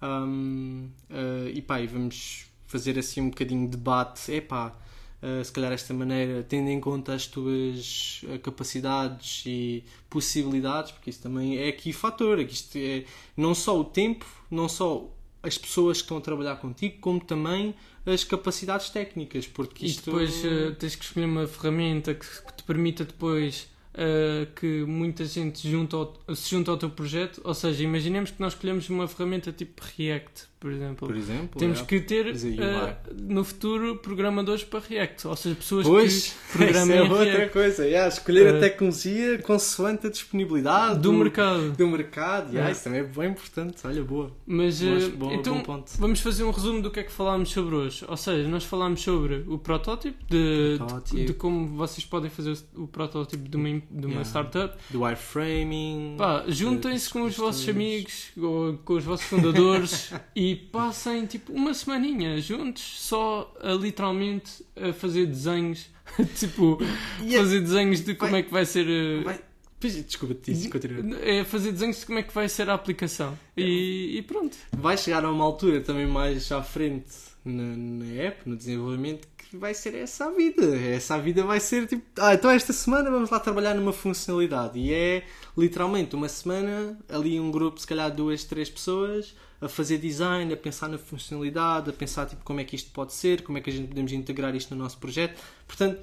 Um, 0.00 0.88
uh, 1.10 1.48
e 1.52 1.60
pá, 1.62 1.80
e 1.80 1.86
vamos 1.86 2.46
fazer 2.66 2.98
assim 2.98 3.20
um 3.20 3.28
bocadinho 3.28 3.66
de 3.68 3.76
debate. 3.76 4.32
Epá, 4.32 4.74
uh, 5.22 5.44
se 5.44 5.52
calhar 5.52 5.72
esta 5.72 5.94
maneira, 5.94 6.42
tendo 6.42 6.68
em 6.68 6.80
conta 6.80 7.14
as 7.14 7.26
tuas 7.26 8.22
uh, 8.24 8.38
capacidades 8.40 9.44
e 9.46 9.84
possibilidades, 10.10 10.92
porque 10.92 11.10
isso 11.10 11.22
também 11.22 11.58
é 11.58 11.68
aqui 11.68 11.92
fator. 11.92 12.38
é 12.38 12.44
que 12.44 12.52
Isto 12.54 12.76
é 12.78 13.04
não 13.36 13.54
só 13.54 13.78
o 13.78 13.84
tempo, 13.84 14.26
não 14.50 14.68
só 14.68 15.08
as 15.42 15.58
pessoas 15.58 15.98
que 15.98 16.04
estão 16.04 16.18
a 16.18 16.20
trabalhar 16.20 16.56
contigo, 16.56 16.98
como 17.00 17.18
também 17.20 17.74
as 18.06 18.22
capacidades 18.24 18.90
técnicas, 18.90 19.46
porque 19.46 19.84
E 19.84 19.88
isto 19.88 20.04
depois 20.06 20.44
eh, 20.44 20.70
tens 20.78 20.94
que 20.96 21.04
escolher 21.04 21.26
uma 21.26 21.46
ferramenta 21.46 22.14
que, 22.14 22.26
que 22.26 22.52
te 22.56 22.62
permita 22.64 23.04
depois 23.04 23.68
eh, 23.94 24.46
que 24.54 24.84
muita 24.84 25.24
gente 25.24 25.68
junta 25.68 25.96
ao- 25.96 26.16
se 26.34 26.50
junta 26.50 26.70
ao 26.70 26.76
teu 26.76 26.90
projeto. 26.90 27.40
Ou 27.44 27.54
seja, 27.54 27.82
imaginemos 27.82 28.30
que 28.30 28.40
nós 28.40 28.52
escolhemos 28.54 28.88
uma 28.88 29.06
ferramenta 29.08 29.52
tipo 29.52 29.82
React 29.96 30.44
por 30.62 30.72
exemplo. 30.72 31.08
Por 31.08 31.16
exemplo, 31.16 31.58
Temos 31.58 31.80
é. 31.80 31.84
que 31.84 32.00
ter 32.00 32.26
eh, 32.28 32.96
no 33.20 33.42
futuro 33.42 33.96
programadores 33.96 34.62
para 34.62 34.78
React, 34.80 35.26
ou 35.26 35.34
seja, 35.36 35.54
pessoas 35.56 35.86
Pois, 35.86 36.36
que 36.52 36.58
programem 36.58 36.98
essa 36.98 37.06
é 37.06 37.10
outra 37.10 37.24
React 37.24 37.52
coisa. 37.52 37.84
yeah, 37.86 38.08
escolher 38.08 38.46
Eh, 38.46 38.56
a 38.56 38.60
tecnologia 38.60 39.38
consoante 39.38 40.06
a 40.06 40.10
disponibilidade 40.10 41.00
do 41.00 41.12
mercado. 41.12 41.72
do 41.72 41.88
mercado. 41.88 42.48
yeah, 42.50 42.68
É. 42.68 42.72
Isso 42.72 42.84
também 42.84 43.00
é 43.00 43.04
bem 43.04 43.30
importante. 43.30 43.84
Olha, 43.84 44.02
boa. 44.04 44.30
Mas 44.46 44.80
Bom, 44.80 44.86
eh, 44.96 45.08
bom, 45.08 45.32
então 45.32 45.62
vamos 45.98 46.20
fazer 46.20 46.44
um 46.44 46.50
resumo 46.52 46.80
do 46.80 46.90
que 46.90 47.00
é 47.00 47.02
que 47.02 47.12
falámos 47.12 47.50
sobre 47.50 47.74
hoje. 47.74 48.04
Ou 48.08 48.16
seja, 48.16 48.48
nós 48.48 48.62
falámos 48.64 49.00
sobre 49.02 49.44
o 49.48 49.58
protótipo, 49.58 50.16
de, 50.30 50.76
Protótipo. 50.78 51.16
de, 51.16 51.24
de 51.26 51.34
como 51.34 51.66
vocês 51.76 52.04
podem 52.04 52.30
fazer 52.30 52.56
o 52.76 52.86
protótipo 52.86 53.48
de 53.48 53.56
uma, 53.56 53.68
de 53.68 54.06
uma 54.06 54.12
Yeah. 54.12 54.22
startup. 54.28 54.76
Do 54.90 55.02
wireframing. 55.04 56.16
Juntem-se 56.48 57.08
com 57.10 57.22
os 57.22 57.36
vossos 57.36 57.68
amigos 57.68 58.26
ou 58.36 58.74
com 58.84 58.94
os 58.94 59.04
vossos 59.04 59.26
fundadores 59.26 60.12
e 60.36 60.51
passem 60.56 61.26
tipo 61.26 61.52
uma 61.52 61.74
semaninha 61.74 62.40
juntos 62.40 62.82
só 62.82 63.52
a 63.60 63.72
literalmente 63.72 64.64
a 64.76 64.92
fazer 64.92 65.26
desenhos. 65.26 65.90
tipo, 66.38 66.78
E 67.22 67.34
é- 67.34 67.38
fazer 67.38 67.60
desenhos 67.60 68.00
de 68.04 68.14
como 68.14 68.30
vai- 68.32 68.40
é 68.40 68.42
que 68.42 68.50
vai 68.52 68.64
ser. 68.66 68.86
eh, 68.88 69.22
vai- 69.24 69.40
Desculpa, 69.80 70.36
disse, 70.44 70.68
continua. 70.68 71.18
É 71.22 71.42
fazer 71.42 71.72
desenhos 71.72 71.98
de 72.00 72.06
como 72.06 72.18
é 72.18 72.22
que 72.22 72.32
vai 72.32 72.48
ser 72.48 72.70
a 72.70 72.74
aplicação. 72.74 73.36
E, 73.56 74.16
e 74.18 74.22
pronto. 74.22 74.56
Vai 74.78 74.96
chegar 74.96 75.24
a 75.24 75.30
uma 75.30 75.42
altura 75.44 75.80
também 75.80 76.06
mais 76.06 76.52
à 76.52 76.62
frente 76.62 77.10
na, 77.44 77.76
na 77.76 78.04
app, 78.22 78.48
no 78.48 78.56
desenvolvimento, 78.56 79.26
vai 79.56 79.74
ser 79.74 79.94
essa 79.94 80.26
a 80.26 80.30
vida. 80.30 80.64
Essa 80.76 81.14
a 81.14 81.18
vida 81.18 81.42
vai 81.44 81.60
ser 81.60 81.86
tipo, 81.86 82.02
ah, 82.18 82.34
então 82.34 82.50
esta 82.50 82.72
semana 82.72 83.10
vamos 83.10 83.30
lá 83.30 83.38
trabalhar 83.40 83.74
numa 83.74 83.92
funcionalidade. 83.92 84.78
E 84.78 84.92
é 84.92 85.24
literalmente 85.56 86.14
uma 86.14 86.28
semana, 86.28 86.98
ali 87.08 87.38
um 87.40 87.50
grupo, 87.50 87.80
se 87.80 87.86
calhar 87.86 88.10
duas, 88.14 88.44
três 88.44 88.68
pessoas, 88.70 89.34
a 89.60 89.68
fazer 89.68 89.98
design, 89.98 90.52
a 90.52 90.56
pensar 90.56 90.88
na 90.88 90.98
funcionalidade, 90.98 91.90
a 91.90 91.92
pensar 91.92 92.26
tipo 92.26 92.42
como 92.44 92.60
é 92.60 92.64
que 92.64 92.74
isto 92.76 92.90
pode 92.92 93.12
ser, 93.12 93.42
como 93.42 93.58
é 93.58 93.60
que 93.60 93.70
a 93.70 93.72
gente 93.72 93.88
podemos 93.88 94.12
integrar 94.12 94.54
isto 94.56 94.74
no 94.74 94.82
nosso 94.82 94.98
projeto. 94.98 95.40
Portanto, 95.66 96.00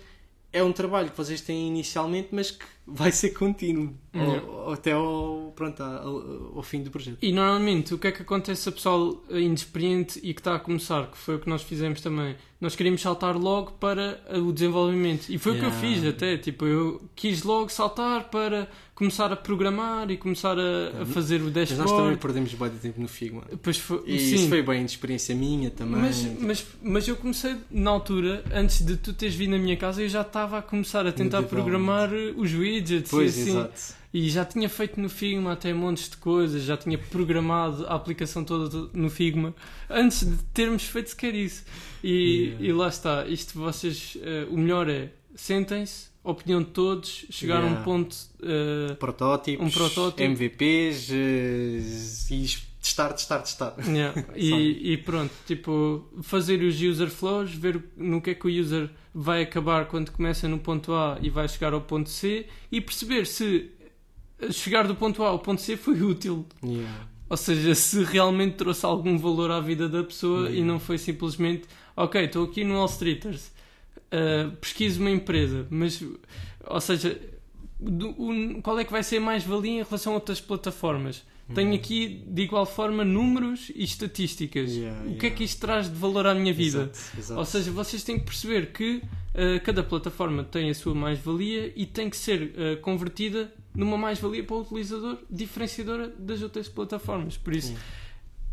é 0.52 0.64
um 0.64 0.72
trabalho 0.72 1.12
que 1.12 1.18
vocês 1.18 1.42
têm 1.42 1.68
inicialmente, 1.68 2.30
mas 2.32 2.50
que 2.50 2.66
vai 2.88 3.12
ser 3.12 3.30
contínuo 3.32 3.94
ao- 4.14 4.52
ao- 4.62 4.72
até 4.74 4.94
ao, 4.94 5.54
pronto, 5.56 5.84
ao, 5.84 6.56
ao 6.58 6.64
fim 6.64 6.82
do 6.82 6.90
projeto. 6.90 7.18
E 7.22 7.32
normalmente 7.32 7.94
o 7.94 8.00
que 8.00 8.08
é 8.08 8.12
que 8.12 8.24
acontece 8.24 8.68
a 8.68 8.72
pessoal 8.72 9.24
inexperiente 9.30 10.20
e 10.24 10.34
que 10.34 10.40
está 10.40 10.56
a 10.56 10.60
começar, 10.60 11.12
que 11.12 11.18
foi 11.18 11.36
o 11.36 11.40
que 11.40 11.48
nós 11.50 11.62
fizemos 11.62 12.02
também? 12.02 12.36
Nós 12.62 12.76
queríamos 12.76 13.02
saltar 13.02 13.38
logo 13.38 13.72
para 13.80 14.20
o 14.38 14.52
desenvolvimento. 14.52 15.30
E 15.30 15.38
foi 15.38 15.54
o 15.54 15.56
que 15.56 15.62
eu 15.64 15.70
Yeah. 15.70 15.80
fiz 15.96 16.06
até. 16.06 16.38
Tipo, 16.38 16.66
eu 16.66 17.02
quis 17.16 17.44
logo 17.44 17.70
saltar 17.70 18.26
para 18.30 18.68
começar 18.94 19.32
a 19.32 19.36
programar 19.38 20.12
e 20.12 20.18
começar 20.18 20.58
a, 20.60 21.04
a 21.04 21.06
fazer 21.06 21.38
o 21.42 21.46
Mas 21.46 21.56
nós 21.56 21.70
também 21.70 21.86
dashboard. 21.86 22.18
perdemos 22.18 22.54
bem 22.54 22.70
de 22.70 22.76
tempo 22.80 23.00
no 23.02 23.08
Figma. 23.08 23.44
Depois 23.50 23.78
foi, 23.78 24.04
E 24.06 24.20
sim, 24.20 24.36
isso 24.36 24.50
foi 24.50 24.62
bem 24.62 24.84
de 24.84 24.92
experiência 24.92 25.34
minha 25.34 25.70
também. 25.70 26.02
Mas, 26.02 26.22
mas, 26.42 26.66
mas 26.84 27.08
eu 27.08 27.16
comecei 27.16 27.56
na 27.72 27.92
altura, 27.92 28.44
antes 28.54 28.86
de 28.86 28.98
tu 28.98 29.14
teres 29.14 29.36
vindo 29.36 29.56
à 29.56 29.58
minha 29.58 29.78
casa, 29.78 30.02
eu 30.02 30.10
já 30.10 30.20
estava 30.22 30.58
a 30.58 30.62
começar 30.62 31.08
a 31.08 31.14
tentar 31.14 31.44
programar 31.44 32.10
os 32.36 32.52
widgets 32.54 33.10
Pois, 33.10 33.38
e 33.38 33.42
assim. 33.42 33.50
exato. 33.52 33.99
E 34.14 34.28
já 34.30 34.44
tinha 34.44 34.68
feito 34.68 35.00
no 35.00 35.08
Figma 35.08 35.52
até 35.54 35.72
montes 35.72 36.10
de 36.10 36.18
coisas, 36.18 36.64
já 36.64 36.76
tinha 36.76 36.98
programado 36.98 37.86
a 37.86 37.94
aplicação 37.94 38.44
toda 38.44 38.90
no 38.94 39.10
Figma 39.10 39.54
antes 39.90 40.26
de 40.28 40.36
termos 40.54 40.84
feito 40.84 41.12
sequer 41.12 41.36
isso. 41.36 41.64
E, 42.04 42.10
Yeah. 42.48 42.66
e 42.66 42.74
lá 42.74 42.88
está, 42.88 43.28
isto 43.28 43.58
vocês, 43.60 44.18
eh, 44.22 44.48
o 44.50 44.58
melhor 44.58 44.90
é 44.90 45.12
sentem-se, 45.36 46.08
opinião 46.24 46.62
de 46.64 46.70
todos, 46.72 47.26
chegar 47.30 47.58
a 47.58 47.66
um 47.66 47.68
Yeah. 47.68 47.84
ponto. 47.84 48.16
eh, 48.42 48.96
Protótipos, 48.96 49.66
Um 49.68 49.70
protótipo. 49.70 50.24
MVPs 50.24 51.12
eh, 51.12 52.34
e 52.34 52.48
testar, 52.82 53.14
testar, 53.14 53.40
testar. 53.42 53.76
Yeah. 53.88 54.26
E, 54.36 54.94
e 54.94 54.98
pronto, 54.98 55.32
tipo, 55.46 56.04
fazer 56.24 56.62
os 56.64 56.82
user 56.82 57.10
flows, 57.10 57.54
ver 57.54 57.84
no 57.96 58.22
que 58.22 58.32
é 58.32 58.34
que 58.34 58.48
o 58.48 58.50
user 58.50 58.90
vai 59.14 59.42
acabar 59.44 59.86
quando 59.88 60.12
começa 60.12 60.48
no 60.48 60.60
ponto 60.60 60.94
A 60.94 61.18
e 61.22 61.30
vai 61.30 61.48
chegar 61.48 61.74
ao 61.74 61.82
ponto 61.82 62.10
C 62.10 62.46
e 62.72 62.80
perceber 62.82 63.26
se 63.26 63.70
chegar 64.52 64.88
do 64.88 64.96
ponto 64.96 65.24
A 65.24 65.28
ao 65.30 65.40
ponto 65.40 65.62
C 65.62 65.76
foi 65.78 66.02
útil. 66.02 66.46
Yeah. 66.64 67.08
Ou 67.30 67.38
seja, 67.38 67.76
se 67.76 68.04
realmente 68.04 68.56
trouxe 68.56 68.86
algum 68.86 69.18
valor 69.18 69.52
à 69.52 69.60
vida 69.60 69.88
da 69.88 70.04
pessoa 70.04 70.42
Yeah. 70.48 70.58
e 70.60 70.64
não 70.64 70.80
foi 70.80 70.98
simplesmente, 70.98 71.64
ok, 71.96 72.26
estou 72.26 72.46
aqui 72.46 72.64
no 72.64 72.76
Wall 72.76 72.86
Streeters, 72.88 73.52
uh, 74.12 74.52
pesquiso 74.58 75.00
uma 75.00 75.12
empresa, 75.12 75.68
mas, 75.70 76.04
ou 76.66 76.82
seja, 76.82 77.20
do- 77.80 78.10
o- 78.18 78.62
qual 78.64 78.80
é 78.80 78.84
que 78.84 78.92
vai 78.92 79.04
ser 79.04 79.20
mais 79.20 79.44
valia 79.44 79.80
em 79.80 79.84
relação 79.84 80.14
a 80.14 80.16
outras 80.16 80.42
plataformas? 80.42 81.24
Tenho 81.54 81.74
aqui, 81.74 82.24
de 82.28 82.44
igual 82.44 82.64
forma, 82.64 83.04
números 83.04 83.72
e 83.74 83.84
estatísticas. 83.84 84.70
Yeah, 84.72 85.10
o 85.10 85.18
que 85.18 85.26
é 85.26 85.30
que 85.32 85.44
isto 85.44 85.60
traz 85.60 85.90
de 85.90 85.96
valor 85.96 86.28
à 86.28 86.36
minha 86.36 86.54
vida? 86.54 86.92
Exato, 86.94 87.18
exato. 87.18 87.40
Ou 87.40 87.46
seja, 87.46 87.72
vocês 87.72 88.04
têm 88.04 88.20
que 88.20 88.26
perceber 88.26 88.72
que 88.72 88.98
uh, 88.98 89.60
cada 89.64 89.82
plataforma 89.84 90.44
tem 90.44 90.70
a 90.70 90.76
sua 90.76 90.94
mais-valia 90.94 91.74
e 91.76 91.88
tem 91.88 92.08
que 92.08 92.18
ser 92.18 92.54
uh, 92.56 92.82
convertida 92.82 93.52
numa 93.80 93.98
mais-valia 93.98 94.44
para 94.44 94.58
o 94.58 94.62
utilizador 94.62 95.18
diferenciadora 95.30 96.10
das 96.20 96.42
outras 96.42 96.68
plataformas. 96.68 97.38
Por 97.38 97.56
isso, 97.56 97.70
Sim. 97.70 97.78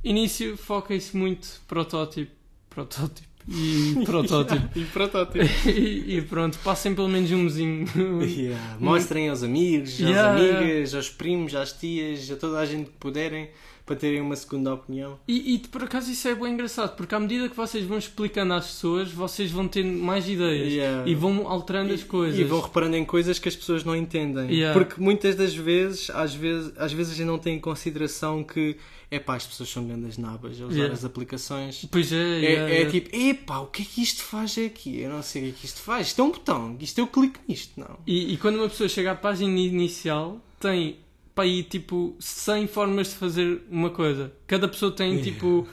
início, 0.05 0.57
foquem-se 0.57 1.17
muito 1.17 1.61
protótipo, 1.67 2.31
protótipo 2.71 3.27
e 3.49 3.95
protótipo. 4.07 4.79
e 4.79 4.85
protótipo. 4.85 5.45
e, 5.69 6.17
e 6.19 6.23
pronto, 6.23 6.57
passem 6.61 6.95
pelo 6.95 7.09
menos 7.09 7.31
um 7.33 7.39
mesinho. 7.43 7.87
Yeah. 8.23 8.77
Mostrem 8.79 9.29
aos 9.29 9.43
amigos, 9.43 9.99
Yeah, 9.99 10.35
às 10.35 10.41
amigas, 10.41 10.95
aos 10.95 11.11
primos, 11.11 11.55
às 11.57 11.73
tias, 11.73 12.31
a 12.31 12.37
toda 12.37 12.59
a 12.61 12.65
gente 12.67 12.91
que 12.91 12.97
puderem 12.99 13.51
para 13.87 13.95
terem 13.97 14.21
uma 14.21 14.35
segunda 14.35 14.75
opinião. 14.75 15.17
E, 15.29 15.55
e 15.55 15.59
por 15.61 15.85
acaso 15.85 16.11
isso 16.11 16.27
é 16.27 16.35
bem 16.35 16.53
engraçado, 16.53 16.97
porque 16.97 17.15
à 17.15 17.21
medida 17.21 17.49
que 17.49 17.57
vocês 17.57 17.85
vão 17.85 17.97
explicando 17.97 18.53
às 18.53 18.67
pessoas, 18.67 19.13
vocês 19.13 19.51
vão 19.51 19.69
tendo 19.69 19.97
mais 20.03 20.29
ideias 20.29 20.73
Yeah. 20.73 21.09
e 21.09 21.15
vão 21.15 21.47
alterando 21.49 21.95
as 21.95 22.03
coisas. 22.03 22.39
E 22.39 22.45
vão 22.45 22.61
reparando 22.61 22.97
em 22.97 23.05
coisas 23.05 23.39
que 23.39 23.49
as 23.49 23.55
pessoas 23.55 23.85
não 23.85 23.95
entendem. 23.95 24.51
Yeah. 24.51 24.79
Porque 24.79 25.01
muitas 25.01 25.37
das 25.37 25.55
vezes, 25.55 26.11
às 26.11 26.35
vezes, 26.35 26.73
às 26.77 26.93
vezes 26.93 27.13
a 27.13 27.17
gente 27.17 27.27
não 27.27 27.39
tem 27.39 27.57
em 27.57 27.61
consideração 27.61 28.43
que 28.43 28.77
é 29.09 29.21
pá, 29.21 29.37
as 29.37 29.47
pessoas 29.47 29.69
são 29.69 29.87
grandes 29.87 30.19
nabas 30.19 30.61
a 30.61 30.65
usar 30.67 30.75
Yeah. 30.75 30.93
as 30.93 31.05
aplicações. 31.05 31.87
Pois 31.91 32.11
é, 32.13 32.17
É, 32.17 32.39
yeah, 32.41 32.71
é 32.71 32.75
yeah. 32.75 32.91
tipo, 32.91 33.17
epá, 33.17 33.61
o 33.61 33.67
que 33.67 33.83
é 33.83 33.85
que 33.85 34.03
isto 34.03 34.23
faz 34.25 34.59
aqui? 34.59 35.01
Eu 35.01 35.11
não 35.11 35.23
sei 35.23 35.43
o 35.43 35.45
que 35.45 35.51
é 35.51 35.55
que 35.61 35.67
isto 35.67 35.81
faz. 35.81 36.09
Isto 36.09 36.23
é 36.23 36.25
um 36.25 36.31
botão, 36.33 36.77
isto 36.81 36.99
eu 36.99 37.07
clico 37.07 37.39
nisto, 37.49 37.79
não. 37.79 37.99
E, 38.05 38.33
e 38.35 38.37
quando 38.37 38.57
uma 38.57 38.69
pessoa 38.69 38.89
chega 38.89 39.13
à 39.13 39.15
página 39.15 39.57
inicial, 39.57 40.41
tem 40.59 40.97
para 41.37 41.45
aí 41.45 41.63
tipo 41.63 42.17
100 42.19 42.67
formas 42.67 43.09
de 43.11 43.15
fazer 43.15 43.61
uma 43.71 43.91
coisa. 43.91 44.33
Cada 44.47 44.67
pessoa 44.67 44.91
tem 44.91 45.21
tipo 45.21 45.69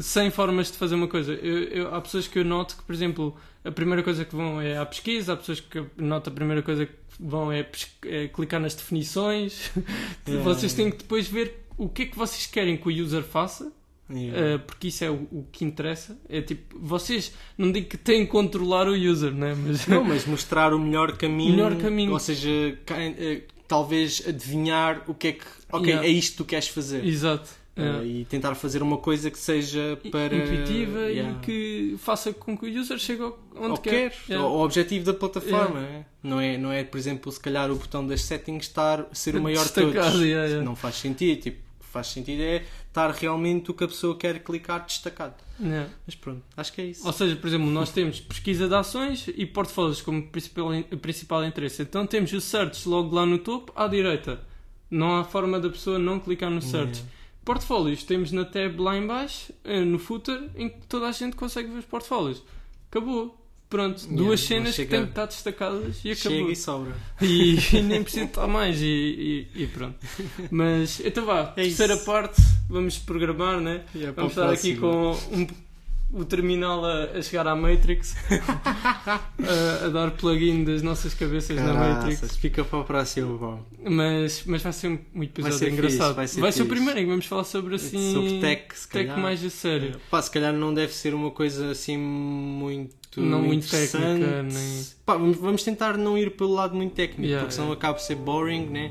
100 0.00 0.30
formas 0.30 0.70
de 0.72 0.76
fazer 0.76 0.96
uma 0.96 1.06
coisa. 1.08 1.32
Eu, 1.34 1.58
eu- 1.68 1.94
há 1.94 2.00
pessoas 2.00 2.26
que 2.26 2.38
eu 2.38 2.44
noto 2.44 2.76
que, 2.76 2.82
por 2.82 2.92
exemplo, 2.92 3.34
a 3.64 3.70
primeira 3.70 4.02
coisa 4.02 4.24
que 4.24 4.34
vão 4.34 4.60
é 4.60 4.76
à 4.76 4.84
pesquisa, 4.84 5.32
há 5.32 5.36
pessoas 5.36 5.60
que 5.60 5.78
eu 5.78 5.86
noto 5.96 6.28
a 6.30 6.32
primeira 6.32 6.62
coisa 6.62 6.84
que 6.84 6.92
vão 7.20 7.50
é, 7.52 7.64
é 8.06 8.26
clicar 8.28 8.60
nas 8.60 8.74
definições. 8.74 9.70
Yeah. 10.26 10.42
Vocês 10.42 10.72
têm 10.74 10.90
que 10.90 10.96
depois 10.98 11.28
ver 11.28 11.64
o 11.78 11.88
que 11.88 12.02
é 12.02 12.06
que 12.06 12.16
vocês 12.16 12.46
querem 12.46 12.76
que 12.76 12.88
o 12.88 12.90
user 12.90 13.22
faça. 13.22 13.70
Yeah. 14.10 14.56
Uh, 14.56 14.58
porque 14.60 14.88
isso 14.88 15.04
é 15.04 15.10
o, 15.10 15.26
o 15.30 15.46
que 15.52 15.64
interessa. 15.64 16.18
É 16.28 16.40
tipo, 16.42 16.78
vocês 16.78 17.32
não 17.56 17.70
digo 17.70 17.88
que 17.88 17.96
têm 17.96 18.24
que 18.26 18.32
controlar 18.32 18.88
o 18.88 18.94
user, 18.94 19.32
né? 19.32 19.54
Mas 19.54 19.86
Não, 19.86 20.02
mas 20.02 20.26
mostrar 20.26 20.72
o 20.74 20.78
melhor 20.78 21.16
caminho. 21.16 21.52
Melhor 21.52 21.76
caminho. 21.76 22.12
Ou 22.12 22.18
seja, 22.18 22.48
eh, 22.50 23.42
talvez 23.68 24.22
adivinhar 24.26 25.02
o 25.06 25.14
que 25.14 25.28
é 25.28 25.32
que. 25.32 25.44
Ok, 25.72 25.86
Yeah. 25.88 26.06
é 26.06 26.10
isto 26.10 26.32
que 26.32 26.36
tu 26.38 26.44
queres 26.44 26.68
fazer. 26.68 27.04
exato. 27.04 27.48
Eh, 27.76 27.82
É. 27.82 28.04
e 28.06 28.24
tentar 28.26 28.54
fazer 28.54 28.82
uma 28.82 28.98
coisa 28.98 29.28
que 29.32 29.38
seja 29.38 29.98
para. 30.12 30.36
intuitiva 30.36 31.00
Yeah. 31.10 31.36
e 31.36 31.44
que 31.44 31.96
faça 31.98 32.32
com 32.32 32.56
que 32.56 32.66
o 32.66 32.80
user 32.80 32.98
chegue 32.98 33.22
onde 33.22 33.70
Ou 33.70 33.76
quer. 33.78 34.10
quer, 34.10 34.14
Yeah. 34.28 34.48
o 34.48 34.60
objetivo 34.62 35.04
da 35.06 35.14
plataforma. 35.14 35.80
é? 35.80 36.04
Não, 36.22 36.40
é, 36.40 36.56
não 36.56 36.70
é, 36.70 36.84
por 36.84 36.96
exemplo, 36.98 37.32
se 37.32 37.40
calhar 37.40 37.68
o 37.72 37.74
botão 37.74 38.06
das 38.06 38.22
settings 38.22 38.66
estar 38.68 39.04
ser 39.12 39.34
o 39.34 39.42
maior 39.42 39.64
de 39.66 39.72
todos. 39.72 39.94
yeah, 40.20 40.44
yeah. 40.46 40.62
Não 40.62 40.76
faz 40.76 40.94
sentido. 40.96 41.40
Tipo, 41.42 41.58
faz 41.94 42.08
sentido 42.08 42.42
é 42.42 42.64
estar 42.88 43.10
realmente 43.12 43.70
o 43.70 43.74
que 43.74 43.84
a 43.84 43.88
pessoa 43.88 44.16
quer 44.18 44.40
clicar 44.40 44.84
destacado. 44.84 45.34
Yeah. 45.60 45.88
Mas 46.04 46.16
pronto, 46.16 46.42
acho 46.56 46.72
que 46.72 46.80
é 46.80 46.86
isso. 46.86 47.06
Ou 47.06 47.12
seja, 47.12 47.36
por 47.36 47.46
exemplo, 47.46 47.66
nós 47.68 47.90
temos 47.90 48.20
pesquisa 48.20 48.68
de 48.68 48.74
ações 48.74 49.28
e 49.28 49.46
portfólios 49.46 50.02
como 50.02 50.26
principal, 50.26 50.70
principal 51.00 51.44
interesse. 51.44 51.82
Então 51.82 52.06
temos 52.06 52.32
o 52.32 52.40
search 52.40 52.88
logo 52.88 53.14
lá 53.14 53.24
no 53.24 53.38
topo, 53.38 53.72
à 53.76 53.86
direita. 53.86 54.40
Não 54.90 55.16
há 55.16 55.24
forma 55.24 55.58
da 55.60 55.70
pessoa 55.70 55.98
não 55.98 56.18
clicar 56.18 56.50
no 56.50 56.60
search. 56.60 56.98
Yeah. 56.98 57.14
Portfólios 57.44 58.02
temos 58.02 58.32
na 58.32 58.44
tab 58.44 58.80
lá 58.80 58.96
em 58.96 59.06
baixo, 59.06 59.52
eh, 59.64 59.84
no 59.84 59.98
footer, 59.98 60.50
em 60.56 60.68
que 60.68 60.86
toda 60.86 61.06
a 61.06 61.12
gente 61.12 61.36
consegue 61.36 61.70
ver 61.70 61.78
os 61.78 61.84
portfólios. 61.84 62.42
Acabou. 62.90 63.43
Pronto, 63.68 63.98
Yeah, 64.02 64.16
duas 64.16 64.40
cenas 64.40 64.70
que 64.70 64.76
chega- 64.76 64.90
têm 64.90 65.02
que 65.04 65.10
estar 65.10 65.26
destacadas 65.26 65.96
e 66.04 66.12
acabou. 66.12 66.38
Chega 66.38 66.52
e 66.52 66.56
sobra. 66.56 66.92
E, 67.20 67.58
e 67.76 67.82
nem 67.82 68.02
preciso 68.04 68.26
estar 68.26 68.46
mais 68.46 68.80
e, 68.80 69.48
e- 69.54 69.62
e 69.62 69.66
pronto. 69.66 69.96
Mas 70.50 71.00
então 71.00 71.24
vá, 71.26 71.52
É 71.56 71.64
isso. 71.66 71.78
terceira 71.78 71.96
parte, 72.04 72.40
vamos 72.68 72.98
programar, 72.98 73.60
né? 73.60 73.82
Yeah, 73.94 74.12
Vamos 74.14 74.34
para 74.34 74.50
o 74.50 74.52
estar 74.54 74.68
aqui 74.68 74.76
com 74.76 75.12
um, 75.32 75.46
o 76.14 76.24
terminal 76.24 76.84
a, 76.84 77.04
a 77.18 77.22
chegar 77.22 77.46
à 77.48 77.56
Matrix, 77.56 78.14
a, 79.04 79.86
a 79.86 79.88
dar 79.88 80.10
plugin 80.12 80.64
das 80.64 80.82
nossas 80.82 81.12
cabeças 81.14 81.56
na 81.56 81.74
Matrix. 81.74 82.20
Caraças, 82.20 82.36
Fica 82.36 82.64
para 82.64 82.78
o 82.78 82.84
próximo, 82.84 83.38
pá. 83.38 83.58
Mas, 83.90 84.44
mas 84.46 84.62
vai 84.62 84.72
ser 84.72 84.88
um 85.14 85.22
episódio 85.22 85.58
ser 85.58 85.72
engraçado. 85.72 86.14
fixe, 86.20 86.40
vai 86.40 86.52
ser 86.52 86.62
o 86.62 86.64
fixe. 86.64 86.74
primeiro 86.76 87.00
em 87.00 87.02
que 87.04 87.10
vamos 87.10 87.26
falar 87.26 87.44
sobre 87.44 87.74
assim. 87.74 88.12
Sobre 88.12 88.40
tech, 88.40 88.64
se 88.78 88.88
tech 88.88 89.06
calhar. 89.06 89.20
mais 89.22 89.44
a 89.44 89.50
sério. 89.50 89.96
Pá, 90.10 90.22
se 90.22 90.30
calhar 90.30 90.52
não 90.52 90.72
deve 90.72 90.92
ser 90.92 91.14
uma 91.14 91.30
coisa 91.30 91.70
assim 91.70 91.96
muito. 91.98 92.94
Não 93.16 93.40
muito 93.42 93.68
técnica, 93.70 94.42
nem- 94.42 94.84
Pá, 95.06 95.14
vamos, 95.16 95.36
vamos 95.36 95.62
tentar 95.62 95.96
não 95.96 96.18
ir 96.18 96.30
pelo 96.36 96.52
lado 96.52 96.74
muito 96.74 96.94
técnico, 96.94 97.22
Yeah, 97.22 97.42
porque 97.42 97.54
senão 97.54 97.68
yeah. 97.68 97.78
acaba 97.78 97.94
por 97.94 98.00
ser 98.02 98.16
boring, 98.16 98.66
né? 98.66 98.90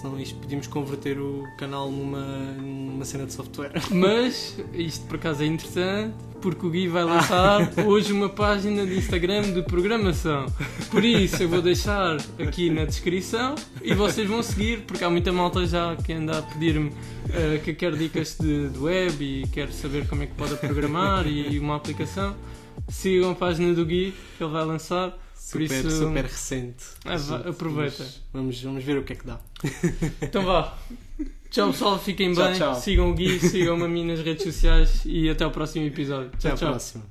Senão 0.00 0.16
isto 0.20 0.38
podíamos 0.38 0.68
converter 0.68 1.18
o 1.18 1.42
canal 1.56 1.90
numa, 1.90 2.24
numa 2.52 3.04
cena 3.04 3.26
de 3.26 3.32
software. 3.32 3.72
Mas 3.90 4.56
isto 4.72 5.04
por 5.06 5.16
acaso 5.16 5.42
é 5.42 5.46
interessante 5.46 6.14
porque 6.40 6.64
o 6.64 6.70
Gui 6.70 6.86
vai 6.86 7.02
lançar 7.02 7.68
hoje 7.84 8.12
uma 8.12 8.28
página 8.28 8.86
de 8.86 8.96
Instagram 8.96 9.50
de 9.50 9.60
programação. 9.62 10.46
Por 10.88 11.04
isso 11.04 11.42
eu 11.42 11.48
vou 11.48 11.60
deixar 11.60 12.16
aqui 12.38 12.70
na 12.70 12.84
descrição 12.84 13.56
e 13.82 13.92
vocês 13.92 14.28
vão 14.28 14.40
seguir 14.40 14.82
porque 14.82 15.02
há 15.02 15.10
muita 15.10 15.32
malta 15.32 15.66
já 15.66 15.96
que 15.96 16.12
anda 16.12 16.38
a 16.38 16.42
pedir-me 16.42 16.92
eh, 17.30 17.60
que 17.64 17.74
quer 17.74 17.96
dicas 17.96 18.36
de, 18.38 18.68
de 18.68 18.78
web 18.78 19.24
e 19.24 19.48
quer 19.48 19.72
saber 19.72 20.06
como 20.06 20.22
é 20.22 20.26
que 20.26 20.34
pode 20.34 20.54
programar 20.58 21.26
e 21.26 21.58
uma 21.58 21.74
aplicação. 21.74 22.36
Sigam 22.88 23.32
a 23.32 23.34
página 23.34 23.74
do 23.74 23.84
Gui 23.84 24.14
que 24.36 24.44
ele 24.44 24.52
vai 24.52 24.64
lançar. 24.64 25.18
Super, 25.50 25.84
isso- 25.86 25.90
super 25.90 26.24
recente. 26.24 26.84
Aproveita. 27.48 28.06
Vamos, 28.32 28.60
vamos 28.62 28.84
ver 28.84 28.98
o 28.98 29.04
que 29.04 29.12
é 29.14 29.16
que 29.16 29.26
dá. 29.26 29.40
Então 30.22 30.44
vá. 30.44 30.76
Tchau 31.50 31.70
pessoal, 31.70 31.98
fiquem 31.98 32.34
Tchau, 32.34 32.44
bem. 32.44 32.54
tchau. 32.58 32.74
Sigam 32.74 33.10
o 33.10 33.14
Gui, 33.14 33.40
sigam-me 33.40 33.84
a 33.84 33.88
mim 33.88 34.04
nas 34.06 34.20
redes 34.20 34.44
sociais 34.44 35.00
e 35.06 35.30
até 35.30 35.44
ao 35.44 35.50
próximo 35.50 35.86
episódio. 35.86 36.28
Até 36.28 36.38
Tchau, 36.38 36.52
à 36.52 36.56
tchau. 36.56 36.68
próxima. 36.70 37.04